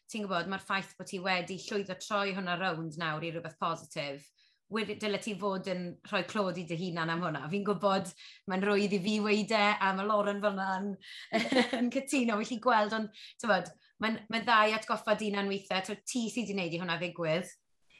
ti'n 0.10 0.26
gwybod, 0.26 0.50
mae'r 0.50 0.64
ffaith 0.66 0.96
bod 0.98 1.10
ti 1.10 1.20
wedi 1.22 1.60
llwyddo 1.62 1.98
troi 2.02 2.34
hwnna 2.34 2.58
rownd 2.58 2.98
nawr 3.02 3.26
i 3.26 3.30
rhywbeth 3.34 3.60
positif, 3.62 4.26
dyle 4.74 5.20
ti 5.22 5.36
fod 5.38 5.70
yn 5.70 5.84
rhoi 6.10 6.24
clod 6.30 6.58
i 6.58 6.66
dy 6.66 6.78
hunan 6.80 7.14
am 7.14 7.22
hwnna. 7.22 7.44
Fi'n 7.52 7.66
gwybod 7.68 8.10
mae'n 8.50 8.66
rwydd 8.66 8.96
i 8.98 9.02
fi 9.04 9.20
weide 9.22 9.62
a 9.78 9.92
mae 9.94 10.08
Lauren 10.10 10.42
fel 10.42 10.58
yna'n 10.58 10.90
yn 11.80 11.92
cytuno, 11.94 12.40
felly 12.42 12.58
gweld, 12.64 12.98
ond 12.98 13.70
mae'n 14.02 14.18
mae 14.34 14.42
ddau 14.42 14.74
atgoffa 14.80 15.18
dyna'n 15.22 15.52
weithiau, 15.52 16.00
ti 16.02 16.26
sydd 16.34 16.50
wedi 16.50 16.56
gwneud 16.56 16.78
i 16.78 16.82
hwnna 16.82 16.98
ddigwydd, 17.02 17.54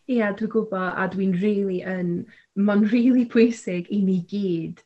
Yeah, 0.08 0.34
dwi'n 0.38 0.52
gwybod, 0.54 0.94
a 0.94 1.08
dwi'n 1.10 1.34
really 1.42 1.80
yn, 1.82 2.26
mae'n 2.56 2.86
really 2.94 3.26
pwysig 3.26 3.90
i 3.90 4.02
ni 4.06 4.20
gyd 4.30 4.84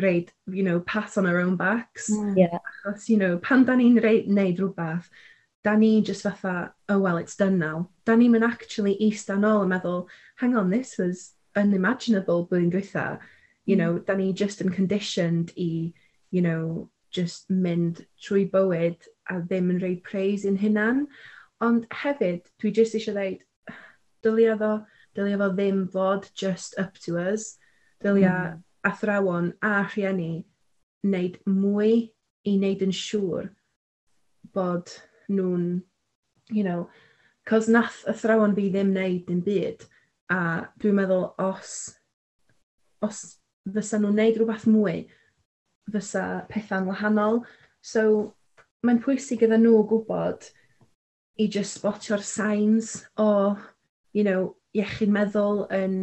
reid, 0.00 0.32
you 0.46 0.62
know, 0.62 0.80
pass 0.80 1.18
on 1.18 1.26
our 1.26 1.40
own 1.40 1.56
backs. 1.56 2.10
Mm. 2.10 2.36
Yeah. 2.36 2.58
Achos, 2.86 3.08
you 3.08 3.18
know, 3.18 3.38
pan 3.38 3.64
da 3.64 3.74
ni'n 3.76 4.00
neud 4.28 4.58
rhywbeth, 4.58 5.08
da 5.62 5.76
ni 5.76 6.02
just 6.02 6.22
fatha, 6.22 6.72
oh 6.88 6.98
well, 6.98 7.18
it's 7.18 7.36
done 7.36 7.58
now. 7.58 7.90
Da 8.04 8.16
ni'n 8.16 8.32
mynd 8.32 8.48
actually 8.48 8.96
eist 9.00 9.30
an 9.30 9.46
ôl 9.46 9.64
a 9.64 9.68
meddwl, 9.68 10.08
hang 10.36 10.56
on, 10.56 10.70
this 10.70 10.96
was 10.98 11.34
unimaginable 11.54 12.46
blwyddyn 12.46 12.72
dwytha. 12.72 13.20
You 13.66 13.76
mm. 13.76 13.78
know, 13.78 13.98
da 13.98 14.14
ni 14.14 14.32
just 14.32 14.60
yn 14.60 14.70
conditioned 14.70 15.52
i, 15.56 15.92
you 16.30 16.42
know, 16.42 16.90
just 17.10 17.50
mynd 17.50 18.06
trwy 18.24 18.48
bywyd 18.50 19.08
a 19.30 19.38
ddim 19.40 19.70
yn 19.70 19.80
rhoi 19.80 19.96
praise 20.02 20.44
in 20.48 20.58
hunan. 20.58 21.06
Ond 21.62 21.86
hefyd, 21.92 22.48
dwi 22.58 22.72
just 22.74 22.96
eisiau 22.96 23.14
dweud, 23.14 23.44
dylia 24.24 24.56
fo, 24.58 24.72
dylia 25.16 25.38
fo 25.40 25.50
ddim 25.52 25.86
fod 25.92 26.28
just 26.34 26.78
up 26.78 26.98
to 27.04 27.18
us. 27.18 27.56
Dylia 28.02 28.34
mm. 28.34 28.62
athrawon 28.88 29.52
a 29.62 29.82
rhieni 29.86 30.44
wneud 31.02 31.38
mwy 31.46 31.94
i 32.46 32.56
wneud 32.56 32.84
yn 32.86 32.94
siŵr 32.94 33.48
bod 34.54 34.92
nhw'n, 35.30 35.66
you 36.50 36.64
know, 36.66 36.88
cos 37.48 37.68
nath 37.70 38.02
athrawon 38.10 38.54
fi 38.58 38.68
ddim 38.70 38.92
wneud 38.94 39.26
dim 39.28 39.42
byd. 39.46 39.86
A 40.32 40.38
dwi'n 40.80 40.96
meddwl 40.98 41.28
os, 41.42 41.74
os 43.04 43.24
fysa 43.68 44.00
nhw'n 44.00 44.16
wneud 44.16 44.38
rhywbeth 44.40 44.68
mwy, 44.70 45.04
fysa 45.92 46.24
pethau'n 46.50 46.88
wahanol. 46.90 47.42
So, 47.82 48.34
mae'n 48.86 49.02
pwysig 49.02 49.42
iddyn 49.46 49.64
nhw 49.66 49.82
gwybod 49.90 50.48
i 51.42 51.48
just 51.50 51.78
spotio'r 51.78 52.22
signs 52.26 52.94
o 53.20 53.54
you 54.12 54.24
know, 54.24 54.54
iechyd 54.76 55.12
meddwl 55.12 55.66
yn 55.72 55.96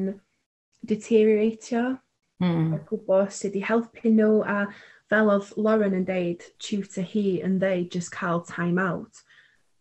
deterioratio, 0.90 1.98
mm. 2.44 2.74
a 2.76 2.80
gwybod 2.90 3.34
sut 3.34 3.58
i 3.58 3.64
helpu 3.66 4.14
nhw, 4.14 4.40
a 4.46 4.68
fel 5.10 5.32
oedd 5.34 5.52
Lauren 5.58 5.98
yn 5.98 6.06
deud, 6.08 6.46
tutor 6.62 7.06
hi 7.14 7.40
yn 7.46 7.58
deud 7.62 7.90
just 7.94 8.14
cael 8.16 8.44
time 8.46 8.82
out. 8.82 9.24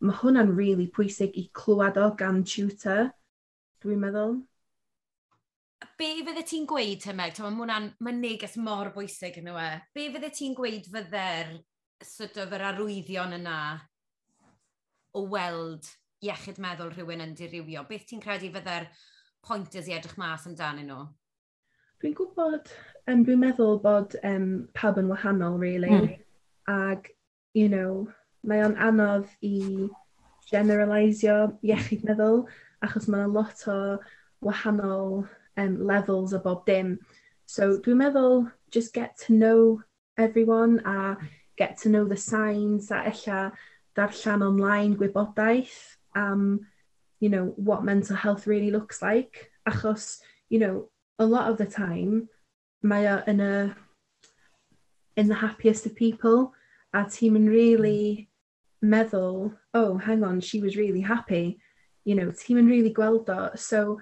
Mae 0.01 0.17
hwnna'n 0.21 0.55
really 0.57 0.87
pwysig 0.95 1.35
i 1.37 1.49
clywed 1.59 1.99
o 2.01 2.11
gan 2.19 2.45
tutor, 2.47 3.11
dwi'n 3.83 4.01
meddwl. 4.03 4.39
Be 5.99 6.11
fydde 6.27 6.45
ti'n 6.47 6.67
gweud 6.71 7.05
hymeg? 7.07 7.39
Mae 7.43 7.59
hwnna'n 7.59 7.93
ma 8.03 8.15
neges 8.15 8.57
mor 8.63 8.93
bwysig 8.95 9.39
yn 9.41 9.51
yw 9.53 9.59
e. 9.61 9.71
Be 9.95 10.09
fydde 10.15 10.31
ti'n 10.35 10.57
gweud 10.59 10.89
fydde'r 10.91 11.57
sort 12.07 12.39
of 12.39 12.55
yr 12.55 12.65
arwyddion 12.71 13.35
yna 13.41 13.59
o 15.19 15.25
weld 15.31 15.87
iechyd 16.25 16.59
meddwl 16.63 16.93
rhywun 16.93 17.23
yn 17.25 17.35
dirywio, 17.39 17.85
beth 17.89 18.07
ti'n 18.09 18.23
credu 18.23 18.51
fydde'r 18.55 18.89
pointers 19.47 19.89
i 19.89 19.95
edrych 19.97 20.19
mas 20.19 20.47
amdanyn 20.49 20.91
nhw? 20.91 21.07
Dwi'n 22.03 22.15
gwybod, 22.19 22.71
um, 23.11 23.25
dwi'n 23.27 23.43
meddwl 23.43 23.81
bod 23.83 24.15
um, 24.27 24.49
pawb 24.75 25.01
yn 25.03 25.11
wahanol, 25.11 25.59
really. 25.59 25.91
Mm. 25.91 26.13
Ac, 26.71 27.11
you 27.55 27.69
know, 27.69 28.07
mae 28.47 28.63
o'n 28.67 28.77
anodd 28.83 29.27
i 29.43 29.89
generalisio 30.51 31.41
iechyd 31.67 32.07
meddwl, 32.07 32.45
achos 32.87 33.09
mae'n 33.11 33.35
lot 33.35 33.65
o 33.71 33.99
wahanol 34.47 35.25
um, 35.59 35.75
levels 35.87 36.35
o 36.35 36.43
bob 36.43 36.65
dim. 36.67 36.97
So 37.47 37.77
dwi'n 37.83 38.03
meddwl, 38.05 38.47
just 38.71 38.95
get 38.95 39.17
to 39.27 39.35
know 39.35 39.83
everyone 40.17 40.81
a 40.85 41.17
get 41.57 41.77
to 41.79 41.89
know 41.89 42.05
the 42.05 42.17
signs 42.17 42.91
a 42.91 43.03
ella 43.11 43.53
darllen 43.97 44.43
online 44.47 44.97
gwybodaeth 44.99 45.98
am, 46.19 46.67
you 47.21 47.29
know, 47.29 47.53
what 47.57 47.85
mental 47.85 48.17
health 48.17 48.47
really 48.47 48.71
looks 48.71 49.03
like. 49.03 49.51
Achos, 49.69 50.19
you 50.49 50.59
know, 50.59 50.89
a 51.19 51.27
lot 51.27 51.51
of 51.51 51.59
the 51.59 51.67
time, 51.67 52.29
mae 52.83 53.07
o 53.11 53.19
yn 53.27 53.43
y, 53.43 53.75
in 55.17 55.29
the 55.29 55.35
happiest 55.35 55.87
of 55.87 55.97
people, 55.97 56.53
a 56.95 57.05
ti'n 57.05 57.35
mynd 57.35 57.51
really 57.51 58.29
meddwl, 58.85 59.57
oh, 59.75 59.99
hang 59.99 60.23
on, 60.23 60.41
she 60.41 60.61
was 60.61 60.77
really 60.77 61.01
happy. 61.01 61.59
You 62.05 62.15
know, 62.15 62.31
ti'n 62.31 62.57
mynd 62.57 62.71
really 62.71 62.95
gweld 62.95 63.29
o. 63.35 63.51
So, 63.57 63.99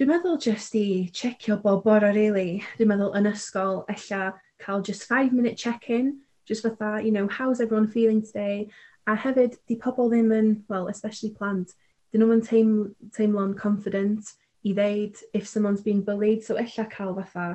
dwi'n 0.00 0.08
meddwl 0.14 0.40
just 0.40 0.74
i 0.74 1.10
checio 1.12 1.60
bob 1.62 1.84
bora, 1.84 2.12
really. 2.16 2.64
Dwi'n 2.78 2.88
meddwl 2.94 3.16
yn 3.20 3.28
ysgol, 3.30 3.84
ella 3.92 4.32
cael 4.58 4.80
just 4.82 5.04
five-minute 5.04 5.58
check-in, 5.58 6.20
just 6.46 6.64
fatha, 6.64 7.04
you 7.04 7.12
know, 7.12 7.28
how's 7.28 7.60
everyone 7.60 7.86
feeling 7.86 8.22
today? 8.22 8.70
A 9.10 9.16
hefyd, 9.18 9.56
di 9.66 9.74
pobl 9.80 10.10
ddim 10.12 10.30
yn, 10.36 10.50
well, 10.70 10.86
especially 10.88 11.32
plant, 11.34 11.72
dyn 12.12 12.22
nhw'n 12.22 12.44
teim, 12.46 12.70
teimlo'n 13.16 13.56
confident 13.58 14.28
i 14.62 14.74
ddeud 14.76 15.18
if 15.34 15.48
someone's 15.48 15.82
being 15.82 16.04
bullied, 16.06 16.44
so 16.44 16.54
ella 16.60 16.86
cael 16.92 17.16
fatha, 17.16 17.46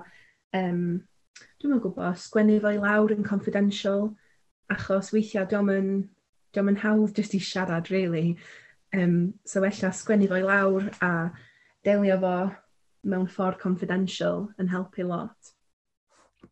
um, 0.57 0.81
dwi'n 1.61 1.77
yn 1.77 1.81
gwybod, 1.83 2.19
sgwennu 2.19 2.59
fo 2.63 2.73
i 2.75 2.81
lawr 2.81 3.13
yn 3.15 3.23
confidential, 3.27 4.09
achos 4.73 5.13
weithiau 5.15 5.47
dwi'n 5.51 5.71
yn, 5.77 5.89
diom 6.55 6.71
yn 6.73 6.81
hawdd 6.83 7.15
jyst 7.19 7.37
i 7.37 7.41
siarad, 7.43 7.91
really. 7.93 8.35
Um, 8.95 9.35
so 9.47 9.63
ella 9.63 9.93
sgwennu 9.95 10.27
fo 10.31 10.39
i 10.39 10.45
lawr 10.45 10.89
a 11.03 11.13
delio 11.87 12.19
fo 12.23 12.37
mewn 13.05 13.27
ffordd 13.31 13.61
confidential 13.61 14.49
yn 14.59 14.71
helpu 14.71 15.07
lot. 15.07 15.54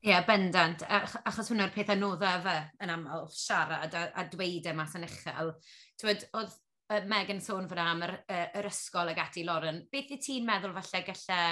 Ie, 0.04 0.10
yeah, 0.12 0.24
bendant, 0.28 0.82
Ach, 0.91 1.14
achos 1.30 1.47
hwnna'r 1.47 1.70
peth 1.72 1.93
anoddau 1.93 2.41
fe 2.43 2.58
yn 2.84 2.91
aml 2.91 3.22
siarad 3.32 3.93
a, 3.95 4.01
a 4.20 4.26
dweud 4.28 4.66
e 4.68 4.74
mas 4.76 4.97
yn 4.99 5.06
uchel. 5.08 5.54
Twyd, 6.01 6.26
oedd 6.36 6.51
uh, 6.51 7.06
Megan 7.08 7.39
sôn 7.39 7.70
fyna 7.72 7.86
am 7.93 8.04
yr, 8.10 8.14
uh, 8.26 8.49
yr 8.60 8.68
ysgol 8.68 9.14
ag 9.14 9.22
ati 9.24 9.45
Lauren, 9.47 9.80
beth 9.93 10.12
i 10.12 10.18
ti'n 10.26 10.43
meddwl 10.49 10.76
falle 10.76 11.04
gallai 11.08 11.47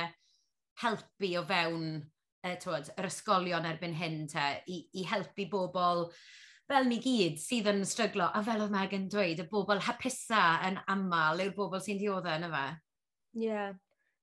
helpu 0.83 1.31
o 1.39 1.45
fewn 1.47 1.87
uh, 2.01 2.57
tywed, 2.65 2.91
yr 2.99 3.07
ysgolion 3.07 3.71
erbyn 3.71 3.95
hyn 4.01 4.19
te, 4.35 4.49
i, 4.67 4.83
i 4.99 5.07
helpu 5.07 5.47
bobl 5.55 6.09
fel 6.67 6.91
ni 6.91 6.99
gyd 7.07 7.39
sydd 7.39 7.71
yn 7.71 7.81
stryglo, 7.87 8.27
a 8.27 8.43
fel 8.43 8.67
oedd 8.67 8.75
Megan 8.75 9.07
dweud, 9.15 9.39
y 9.39 9.47
bobl 9.47 9.79
hapusa 9.87 10.43
yn 10.67 10.83
aml 10.91 11.47
yw'r 11.47 11.55
bobl 11.55 11.87
sy'n 11.87 12.03
dioddau 12.03 12.35
e, 12.35 12.43
yna 12.43 12.51
fe. 12.51 12.67
Ie, 13.39 13.47
yeah. 13.47 13.73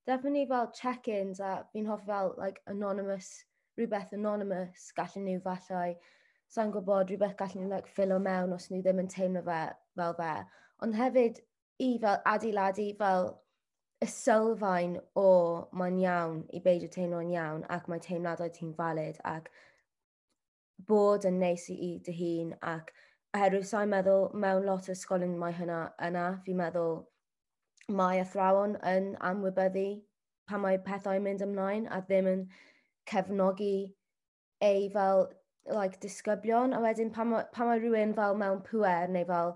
definitely 0.05 0.45
fel 0.53 0.68
check-ins 0.76 1.41
a 1.41 1.62
fi'n 1.72 1.89
hoffi 1.89 2.12
fel 2.12 2.35
like, 2.37 2.61
anonymous 2.68 3.39
rhywbeth 3.79 4.14
anonymous 4.18 4.89
gallen 4.99 5.26
nhw 5.29 5.43
falle, 5.45 5.97
sa'n 6.55 6.72
gwybod 6.74 7.12
rhywbeth 7.12 7.37
gallen 7.41 7.64
nhw 7.64 7.74
like, 7.74 7.93
ffilo 7.95 8.18
mewn 8.22 8.55
os 8.57 8.70
nhw 8.70 8.83
ddim 8.85 9.03
yn 9.05 9.12
teimlo 9.14 9.45
fe, 9.51 9.61
fel 10.01 10.16
fe. 10.20 10.33
Ond 10.85 10.99
hefyd 10.99 11.43
i 11.85 11.93
fel 12.03 12.18
adeiladu 12.33 12.89
fel 12.99 13.33
y 14.05 14.07
sylfaen 14.11 14.97
o 15.18 15.29
mae'n 15.79 15.99
iawn 16.05 16.43
i 16.55 16.62
beidio 16.64 16.91
teimlo'n 16.95 17.33
iawn 17.35 17.64
ac 17.76 17.89
mae 17.91 18.03
teimladau 18.05 18.51
ti'n 18.55 18.74
valid 18.79 19.18
ac 19.33 19.51
bod 20.91 21.26
yn 21.31 21.41
neis 21.43 21.66
i 21.74 21.93
dy 22.07 22.14
hun 22.18 22.53
ac 22.72 22.93
oherwydd 23.37 23.66
sa'n 23.70 23.91
meddwl 23.95 24.29
mewn 24.45 24.66
lot 24.68 24.87
o 24.89 24.95
ysgolion 24.95 25.35
mae 25.41 25.57
hynna 25.57 25.81
yna, 26.09 26.26
fi'n 26.45 26.61
meddwl 26.61 27.01
mae 28.01 28.22
athrawon 28.22 28.76
yn 28.93 29.11
amwybyddu 29.31 29.89
pan 30.49 30.62
mae 30.64 30.79
pethau 30.87 31.18
yn 31.18 31.26
mynd 31.26 31.45
ymlaen 31.49 31.91
a 31.93 32.01
ddim 32.07 32.31
yn 32.33 32.45
cefnogi 33.11 33.94
ei 34.61 34.88
fel 34.94 35.28
like, 35.70 36.00
disgyblion, 36.00 36.74
a 36.74 36.80
wedyn 36.80 37.12
pan, 37.12 37.34
pan 37.52 37.68
mae 37.68 37.80
rhywun 37.80 38.14
fel 38.16 38.36
mewn 38.40 38.62
pwer 38.64 39.11
neu 39.12 39.26
fel 39.28 39.54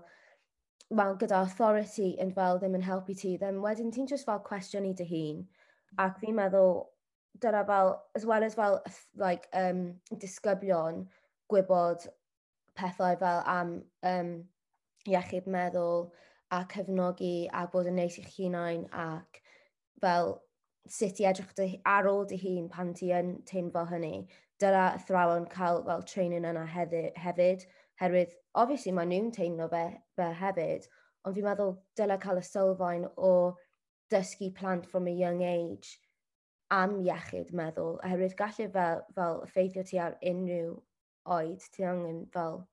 mewn 0.93 1.17
gyda 1.21 1.41
authority 1.41 2.13
yn 2.21 2.33
fel 2.37 2.59
ddim 2.61 2.77
yn 2.77 2.85
helpu 2.87 3.15
ti, 3.17 3.35
then 3.41 3.61
wedyn 3.65 3.91
ti'n 3.93 4.09
just 4.11 4.29
fel 4.29 4.41
cwestiwn 4.49 4.89
i 4.89 4.93
dy 4.99 5.07
hun. 5.09 5.43
Ac 6.03 6.19
fi'n 6.21 6.37
meddwl, 6.37 6.83
dyna 7.41 7.63
fel, 7.69 7.95
as 8.15 8.27
well 8.29 8.45
as 8.45 8.57
fel 8.59 8.79
like, 9.17 9.49
um, 9.57 9.85
disgyblion 10.25 11.05
gwybod 11.51 12.07
pethau 12.77 13.17
fel 13.19 13.41
am 13.55 13.73
um, 14.09 14.33
iechyd 15.09 15.49
meddwl 15.57 16.11
a 16.53 16.63
cefnogi 16.69 17.49
a 17.51 17.65
bod 17.73 17.89
yn 17.89 17.97
neis 18.01 18.19
i'ch 18.21 18.33
hunain 18.37 18.85
ac 19.03 19.41
fel 20.01 20.35
sut 20.89 21.19
i 21.21 21.27
edrych 21.29 21.77
ar 21.85 22.09
ôl 22.11 22.25
dy 22.29 22.37
hun 22.41 22.69
pan 22.69 22.93
ti 22.93 23.11
yn 23.15 23.35
teimlo 23.49 23.85
hynny. 23.89 24.27
Dyla 24.59 24.83
athrawon 24.95 25.47
cael 25.49 25.83
fel 25.87 26.03
training 26.07 26.45
yna 26.45 26.65
hefyd, 26.69 27.15
hefyd 27.19 27.65
herwydd, 28.01 28.35
obviously, 28.55 28.91
mae 28.91 29.07
nhw'n 29.09 29.31
teimlo 29.35 29.67
fe, 29.71 29.83
fe 30.17 30.29
hefyd, 30.39 30.87
ond 31.25 31.35
fi'n 31.37 31.47
meddwl 31.47 31.75
dyla 31.99 32.17
cael 32.21 32.41
y 32.41 32.45
sylfaen 32.47 33.07
o 33.17 33.33
dysgu 34.13 34.51
plant 34.55 34.85
from 34.89 35.07
a 35.07 35.15
young 35.23 35.41
age 35.47 35.97
am 36.73 36.97
iechyd 37.01 37.53
meddwl, 37.55 37.97
oherwydd 38.03 38.37
gallu 38.39 38.69
fel, 38.75 39.03
fel 39.15 39.41
effeithio 39.47 39.83
ti 39.87 39.99
ar 40.01 40.17
unrhyw 40.31 40.77
oed, 41.37 41.67
ti 41.73 41.85
angen 41.87 42.23
fel, 42.33 42.63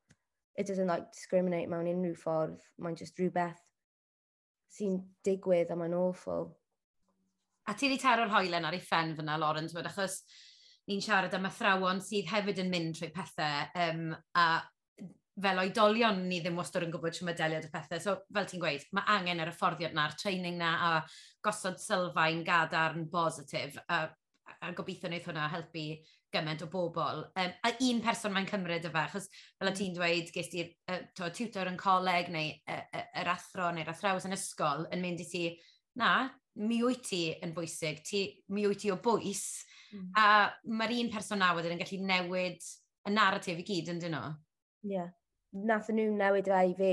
it 0.57 0.67
doesn't 0.67 0.91
like 0.91 1.11
discriminate 1.13 1.69
mewn 1.71 1.91
unrhyw 1.91 2.17
ffordd, 2.23 2.65
mae'n 2.79 2.99
just 2.99 3.19
rhywbeth 3.21 3.61
sy'n 4.75 5.01
digwydd 5.27 5.73
a 5.73 5.77
mae'n 5.79 5.97
awful. 5.99 6.51
A 7.71 7.75
ti 7.79 7.87
wedi 7.87 8.03
taro'r 8.03 8.33
hoelen 8.33 8.65
ar 8.67 8.75
ei 8.75 8.83
ffen 8.83 9.13
fyna, 9.15 9.37
Lauren, 9.39 9.69
ti'n 9.71 9.87
achos 9.87 10.17
ni'n 10.91 11.03
siarad 11.05 11.35
am 11.37 11.47
athrawon 11.47 12.01
sydd 12.03 12.27
hefyd 12.33 12.65
yn 12.65 12.71
mynd 12.73 12.97
trwy 12.99 13.13
pethau, 13.15 13.69
um, 13.85 14.09
a 14.35 14.47
fel 15.41 15.61
oedolion 15.63 16.19
ni 16.27 16.41
ddim 16.43 16.59
wastad 16.59 16.83
yn 16.83 16.91
gwybod 16.91 17.15
sy'n 17.15 17.29
medeliad 17.31 17.69
y 17.69 17.71
pethau. 17.71 18.03
So, 18.03 18.17
fel 18.35 18.49
ti'n 18.51 18.63
gweud, 18.65 18.89
mae 18.97 19.07
angen 19.15 19.43
yr 19.45 19.53
hyfforddiad 19.53 19.95
na'r 19.95 20.17
training 20.19 20.59
na, 20.59 20.73
a 20.89 20.91
gosod 21.47 21.79
sylfaen 21.79 22.43
gadarn 22.49 23.07
positif, 23.13 23.79
a, 23.87 24.03
a 24.59 24.73
gobeithio 24.75 25.07
wneud 25.13 25.31
hwnna 25.31 25.47
helpu 25.55 25.87
gymaint 26.35 26.67
o 26.67 26.71
bobl. 26.75 27.23
Um, 27.39 27.55
a 27.71 27.75
un 27.87 28.03
person 28.03 28.35
mae'n 28.35 28.51
cymryd 28.51 28.91
y 28.91 28.91
fe, 28.91 29.07
achos 29.07 29.31
fel 29.31 29.71
y 29.71 29.71
mm. 29.71 29.79
ti'n 29.79 29.97
dweud, 30.01 30.35
ges 30.35 30.51
ti'r 30.51 30.75
uh, 30.91 31.31
tutor 31.39 31.71
yn 31.71 31.79
coleg 31.79 32.35
neu 32.35 32.51
uh, 32.67 33.07
yr 33.23 33.31
athro 33.39 33.71
neu'r 33.79 33.95
athrawes 33.95 34.27
yn 34.27 34.35
ysgol 34.35 34.89
yn 34.91 35.07
mynd 35.07 35.23
i 35.23 35.31
ti, 35.31 35.49
na, 36.03 36.15
mi 36.59 36.81
wyt 36.85 37.03
ti 37.07 37.23
yn 37.45 37.55
bwysig, 37.57 38.03
ti, 38.07 38.23
mi 38.51 38.67
wyt 38.69 38.83
ti 38.83 38.91
o 38.93 38.99
bwys, 39.03 39.45
mm. 39.95 40.11
a 40.19 40.27
mae'r 40.67 40.97
un 40.99 41.13
person 41.13 41.41
na 41.43 41.53
wedyn 41.57 41.77
yn 41.77 41.83
gallu 41.83 42.01
newid 42.07 42.67
y 43.07 43.15
narratif 43.15 43.63
i 43.63 43.67
gyd, 43.67 43.93
yn 43.95 44.03
dyn 44.03 44.17
nhw? 44.17 44.33
Ie. 44.89 44.95
Yeah. 44.97 45.13
Nath 45.67 45.91
nhw 45.91 46.11
newid 46.15 46.51
fe 46.51 46.61
i 46.71 46.75
fi, 46.79 46.93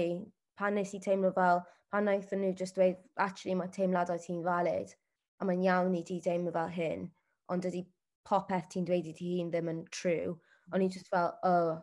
pan 0.58 0.78
nes 0.78 0.94
i 0.98 1.02
teimlo 1.04 1.34
fel, 1.36 1.62
pan 1.94 2.08
naeth 2.10 2.34
nhw 2.34 2.54
just 2.58 2.78
dweud, 2.78 2.98
actually 3.22 3.58
mae 3.58 3.74
teimladau 3.74 4.22
ti'n 4.22 4.44
valid, 4.46 4.94
a 5.40 5.46
mae'n 5.46 5.66
iawn 5.66 5.98
i 5.98 6.04
ti 6.06 6.22
deimlo 6.24 6.54
fel 6.56 6.72
hyn, 6.74 7.06
ond 7.54 7.68
ydy 7.70 7.84
popeth 8.28 8.72
ti'n 8.74 8.88
dweud 8.88 9.10
i 9.10 9.14
ti 9.18 9.36
hun 9.38 9.52
ddim 9.54 9.70
yn 9.74 9.84
true. 9.92 10.38
O'n 10.74 10.84
i 10.84 10.90
just 10.92 11.08
fel, 11.14 11.32
oh, 11.48 11.78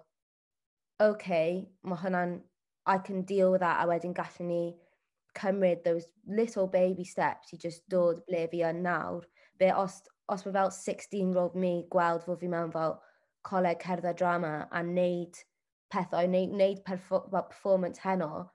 okay, 1.03 1.64
mae 1.83 2.03
hwnna'n, 2.03 2.41
I 2.87 2.99
can 2.99 3.22
deal 3.22 3.51
with 3.51 3.62
that, 3.62 3.81
a 3.81 3.89
wedyn 3.89 4.12
gallwn 4.16 4.51
ni 4.51 4.64
cymryd 5.39 5.85
those 5.85 6.09
little 6.26 6.66
baby 6.66 7.05
steps 7.05 7.55
i 7.55 7.59
just 7.61 7.87
dod 7.89 8.22
ble 8.28 8.45
fi 8.53 8.62
yn 8.68 8.82
nawr. 8.87 9.24
Be 9.59 9.70
os, 9.72 10.01
os 10.28 10.45
mae 10.47 10.55
fel 10.57 10.72
16-year-old 10.76 11.59
mi 11.59 11.74
gweld 11.93 12.24
fod 12.26 12.41
fi 12.41 12.51
mewn 12.51 12.72
fel 12.74 12.99
coleg 13.49 13.82
cerdded 13.82 14.18
drama 14.20 14.55
a 14.70 14.82
wneud 14.82 15.43
pethau, 15.93 16.26
wneud, 16.26 16.55
wneud 16.57 16.80
perfo 16.87 17.20
performance 17.35 18.03
heno, 18.03 18.47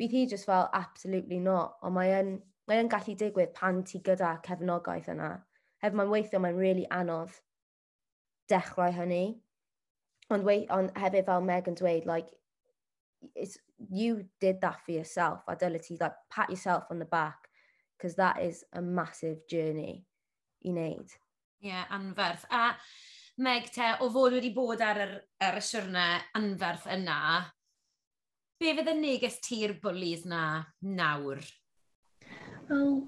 bydd 0.00 0.16
hi 0.16 0.24
just 0.26 0.48
fel 0.48 0.68
absolutely 0.76 1.38
not, 1.38 1.76
ond 1.84 1.94
mae 1.94 2.14
yn, 2.16 2.32
mae 2.68 2.80
yn 2.82 2.90
gallu 2.90 3.14
digwydd 3.20 3.54
pan 3.56 3.84
ti 3.86 4.00
gyda 4.06 4.32
cefnogaeth 4.46 5.10
yna. 5.12 5.30
Hef 5.84 5.94
mae'n 5.96 6.12
weithio, 6.12 6.40
mae'n 6.42 6.58
really 6.58 6.86
anodd 6.96 7.36
dechrau 8.50 8.92
hynny. 8.96 9.40
Ond, 10.30 10.44
wait, 10.46 10.70
ond 10.74 10.92
hefyd 10.98 11.26
fel 11.26 11.44
Meg 11.46 11.68
yn 11.70 11.78
dweud, 11.78 12.06
like, 12.06 12.30
it's 13.34 13.58
you 13.90 14.24
did 14.40 14.60
that 14.60 14.80
for 14.84 14.92
yourself 14.92 15.40
i 15.48 15.52
ability 15.52 15.96
like 16.00 16.14
pat 16.30 16.50
yourself 16.50 16.84
on 16.90 16.98
the 16.98 17.04
back 17.04 17.48
because 17.96 18.14
that 18.16 18.40
is 18.42 18.64
a 18.72 18.82
massive 18.82 19.46
journey 19.48 20.04
i 20.64 20.74
wneud 20.74 21.18
Ie, 21.60 21.68
yeah, 21.68 21.84
anferth. 21.92 22.46
A 22.48 22.72
Meg 23.40 23.70
te, 23.72 23.86
o 24.04 24.10
fod 24.12 24.34
wedi 24.36 24.50
bod 24.52 24.82
ar 24.84 24.98
yr, 25.00 25.12
ar 25.40 25.56
y 25.56 25.60
siwrna 25.64 26.02
anferth 26.36 26.84
yna, 26.92 27.20
be 28.60 28.74
fydd 28.76 28.90
y 28.92 28.94
neges 28.98 29.38
ti'r 29.46 29.72
bwlis 29.80 30.26
na 30.28 30.42
nawr? 30.84 31.40
Well, 32.68 33.06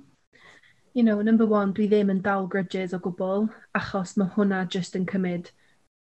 you 0.94 1.02
know, 1.02 1.20
number 1.20 1.44
one, 1.44 1.74
dwi 1.76 1.90
ddim 1.90 2.14
yn 2.14 2.22
dal 2.24 2.48
grudges 2.48 2.94
o 2.96 3.00
gwbl, 3.04 3.44
achos 3.76 4.16
mae 4.16 4.32
hwnna 4.38 4.62
just 4.72 4.96
yn 4.96 5.04
cymryd 5.10 5.50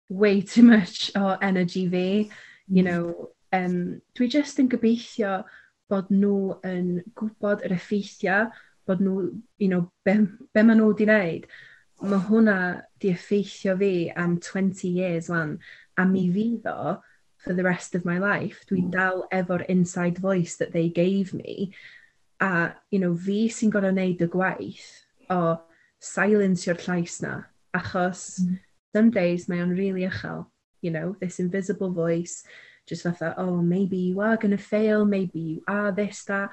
way 0.09 0.41
too 0.41 0.65
much 0.67 1.07
o 1.15 1.37
energy 1.39 1.85
fi. 1.87 2.05
You 2.67 2.83
mm. 2.83 2.85
know, 2.89 3.29
Um, 3.55 4.01
dwi 4.17 4.27
jyst 4.31 4.59
yn 4.59 4.69
gobeithio 4.71 5.41
bod 5.91 6.09
nhw 6.11 6.57
yn 6.67 6.89
gwybod 7.15 7.63
yr 7.67 7.75
effeithiau, 7.77 8.49
bod 8.87 9.03
nhw, 9.03 9.29
you 9.59 9.69
know, 9.71 9.87
be, 10.07 10.17
be 10.53 10.63
maen 10.63 10.81
nhw 10.81 10.91
wedi 10.91 11.07
wneud. 11.07 11.47
Mae 12.07 12.23
hwnna 12.27 12.57
di 13.01 13.11
effeithio 13.13 13.77
fi 13.79 13.91
am 14.15 14.37
20 14.43 14.91
years 14.99 15.29
wan, 15.33 15.57
a 15.97 16.05
mi 16.05 16.27
hmm. 16.27 16.35
fydd 16.35 16.99
for 17.37 17.53
the 17.53 17.63
rest 17.63 17.95
of 17.95 18.05
my 18.05 18.17
life. 18.17 18.65
Dwi 18.69 18.83
hmm. 18.83 18.91
dal 18.91 19.23
efo'r 19.31 19.65
inside 19.69 20.17
voice 20.17 20.57
that 20.57 20.73
they 20.73 20.89
gave 20.89 21.33
me. 21.33 21.71
A, 22.39 22.73
you 22.91 22.99
know, 22.99 23.15
fi 23.17 23.47
sy'n 23.49 23.71
gorau 23.73 23.95
wneud 23.95 24.21
y 24.21 24.29
gwaith 24.29 24.89
o 25.33 25.57
silencio'r 26.03 26.77
llais 26.85 27.21
na, 27.23 27.47
achos 27.73 28.39
mm. 28.43 28.59
some 28.93 29.09
days 29.09 29.47
mae 29.49 29.63
o'n 29.63 29.73
really 29.73 30.05
uchel, 30.05 30.45
you 30.81 30.91
know, 30.91 31.15
this 31.19 31.39
invisible 31.39 31.91
voice, 31.91 32.43
just 32.87 33.03
fatha, 33.03 33.35
oh, 33.37 33.57
maybe 33.61 33.97
you 33.97 34.21
are 34.21 34.37
going 34.37 34.55
to 34.55 34.57
fail, 34.57 35.05
maybe 35.05 35.39
you 35.39 35.63
are 35.67 35.91
this, 35.91 36.23
that. 36.25 36.49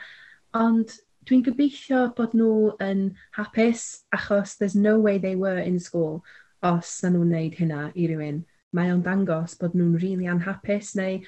Ond 0.55 0.91
dwi'n 1.25 1.45
gobeithio 1.47 2.09
bod 2.17 2.35
nhw 2.37 2.75
yn 2.85 3.05
hapus 3.37 4.05
achos 4.15 4.59
there's 4.59 4.75
no 4.77 4.99
way 4.99 5.17
they 5.19 5.37
were 5.37 5.59
in 5.59 5.79
school 5.81 6.23
os 6.63 6.99
na 7.03 7.11
nhw'n 7.15 7.31
wneud 7.31 7.57
hynna 7.61 7.87
i 7.95 8.09
rywun. 8.11 8.43
Mae 8.77 8.93
o'n 8.93 9.03
dangos 9.07 9.57
bod 9.61 9.77
nhw'n 9.79 9.97
really 10.03 10.29
anhapus 10.29 10.93
neu 10.99 11.23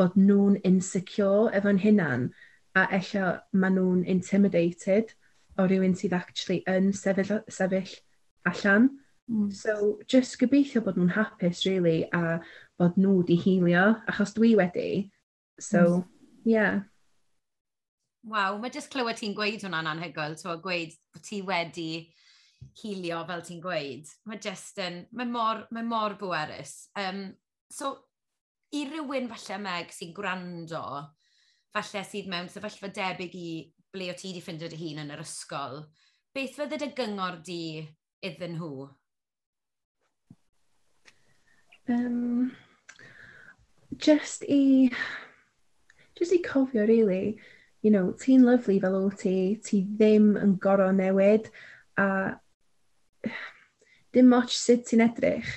bod 0.00 0.16
nhw'n 0.16 0.60
insecure 0.68 1.52
efo'n 1.58 1.82
hynna'n 1.82 2.30
a 2.78 2.86
eisiau 2.98 3.36
maen 3.52 3.76
nhw'n 3.76 4.06
intimidated 4.14 5.12
o 5.58 5.66
rywun 5.68 5.96
sydd 5.98 6.16
actually 6.16 6.62
yn 6.70 6.92
sefyll, 6.96 7.42
sefyll 7.52 7.92
allan. 8.48 8.88
Mm. 9.32 9.52
So, 9.52 9.98
just 10.06 10.36
gobeithio 10.40 10.82
bod 10.84 10.98
nhw'n 10.98 11.14
hapus, 11.14 11.64
really, 11.64 12.04
a 12.12 12.38
bod 12.78 12.98
nhw 13.00 13.22
di 13.24 13.38
hilio, 13.40 13.84
achos 14.10 14.34
dwi 14.36 14.52
wedi. 14.58 15.08
So, 15.60 15.78
mm. 15.80 16.04
yeah. 16.44 16.80
Waw, 18.28 18.58
mae 18.60 18.70
jyst 18.74 18.92
clywed 18.92 19.18
ti'n 19.18 19.34
gweud 19.38 19.64
hwnna'n 19.64 19.88
anhygoel, 19.94 20.36
ti'n 20.38 20.60
gweud 20.62 20.92
bod 21.14 21.24
ti 21.26 21.40
wedi 21.48 21.88
hilio 22.82 23.22
fel 23.26 23.42
ti'n 23.46 23.64
gweud. 23.64 24.12
Mae 24.28 24.42
jyst 24.42 24.78
yn, 24.84 25.02
mae 25.16 25.30
mor, 25.32 25.64
mae 25.72 25.86
mor 25.86 26.18
bwerus. 26.20 26.76
Um, 27.00 27.24
so, 27.72 27.96
i 28.76 28.84
rywun 28.90 29.32
falle 29.32 29.60
meg 29.64 29.96
sy'n 29.96 30.12
gwrando, 30.16 30.84
falle 31.72 32.04
sydd 32.04 32.28
mewn 32.28 32.52
sefyllfa 32.52 32.92
debyg 32.92 33.36
i 33.36 33.50
ble 33.92 34.12
o 34.12 34.16
ti 34.16 34.30
wedi 34.30 34.44
ffindio 34.44 34.68
dy 34.68 34.78
hun 34.80 35.06
yn 35.06 35.12
yr 35.16 35.24
ysgol, 35.24 35.86
beth 36.36 36.56
fydde 36.60 36.78
dy 36.80 36.92
gyngor 36.96 37.40
di 37.44 37.62
iddyn 38.24 38.58
nhw 38.60 38.90
Um, 41.88 42.52
just 43.96 44.44
i, 44.48 44.90
just 46.16 46.32
i 46.32 46.38
cofio, 46.38 46.86
really, 46.86 47.38
you 47.82 47.90
know, 47.90 48.12
ti'n 48.12 48.44
lyflu 48.46 48.80
fel 48.80 48.96
o 48.96 49.10
ti, 49.10 49.58
ti 49.62 49.82
ddim 49.82 50.36
yn 50.38 50.54
gorau 50.62 50.92
newid, 50.94 51.50
a 51.98 52.38
dim 54.14 54.30
moch 54.30 54.54
sut 54.54 54.86
ti'n 54.86 55.02
edrych, 55.08 55.50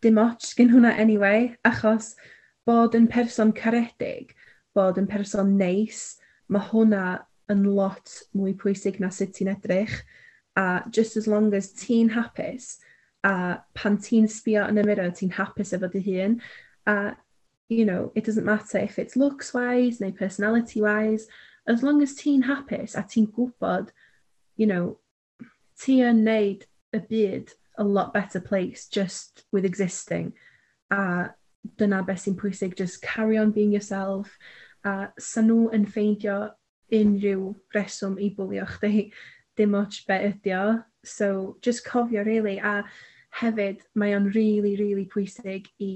dim 0.00 0.16
moch 0.16 0.54
gen 0.56 0.72
hwnna 0.72 0.94
anyway, 0.96 1.52
achos 1.68 2.14
bod 2.66 2.96
yn 2.96 3.08
person 3.12 3.52
caredig, 3.52 4.32
bod 4.74 4.98
yn 5.00 5.08
person 5.10 5.56
neis, 5.60 6.16
mae 6.48 6.64
hwnna 6.70 7.04
yn 7.52 7.66
lot 7.76 8.22
mwy 8.32 8.56
pwysig 8.56 9.00
na 9.00 9.12
sut 9.12 9.36
ti'n 9.36 9.52
edrych, 9.52 10.00
a 10.56 10.84
just 10.88 11.18
as 11.20 11.28
long 11.28 11.52
as 11.52 11.72
ti'n 11.76 12.14
hapus, 12.16 12.78
a 13.24 13.62
pan 13.74 13.96
ti'n 13.98 14.28
sbio 14.28 14.66
yn 14.68 14.78
y 14.78 14.84
mirror, 14.86 15.10
ti'n 15.10 15.32
hapus 15.38 15.72
efo 15.76 15.88
dy 15.92 16.02
hun, 16.04 16.40
a, 16.86 17.16
you 17.68 17.84
know, 17.84 18.12
it 18.14 18.24
doesn't 18.24 18.44
matter 18.44 18.78
if 18.78 18.98
it's 18.98 19.16
looks-wise 19.16 20.00
neu 20.00 20.12
personality-wise, 20.12 21.26
as 21.66 21.82
long 21.82 22.02
as 22.02 22.14
ti'n 22.14 22.44
hapus 22.44 22.94
a 22.94 23.02
ti'n 23.02 23.30
gwybod, 23.32 23.88
you 24.56 24.66
know, 24.66 24.98
ti 25.80 26.00
yn 26.04 26.22
neud 26.26 26.66
y 26.94 27.00
byd 27.08 27.54
a 27.78 27.84
lot 27.84 28.12
better 28.12 28.40
place 28.40 28.86
just 28.86 29.44
with 29.50 29.64
existing. 29.64 30.32
A 30.90 31.30
dyna 31.78 32.02
beth 32.04 32.22
sy'n 32.22 32.36
pwysig, 32.36 32.76
just 32.76 33.02
carry 33.02 33.38
on 33.38 33.50
being 33.50 33.72
yourself. 33.72 34.36
A 34.84 35.08
sa 35.18 35.42
nhw 35.42 35.72
yn 35.74 35.88
ffeindio 35.88 36.52
unrhyw 36.92 37.54
reswm 37.74 38.20
i 38.20 38.28
bwlio 38.36 38.68
chdi, 38.76 39.08
dim 39.56 39.74
ots 39.78 40.04
be 40.06 40.20
ydi 40.28 40.54
o. 40.54 40.82
So 41.04 41.56
just 41.62 41.86
cofio, 41.86 42.24
really. 42.24 42.58
A 42.58 42.84
hefyd 43.40 43.82
mae 43.98 44.14
o'n 44.16 44.30
really, 44.34 44.76
really 44.80 45.06
pwysig 45.10 45.70
i 45.82 45.92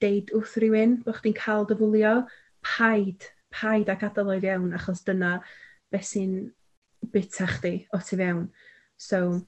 deud 0.00 0.30
wrth 0.36 0.56
rhywun 0.62 0.98
bod 1.04 1.18
chdi'n 1.18 1.36
cael 1.36 1.66
dyfwlio 1.68 2.14
paid, 2.66 3.26
paid 3.50 3.90
a 3.90 3.96
gadael 4.00 4.32
o'i 4.34 4.42
fewn 4.44 4.74
achos 4.78 5.02
dyna 5.06 5.38
beth 5.92 6.06
sy'n 6.12 6.34
bita 7.12 7.48
chdi 7.56 7.74
o 7.92 8.00
ti 8.04 8.18
fewn. 8.20 8.48
So, 8.96 9.46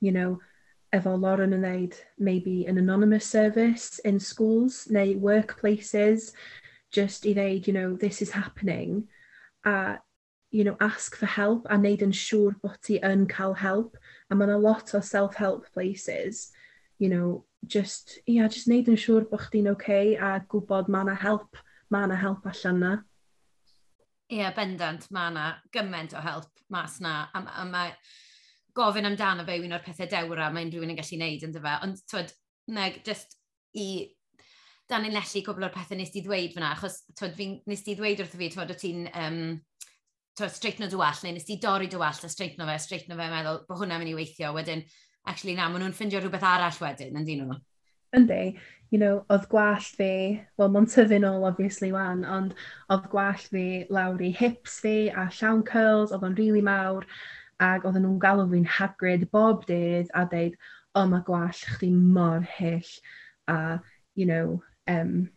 you 0.00 0.12
know, 0.12 0.40
efo 0.92 1.14
Lauren 1.20 1.54
yn 1.56 1.64
dweud, 1.64 1.96
maybe 2.18 2.66
an 2.66 2.78
anonymous 2.78 3.26
service 3.26 3.98
in 4.04 4.18
schools 4.20 4.86
neu 4.90 5.14
workplaces, 5.20 6.32
just 6.90 7.26
i 7.26 7.34
ddeud, 7.36 7.66
you 7.66 7.72
know, 7.72 7.96
this 7.96 8.20
is 8.20 8.30
happening, 8.30 9.06
a, 9.64 9.98
you 10.50 10.64
know, 10.64 10.76
ask 10.80 11.16
for 11.16 11.26
help 11.26 11.66
a 11.70 11.78
wneud 11.78 12.02
yn 12.04 12.12
siŵr 12.12 12.58
bod 12.60 12.76
ti 12.84 12.98
yn 13.00 13.24
cael 13.30 13.54
help 13.62 13.96
a 14.32 14.36
mae 14.36 14.48
yna 14.48 14.58
lot 14.60 14.94
o 14.96 15.00
self-help 15.04 15.68
places, 15.74 16.48
you 16.98 17.10
know, 17.12 17.44
just, 17.66 18.18
ia, 18.26 18.48
just 18.48 18.70
neud 18.70 18.88
yn 18.90 18.98
siŵr 18.98 19.28
bod 19.30 19.44
chdi'n 19.44 19.70
oce 19.70 19.76
okay 19.76 20.16
a 20.16 20.38
gwybod 20.50 20.88
mae 20.90 21.06
yna 21.06 21.16
help, 21.20 21.60
mae 21.92 22.08
yna 22.08 22.18
help 22.18 22.48
allan 22.48 22.80
na. 22.82 22.92
Ie, 24.32 24.40
yeah, 24.40 24.54
bendant, 24.56 25.04
mae 25.12 25.30
yna 25.34 25.46
gymaint 25.74 26.16
o 26.16 26.24
help 26.24 26.48
mas 26.72 26.98
na, 27.04 27.26
a, 27.34 27.44
a 27.60 27.66
mae 27.68 27.92
gofyn 28.76 29.10
amdano 29.10 29.44
fe 29.44 29.58
un 29.60 29.76
o'r 29.76 29.84
pethau 29.84 30.08
dewra 30.08 30.48
mae 30.50 30.66
unrhyw 30.66 30.86
un 30.86 30.94
yn 30.94 30.98
gallu 30.98 31.20
neud 31.20 31.46
yn 31.46 31.54
dyfa, 31.54 31.76
ond 31.84 32.00
twyd, 32.08 32.32
neg, 32.72 33.02
just 33.06 33.36
i 33.76 33.88
dan 34.90 35.06
yn 35.08 35.14
lellu 35.16 35.42
cwbl 35.44 35.68
o'r 35.68 35.74
pethau 35.74 35.98
nes 35.98 36.12
ti 36.12 36.24
ddweud 36.24 36.56
fyna, 36.56 36.72
achos 36.72 37.02
twyd, 37.18 37.36
fi, 37.36 37.50
nes 37.68 37.84
ti 37.84 37.96
ddweud 37.98 38.24
wrth 38.24 38.38
fi, 38.40 38.48
twyd, 38.54 38.72
o 38.72 38.78
ti'n 38.80 39.04
um, 39.12 39.42
streitno 40.38 40.88
dy 40.88 40.98
wallt, 40.98 41.24
neu 41.24 41.34
nes 41.36 41.48
i 41.52 41.58
dorri 41.60 41.88
dy 41.90 41.98
wallt 42.00 42.24
a 42.24 42.30
streitno 42.30 42.66
fe, 42.68 42.78
streitno 42.80 43.18
fe, 43.18 43.28
meddwl 43.32 43.62
bod 43.68 43.82
hwnna'n 43.82 44.00
mynd 44.02 44.12
i 44.12 44.16
weithio. 44.16 44.52
Wedyn, 44.56 44.84
actually 45.28 45.56
na, 45.58 45.68
maen 45.68 45.84
nhw'n 45.84 45.96
ffindio 45.96 46.22
rhywbeth 46.22 46.46
arall 46.46 46.80
wedyn, 46.82 47.18
yn 47.18 47.26
dyn 47.28 47.44
nhw. 47.44 47.58
Yndi, 48.16 48.40
you 48.92 48.98
know, 49.00 49.22
oedd 49.32 49.46
gwall 49.52 49.84
fi, 49.98 50.40
wel, 50.60 50.72
mae'n 50.72 50.88
tyfu'n 50.92 51.28
ôl, 51.28 51.46
obviously, 51.48 51.92
wan, 51.94 52.24
ond 52.28 52.56
oedd 52.92 53.06
gwall 53.12 53.44
fi 53.52 53.66
lawr 53.92 54.20
i 54.24 54.32
hips 54.36 54.80
fi 54.84 54.96
a 55.08 55.28
llawn 55.38 55.62
curls, 55.68 56.12
oedd 56.12 56.26
o'n 56.28 56.36
rili 56.36 56.50
really 56.50 56.64
mawr, 56.66 57.06
ac 57.62 57.86
oedden 57.88 58.04
nhw'n 58.04 58.20
galw 58.22 58.48
fi'n 58.50 58.68
hagrid 58.78 59.28
bob 59.32 59.66
dydd 59.68 60.10
a 60.18 60.26
dweud, 60.28 60.58
o, 60.92 61.00
oh, 61.00 61.06
mae 61.08 61.24
gwall 61.28 61.54
chdi 61.56 61.92
mor 61.92 62.44
hyll, 62.58 62.90
a, 63.48 63.78
you 64.14 64.26
know, 64.28 64.60
um, 64.88 65.30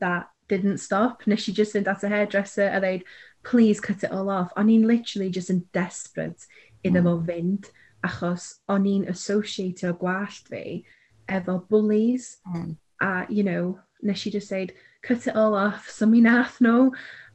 that 0.00 0.30
didn't 0.48 0.78
stop. 0.78 1.22
Nes 1.26 1.48
i 1.48 1.52
just 1.52 1.74
fynd 1.74 1.88
at 1.90 2.04
a 2.04 2.10
hairdresser 2.10 2.70
a 2.74 2.80
dweud, 2.82 3.06
please 3.46 3.80
cut 3.80 4.02
it 4.02 4.10
all 4.10 4.28
off. 4.28 4.52
O'n 4.58 4.70
i'n 4.74 4.86
literally 4.90 5.30
just 5.30 5.52
yn 5.54 5.62
desperate 5.72 6.48
iddo 6.82 6.98
hmm. 6.98 7.06
fo 7.06 7.14
fynd, 7.28 7.68
achos 8.06 8.46
o'n 8.68 8.86
i'n 8.90 9.06
associatio 9.12 9.92
gwallt 10.00 10.50
fi 10.50 10.82
efo 11.30 11.60
bullies. 11.70 12.36
Mm. 12.50 12.76
A, 13.02 13.26
you 13.28 13.44
know, 13.44 13.78
nes 14.02 14.26
i 14.26 14.30
just 14.30 14.48
said, 14.48 14.72
cut 15.02 15.26
it 15.26 15.36
all 15.36 15.54
off, 15.54 15.88
so 15.90 16.06
mi 16.06 16.20
nath 16.20 16.58
nhw, 16.60 16.90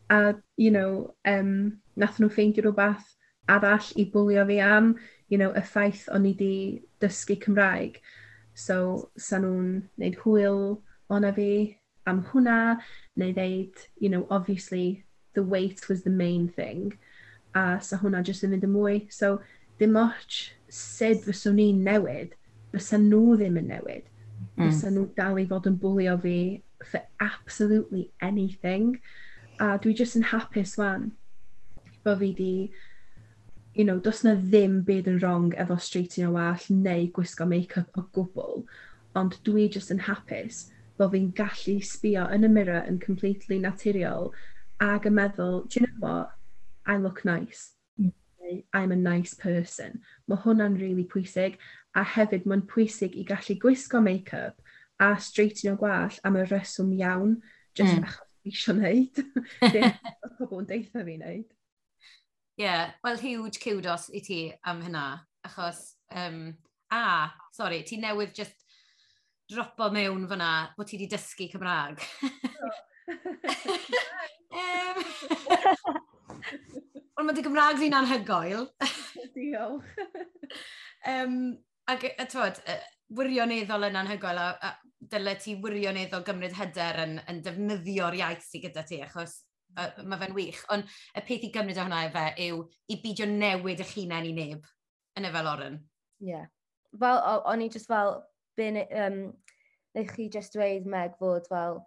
a, 0.10 0.36
you 0.58 0.72
know, 0.72 1.14
um, 1.26 1.80
nath 1.96 2.20
nhw 2.20 2.32
ffeindio 2.32 2.66
rhywbeth 2.66 3.08
arall 3.52 3.92
i 4.00 4.08
bwlio 4.14 4.46
fi 4.48 4.60
am, 4.64 4.96
you 5.30 5.38
know, 5.38 5.52
y 5.56 5.64
ffaith 5.64 6.08
o'n 6.12 6.28
i 6.28 6.34
di 6.40 6.56
dysgu 7.04 7.38
Cymraeg. 7.44 8.02
So, 8.54 9.12
sa 9.18 9.40
nhw'n 9.40 9.86
neud 10.02 10.18
hwyl 10.26 10.60
o'na 11.12 11.32
fi 11.36 11.52
am 12.10 12.24
hwnna, 12.32 12.82
neu 13.16 13.32
ddeud, 13.38 13.88
you 14.00 14.10
know, 14.10 14.26
obviously, 14.30 15.06
the 15.34 15.44
weight 15.44 15.88
was 15.90 16.04
the 16.04 16.10
main 16.10 16.48
thing 16.48 16.94
a 17.56 17.80
sa 17.84 18.00
hwnna 18.00 18.22
jyst 18.28 18.46
yn 18.46 18.54
mynd 18.54 18.68
y 18.68 18.70
mwy. 18.72 18.98
So 19.12 19.40
dim 19.82 19.98
otsh 20.00 20.52
sud 20.72 21.26
fyswn 21.26 21.58
ni'n 21.60 21.82
newid 21.88 22.36
fysa 22.74 23.00
nhw 23.02 23.38
ddim 23.40 23.60
yn 23.62 23.72
newid. 23.74 24.06
Fysa 24.60 24.90
mm. 24.90 24.96
nhw 24.96 25.08
dal 25.18 25.40
i 25.42 25.48
fod 25.50 25.68
yn 25.72 25.80
bwlio 25.82 26.16
fi 26.22 26.36
for 26.86 27.04
absolutely 27.20 28.10
anything. 28.22 28.96
A 29.60 29.76
dwi 29.82 29.96
jyst 29.98 30.18
yn 30.20 30.30
hapus 30.32 30.78
wan 30.80 31.12
bod 32.06 32.22
fi 32.22 32.32
di 32.38 32.54
you 33.74 33.86
know, 33.86 34.00
dos 34.00 34.24
na 34.26 34.34
ddim 34.36 34.82
byd 34.88 35.08
yn 35.08 35.20
wrong 35.22 35.52
efo 35.64 35.78
straightio 35.80 36.34
wall 36.36 36.64
neu 36.70 37.06
gwisgo 37.16 37.46
make-up 37.48 38.00
o 38.00 38.04
gwbl, 38.18 38.66
ond 39.16 39.38
dwi 39.48 39.70
jyst 39.72 39.94
yn 39.96 40.02
hapus 40.08 40.66
bod 41.00 41.14
fi'n 41.14 41.30
gallu 41.38 41.78
sbio 41.88 42.26
yn 42.36 42.48
y 42.48 42.50
mirror 42.52 42.84
yn 42.90 43.00
completely 43.04 43.60
naturiol 43.64 44.34
ag 44.82 45.06
yn 45.06 45.18
meddwl, 45.18 45.68
do 45.68 45.80
you 45.80 45.86
know 45.86 46.00
what, 46.00 46.32
I 46.86 46.98
look 46.98 47.26
nice. 47.26 47.74
Hmm. 47.98 48.10
I'm 48.74 48.92
a 48.92 48.96
nice 48.96 49.34
person. 49.34 50.02
Mae 50.28 50.42
hwnna'n 50.42 50.80
really 50.82 51.06
pwysig 51.06 51.58
a 51.96 52.04
hefyd 52.04 52.48
mae'n 52.50 52.66
pwysig 52.72 53.16
i 53.20 53.24
gallu 53.28 53.58
gwisgo 53.62 54.02
make-up 54.04 54.56
a 55.02 55.16
straightyn 55.22 55.74
o 55.74 55.76
gwall 55.80 56.18
am 56.26 56.38
y 56.40 56.44
reswm 56.50 56.94
iawn 56.98 57.38
just 57.78 57.98
mm. 57.98 58.04
achos 58.06 58.28
fi 58.42 58.50
eisiau 58.52 58.76
gwneud. 58.78 59.16
Oedd 59.68 59.94
pobl 60.40 60.62
yn 60.64 60.70
deitha 60.70 61.00
fi 61.06 61.16
wneud. 61.18 61.50
Ie, 62.62 62.66
yeah, 62.66 62.84
wel 63.06 63.20
huge 63.22 63.58
kudos 63.64 64.04
i 64.14 64.22
ti 64.26 64.40
am 64.68 64.80
hynna, 64.86 65.06
achos, 65.48 65.80
um, 66.14 66.40
a, 66.94 67.04
sorry, 67.56 67.80
ti 67.88 67.96
newydd 68.02 68.34
just 68.38 68.58
dropo 69.52 69.86
mewn 69.94 70.24
fyna 70.30 70.52
bod 70.78 70.88
ti 70.90 70.96
wedi 71.00 71.10
dysgu 71.12 71.46
Cymraeg. 71.54 71.98
Um, 74.52 76.00
Ond 77.20 77.28
mae 77.28 77.36
dy 77.38 77.44
Gymraeg 77.46 77.78
fi'n 77.82 77.94
anhygoel. 77.94 78.66
Diolch. 79.36 79.92
um, 81.12 81.36
ac, 81.92 82.08
a 82.18 82.26
twod, 82.30 82.62
wirioneddol 83.18 83.90
yn 83.90 84.00
anhygoel, 84.00 84.40
a, 84.42 84.48
a 84.58 85.08
dyle 85.12 85.36
ti 85.42 85.58
wirioneddol 85.62 86.24
gymryd 86.26 86.56
hyder 86.58 87.02
yn, 87.04 87.16
yn 87.30 87.42
defnyddio'r 87.46 88.18
iaith 88.20 88.46
sydd 88.48 88.68
gyda 88.68 88.86
ti, 88.88 89.02
achos 89.06 89.38
uh, 89.76 90.02
mae 90.06 90.22
fe'n 90.24 90.36
wych. 90.38 90.64
Ond 90.74 90.88
y 90.88 91.26
peth 91.28 91.46
i 91.48 91.52
gymryd 91.54 91.80
o 91.82 91.86
hwnna 91.86 92.02
efe 92.08 92.26
yw 92.48 92.64
i 92.92 93.00
bidio 93.04 93.28
newid 93.30 93.84
eich 93.84 93.96
hunain 94.00 94.30
i 94.30 94.34
neb, 94.38 94.66
yn 95.20 95.30
efel 95.30 95.52
Oren. 95.54 95.80
Ie. 96.24 96.34
Yeah. 96.34 96.50
Fel, 97.00 97.22
o'n 97.48 97.64
i 97.64 97.70
just 97.72 97.88
fel, 97.92 98.18
bin, 98.60 98.82
um, 99.00 99.22
neu 99.96 100.08
chi 100.10 100.28
just 100.32 100.56
dweud 100.56 100.90
meg 100.90 101.16
fod 101.20 101.48
fel, 101.52 101.84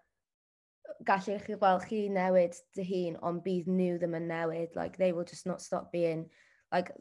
gallech 1.06 1.46
chi, 1.46 1.56
gweld 1.60 1.86
chi 1.88 2.02
newid 2.12 2.58
dy 2.76 2.84
hun, 2.88 3.16
ond 3.22 3.42
bydd 3.44 3.70
nhw 3.70 3.98
ddim 4.00 4.16
yn 4.18 4.28
newid. 4.30 4.76
Like, 4.78 4.96
they 4.96 5.12
will 5.12 5.24
just 5.24 5.46
not 5.46 5.62
stop 5.62 5.90
being, 5.92 6.28
like, 6.72 6.92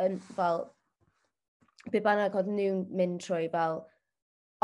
yn, 0.00 0.18
fel, 0.34 0.70
be 1.92 2.00
bynnag 2.04 2.36
oedd 2.38 2.48
nhw'n 2.50 2.86
mynd 2.96 3.20
trwy, 3.24 3.48
fel, 3.52 3.82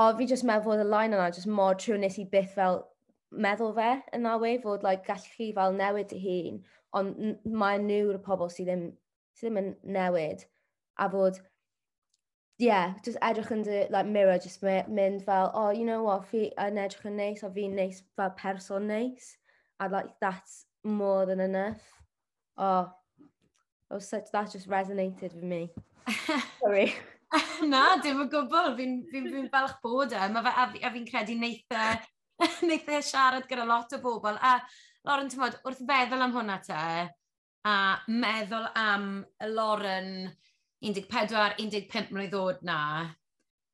o, 0.01 0.07
fi 0.16 0.28
just 0.31 0.47
meddwl 0.49 0.70
fod 0.70 0.85
y 0.85 0.89
line 0.89 1.16
yna, 1.16 1.28
just 1.35 1.51
mor 1.51 1.76
trwy 1.76 2.01
nes 2.01 2.18
i 2.22 2.26
byth 2.33 2.55
fel 2.57 2.83
meddwl 3.31 3.74
fe 3.76 3.91
yn 4.16 4.24
that 4.26 4.41
way, 4.43 4.57
fod, 4.62 4.87
like, 4.87 5.05
gallech 5.07 5.37
chi 5.37 5.51
fel 5.57 5.76
newid 5.76 6.11
dy 6.11 6.22
hun, 6.24 6.62
ond 6.97 7.39
mae 7.45 7.78
nhw'r 7.83 8.18
pobl 8.24 8.51
sydd 8.51 8.72
ddim, 8.72 8.89
sydd 9.37 9.51
ddim 9.51 9.62
yn 9.62 9.70
newid, 9.99 10.47
a 10.99 11.09
fod 11.12 11.39
yeah, 12.61 12.92
just 13.04 13.18
edrych 13.24 13.50
yn 13.54 13.62
dy 13.64 13.86
like, 13.88 14.06
mirror, 14.06 14.38
just 14.38 14.62
mynd 14.62 15.24
fel, 15.24 15.50
oh, 15.54 15.70
you 15.70 15.86
know 15.86 16.02
what, 16.04 16.26
fi 16.28 16.50
yn 16.61 16.80
edrych 16.82 17.06
yn 17.08 17.16
neis, 17.16 17.42
a 17.42 17.48
fi'n 17.54 17.76
neis 17.76 18.02
fel 18.16 18.34
person 18.36 18.86
neis. 18.90 19.36
I 19.80 19.86
like, 19.88 20.11
that's 20.20 20.66
more 20.84 21.24
than 21.24 21.40
enough. 21.40 21.80
Oh, 22.58 22.90
oh 23.90 23.98
such, 23.98 24.28
that 24.32 24.52
just 24.52 24.68
resonated 24.68 25.34
with 25.34 25.42
me. 25.42 25.70
Sorry. 26.61 26.92
Na, 27.72 27.96
dim 28.02 28.20
o 28.20 28.28
gwbl. 28.28 28.74
Fi'n 28.76 29.00
fi, 29.08 29.24
fi, 29.24 29.32
fi 29.38 29.48
falch 29.54 29.78
bod 29.82 30.12
e. 30.12 30.28
Mae 30.34 30.52
a, 30.52 30.68
a 30.68 30.92
fi'n 30.92 31.08
credu 31.08 31.38
neitha, 31.40 31.94
e, 32.36 32.50
neitha 32.68 32.98
e 32.98 33.06
siarad 33.06 33.48
gyda 33.48 33.64
lot 33.64 33.96
o 33.96 34.02
bobl. 34.04 34.36
A, 34.36 34.58
Lauren, 35.08 35.32
ti'n 35.32 35.40
modd, 35.40 35.56
wrth 35.64 35.80
feddwl 35.88 36.26
am 36.26 36.36
hwnna 36.36 36.61
te, 36.66 36.84
a 37.64 37.78
meddwl 38.12 38.68
am 38.76 39.11
Lauren, 39.48 40.28
14-15 40.83 42.12
mlynedd 42.14 42.37
oed 42.39 42.62
na, 42.66 42.78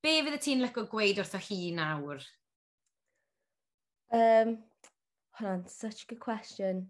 be 0.02 0.16
fydde 0.26 0.40
ti'n 0.42 0.64
lygo 0.64 0.86
gweud 0.90 1.20
wrtho 1.22 1.40
hi 1.48 1.60
nawr? 1.74 2.24
Um, 4.10 4.58
hold 5.38 5.50
on, 5.50 5.66
such 5.66 6.02
a 6.02 6.06
good 6.06 6.20
question. 6.20 6.88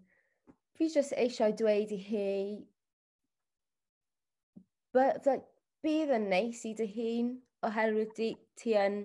Fi 0.77 0.89
jyst 0.93 1.13
eisiau 1.17 1.53
dweud 1.57 1.93
i 1.93 1.99
hi, 2.07 2.31
but, 4.93 5.25
like, 5.25 5.45
bydd 5.85 6.13
yn 6.17 6.29
neis 6.31 6.63
i 6.65 6.73
dy 6.77 6.87
hun 6.93 7.29
oherwydd 7.67 8.13
di, 8.17 8.31
ti 8.57 8.73
yn 8.77 9.03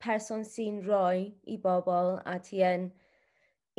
person 0.00 0.44
sy'n 0.48 0.80
rhoi 0.86 1.26
i 1.52 1.56
bobl 1.60 2.16
a 2.24 2.38
ti 2.44 2.62
yn 2.64 2.88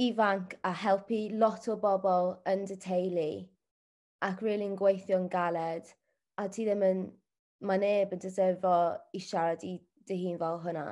ifanc 0.02 0.54
a 0.64 0.74
helpu 0.84 1.24
lot 1.42 1.68
o 1.74 1.78
bobl 1.86 2.36
yn 2.52 2.68
dy 2.70 2.78
teulu 2.86 3.32
ac 4.28 4.44
rili'n 4.46 4.62
really 4.62 4.78
gweithio'n 4.82 5.28
galed 5.34 5.90
a 6.38 6.48
ti 6.50 6.66
ddim 6.66 6.84
yn, 6.86 7.06
mae 7.68 7.82
neb 7.82 8.14
yn 8.16 8.22
deserfo 8.22 8.76
i 9.14 9.22
siarad 9.22 9.64
i 9.68 9.76
dy 10.10 10.18
hun 10.26 10.40
fel 10.42 10.62
hynna. 10.66 10.86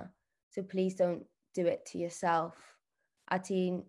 So 0.50 0.64
please 0.64 0.96
don't 0.96 1.26
do 1.56 1.68
it 1.68 1.86
to 1.92 2.00
yourself. 2.00 2.58
A 3.32 3.40
ti'n, 3.40 3.84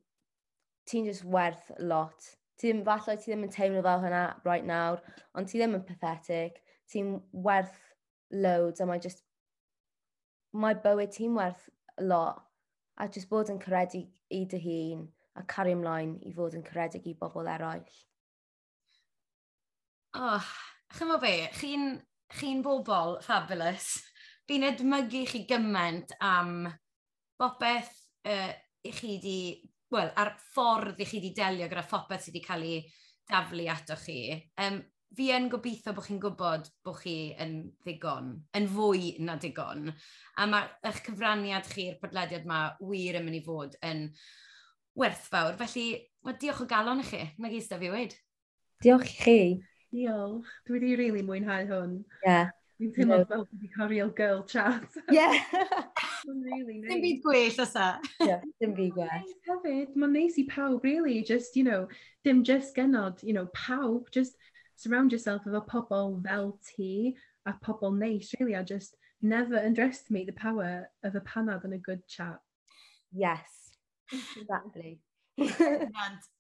ti'n 0.89 1.07
just 1.07 1.25
werth 1.25 1.71
lot. 1.79 2.19
Ti 2.59 2.69
ddim, 2.69 2.85
falle 2.85 3.17
ti 3.17 3.31
ddim 3.31 3.47
yn 3.47 3.55
teimlo 3.55 3.83
fel 3.87 4.05
hynna 4.05 4.25
right 4.45 4.67
nawr, 4.69 5.01
ond 5.35 5.49
ti 5.49 5.61
ddim 5.61 5.79
yn 5.79 5.87
pathetic. 5.89 6.61
Ti'n 6.93 7.15
werth 7.33 7.79
loads 8.31 8.81
a 8.81 8.87
mae 8.87 9.01
just, 9.03 9.25
mae 10.53 10.77
bywyd 10.85 11.15
ti'n 11.17 11.37
werth 11.39 11.69
lot. 12.01 12.45
A 13.01 13.09
just 13.09 13.31
bod 13.31 13.49
yn 13.53 13.61
credu 13.63 14.05
i 14.31 14.45
dy 14.45 14.61
hun 14.61 15.09
a 15.41 15.45
cario 15.49 15.79
ymlaen 15.79 16.19
i 16.27 16.33
fod 16.37 16.57
yn 16.59 16.65
credig 16.67 17.07
i 17.09 17.17
bobl 17.17 17.49
eraill. 17.49 17.87
Oh, 20.13 20.51
chymo 20.97 21.19
fe, 21.23 21.35
chi'n 21.57 21.93
chi 22.39 22.55
bobl 22.65 23.19
fabulous. 23.25 23.99
Fi'n 24.49 24.67
edmygu 24.67 25.25
chi 25.31 25.45
gymaint 25.49 26.15
am 26.27 26.65
bopeth 27.39 27.93
uh, 28.27 28.53
i 28.83 28.93
chi 28.95 29.19
di, 29.23 29.41
wel, 29.95 30.11
ar 30.19 30.35
ffordd 30.53 31.01
i 31.01 31.07
chi 31.07 31.21
di 31.23 31.33
delio 31.37 31.69
gyda 31.71 31.87
phopeth 31.87 32.27
sydd 32.27 32.35
wedi 32.39 32.47
cael 32.47 32.67
ei 32.67 32.81
daflu 33.31 33.69
ato 33.71 33.97
chi. 34.01 34.35
Um, 34.63 34.81
fi 35.17 35.31
yn 35.35 35.49
gobeithio 35.51 35.95
bod 35.95 36.07
chi'n 36.07 36.21
gwybod 36.23 36.69
bod 36.87 37.01
chi 37.01 37.15
yn 37.43 37.57
ddigon, 37.83 38.35
yn 38.59 38.69
fwy 38.71 39.17
na 39.27 39.35
digon. 39.43 39.91
A 40.39 40.47
mae 40.51 40.69
eich 40.87 41.03
cyfraniad 41.07 41.67
chi'r 41.71 41.99
podlediad 42.03 42.47
yma 42.47 42.63
wir 42.83 43.19
yn 43.19 43.27
mynd 43.27 43.41
i 43.41 43.43
fod 43.47 43.75
yn 43.87 44.07
werthfawr. 44.99 45.59
Felly, 45.59 45.89
diolch 46.39 46.63
o 46.63 46.69
galon 46.71 47.03
i 47.03 47.07
chi. 47.07 47.25
Mae 47.39 47.55
gysda 47.55 47.79
fi 47.81 47.91
wedi. 47.91 48.19
Diolch 48.83 49.11
i 49.11 49.19
chi. 49.25 49.41
Diolch. 49.93 50.49
Dwi 50.67 50.79
wedi 50.79 50.95
rili 50.95 50.99
really 51.05 51.23
mwynhau 51.27 51.67
hwn. 51.69 52.01
Ie. 52.01 52.27
Yeah. 52.27 52.51
Dwi'n 52.81 52.93
teimlo 52.97 53.17
yeah. 53.19 53.27
fel 53.29 53.47
wedi 53.47 53.73
cael 53.75 53.89
real 53.89 54.11
girl 54.11 54.43
chat. 54.45 55.01
Ie. 55.11 55.17
Yeah. 55.19 55.41
Mae'n 56.27 56.43
really 56.45 56.79
nice. 56.79 56.91
Dim 56.91 57.03
byd 57.03 57.23
gwell 57.25 57.61
osa. 57.65 57.89
Ie, 58.21 58.29
yeah, 58.29 58.47
dim 58.61 58.75
byd 58.77 58.95
gwell. 58.97 59.27
Hefyd, 59.49 59.97
mae'n 59.97 60.15
neis 60.17 60.39
i 60.41 60.45
pawb, 60.49 60.85
really, 60.85 61.23
just, 61.23 61.57
you 61.57 61.65
know, 61.65 61.89
dim 62.25 62.43
just 62.45 62.77
genod, 62.77 63.23
you 63.23 63.33
know, 63.33 63.47
pawb, 63.57 64.11
just 64.13 64.37
surround 64.77 65.13
yourself 65.13 65.45
efo 65.49 65.63
pobl 65.69 66.19
fel 66.25 66.59
ti 66.67 67.17
a 67.47 67.55
pobl 67.65 67.97
neis, 67.97 68.35
really, 68.39 68.55
a 68.55 68.63
just 68.65 68.97
never 69.23 69.59
underestimate 69.59 70.27
the 70.27 70.39
power 70.41 70.89
of 71.05 71.15
a 71.15 71.21
panad 71.21 71.65
and 71.65 71.75
a 71.75 71.79
good 71.79 72.07
chat. 72.07 72.39
Yes, 73.13 73.77
exactly. 74.37 75.01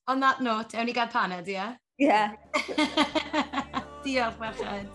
On 0.06 0.20
that 0.20 0.40
note, 0.42 0.74
ewn 0.74 0.86
ni 0.86 0.92
gael 0.92 1.08
panad, 1.08 1.48
ie? 1.48 1.52
Yeah? 1.52 1.76
Yeah. 2.00 2.32
Diolch, 4.04 4.38
merched. 4.40 4.88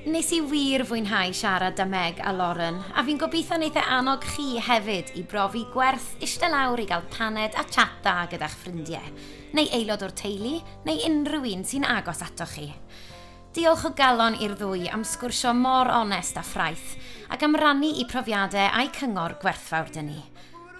Nes 0.00 0.30
i 0.32 0.40
wir 0.44 0.84
fwynhau 0.88 1.32
siarad 1.36 1.80
â 1.80 1.86
Meg 1.88 2.20
a 2.24 2.32
Lauren, 2.32 2.78
a 2.96 3.02
fi'n 3.04 3.18
gobeithio 3.20 3.56
wneud 3.56 3.76
e 3.76 3.82
annog 3.96 4.24
chi 4.34 4.60
hefyd 4.64 5.14
i 5.16 5.24
brofi 5.28 5.66
gwerth 5.72 6.14
eistedd 6.20 6.52
lawr 6.52 6.80
i 6.80 6.86
gael 6.88 7.04
paned 7.12 7.56
a 7.56 7.64
chat 7.68 8.04
gyda'ch 8.04 8.58
ffrindiau, 8.60 9.10
neu 9.56 9.72
aelod 9.76 10.04
o'r 10.04 10.16
teulu, 10.16 10.54
neu 10.84 11.02
unrhyw 11.08 11.48
un 11.54 11.64
sy'n 11.68 11.88
agos 11.88 12.20
atoch 12.28 12.56
chi. 12.56 12.70
Diolch 13.56 13.88
o 13.88 13.96
galon 13.96 14.36
i'r 14.40 14.56
ddwy 14.60 14.88
am 14.92 15.04
sgwrsio 15.04 15.56
mor 15.56 15.88
onest 15.88 16.36
a 16.36 16.44
ffraith, 16.44 16.96
ac 17.32 17.44
am 17.44 17.56
rannu 17.56 17.92
i 18.00 18.08
profiadau 18.08 18.68
a'i 18.68 18.92
cyngor 19.00 19.40
gwerthfawr 19.40 19.92
dyn 19.96 20.12
ni. 20.12 20.24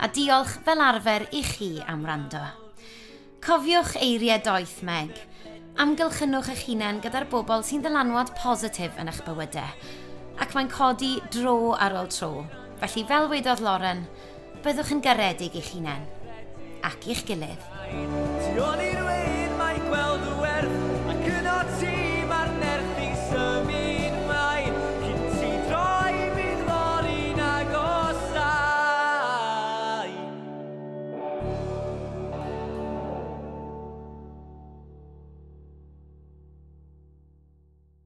A 0.00 0.08
diolch 0.08 0.60
fel 0.64 0.84
arfer 0.84 1.28
i 1.32 1.44
chi 1.44 1.76
am 1.88 2.04
rando. 2.08 2.59
Cofiwch 3.40 3.94
eiriau 3.96 4.36
doeth 4.44 4.82
meg. 4.84 5.14
Amgylchynwch 5.80 6.50
eich 6.52 6.66
hunain 6.66 6.98
gyda'r 7.00 7.24
bobl 7.32 7.62
sy'n 7.64 7.80
ddylanwad 7.80 8.34
positif 8.36 8.98
yn 9.00 9.08
eich 9.08 9.22
bywydau, 9.24 9.70
ac 10.44 10.52
mae'n 10.52 10.68
codi 10.68 11.14
dro 11.32 11.72
ar 11.72 11.96
ôl 11.96 12.10
tro. 12.12 12.44
Felly, 12.82 13.06
fel 13.08 13.30
wedodd 13.32 13.64
Lauren, 13.64 14.04
byddwch 14.60 14.92
yn 14.92 15.00
garedig 15.06 15.56
i'ch 15.56 15.72
hunain 15.72 16.04
ac 16.84 17.08
i'ch 17.08 17.24
gilydd. 17.30 17.64
Ti 17.88 18.52
o'n 18.60 18.84
i'r 18.90 19.00
wein 19.08 19.56
mae 19.56 19.80
gweld 19.88 20.28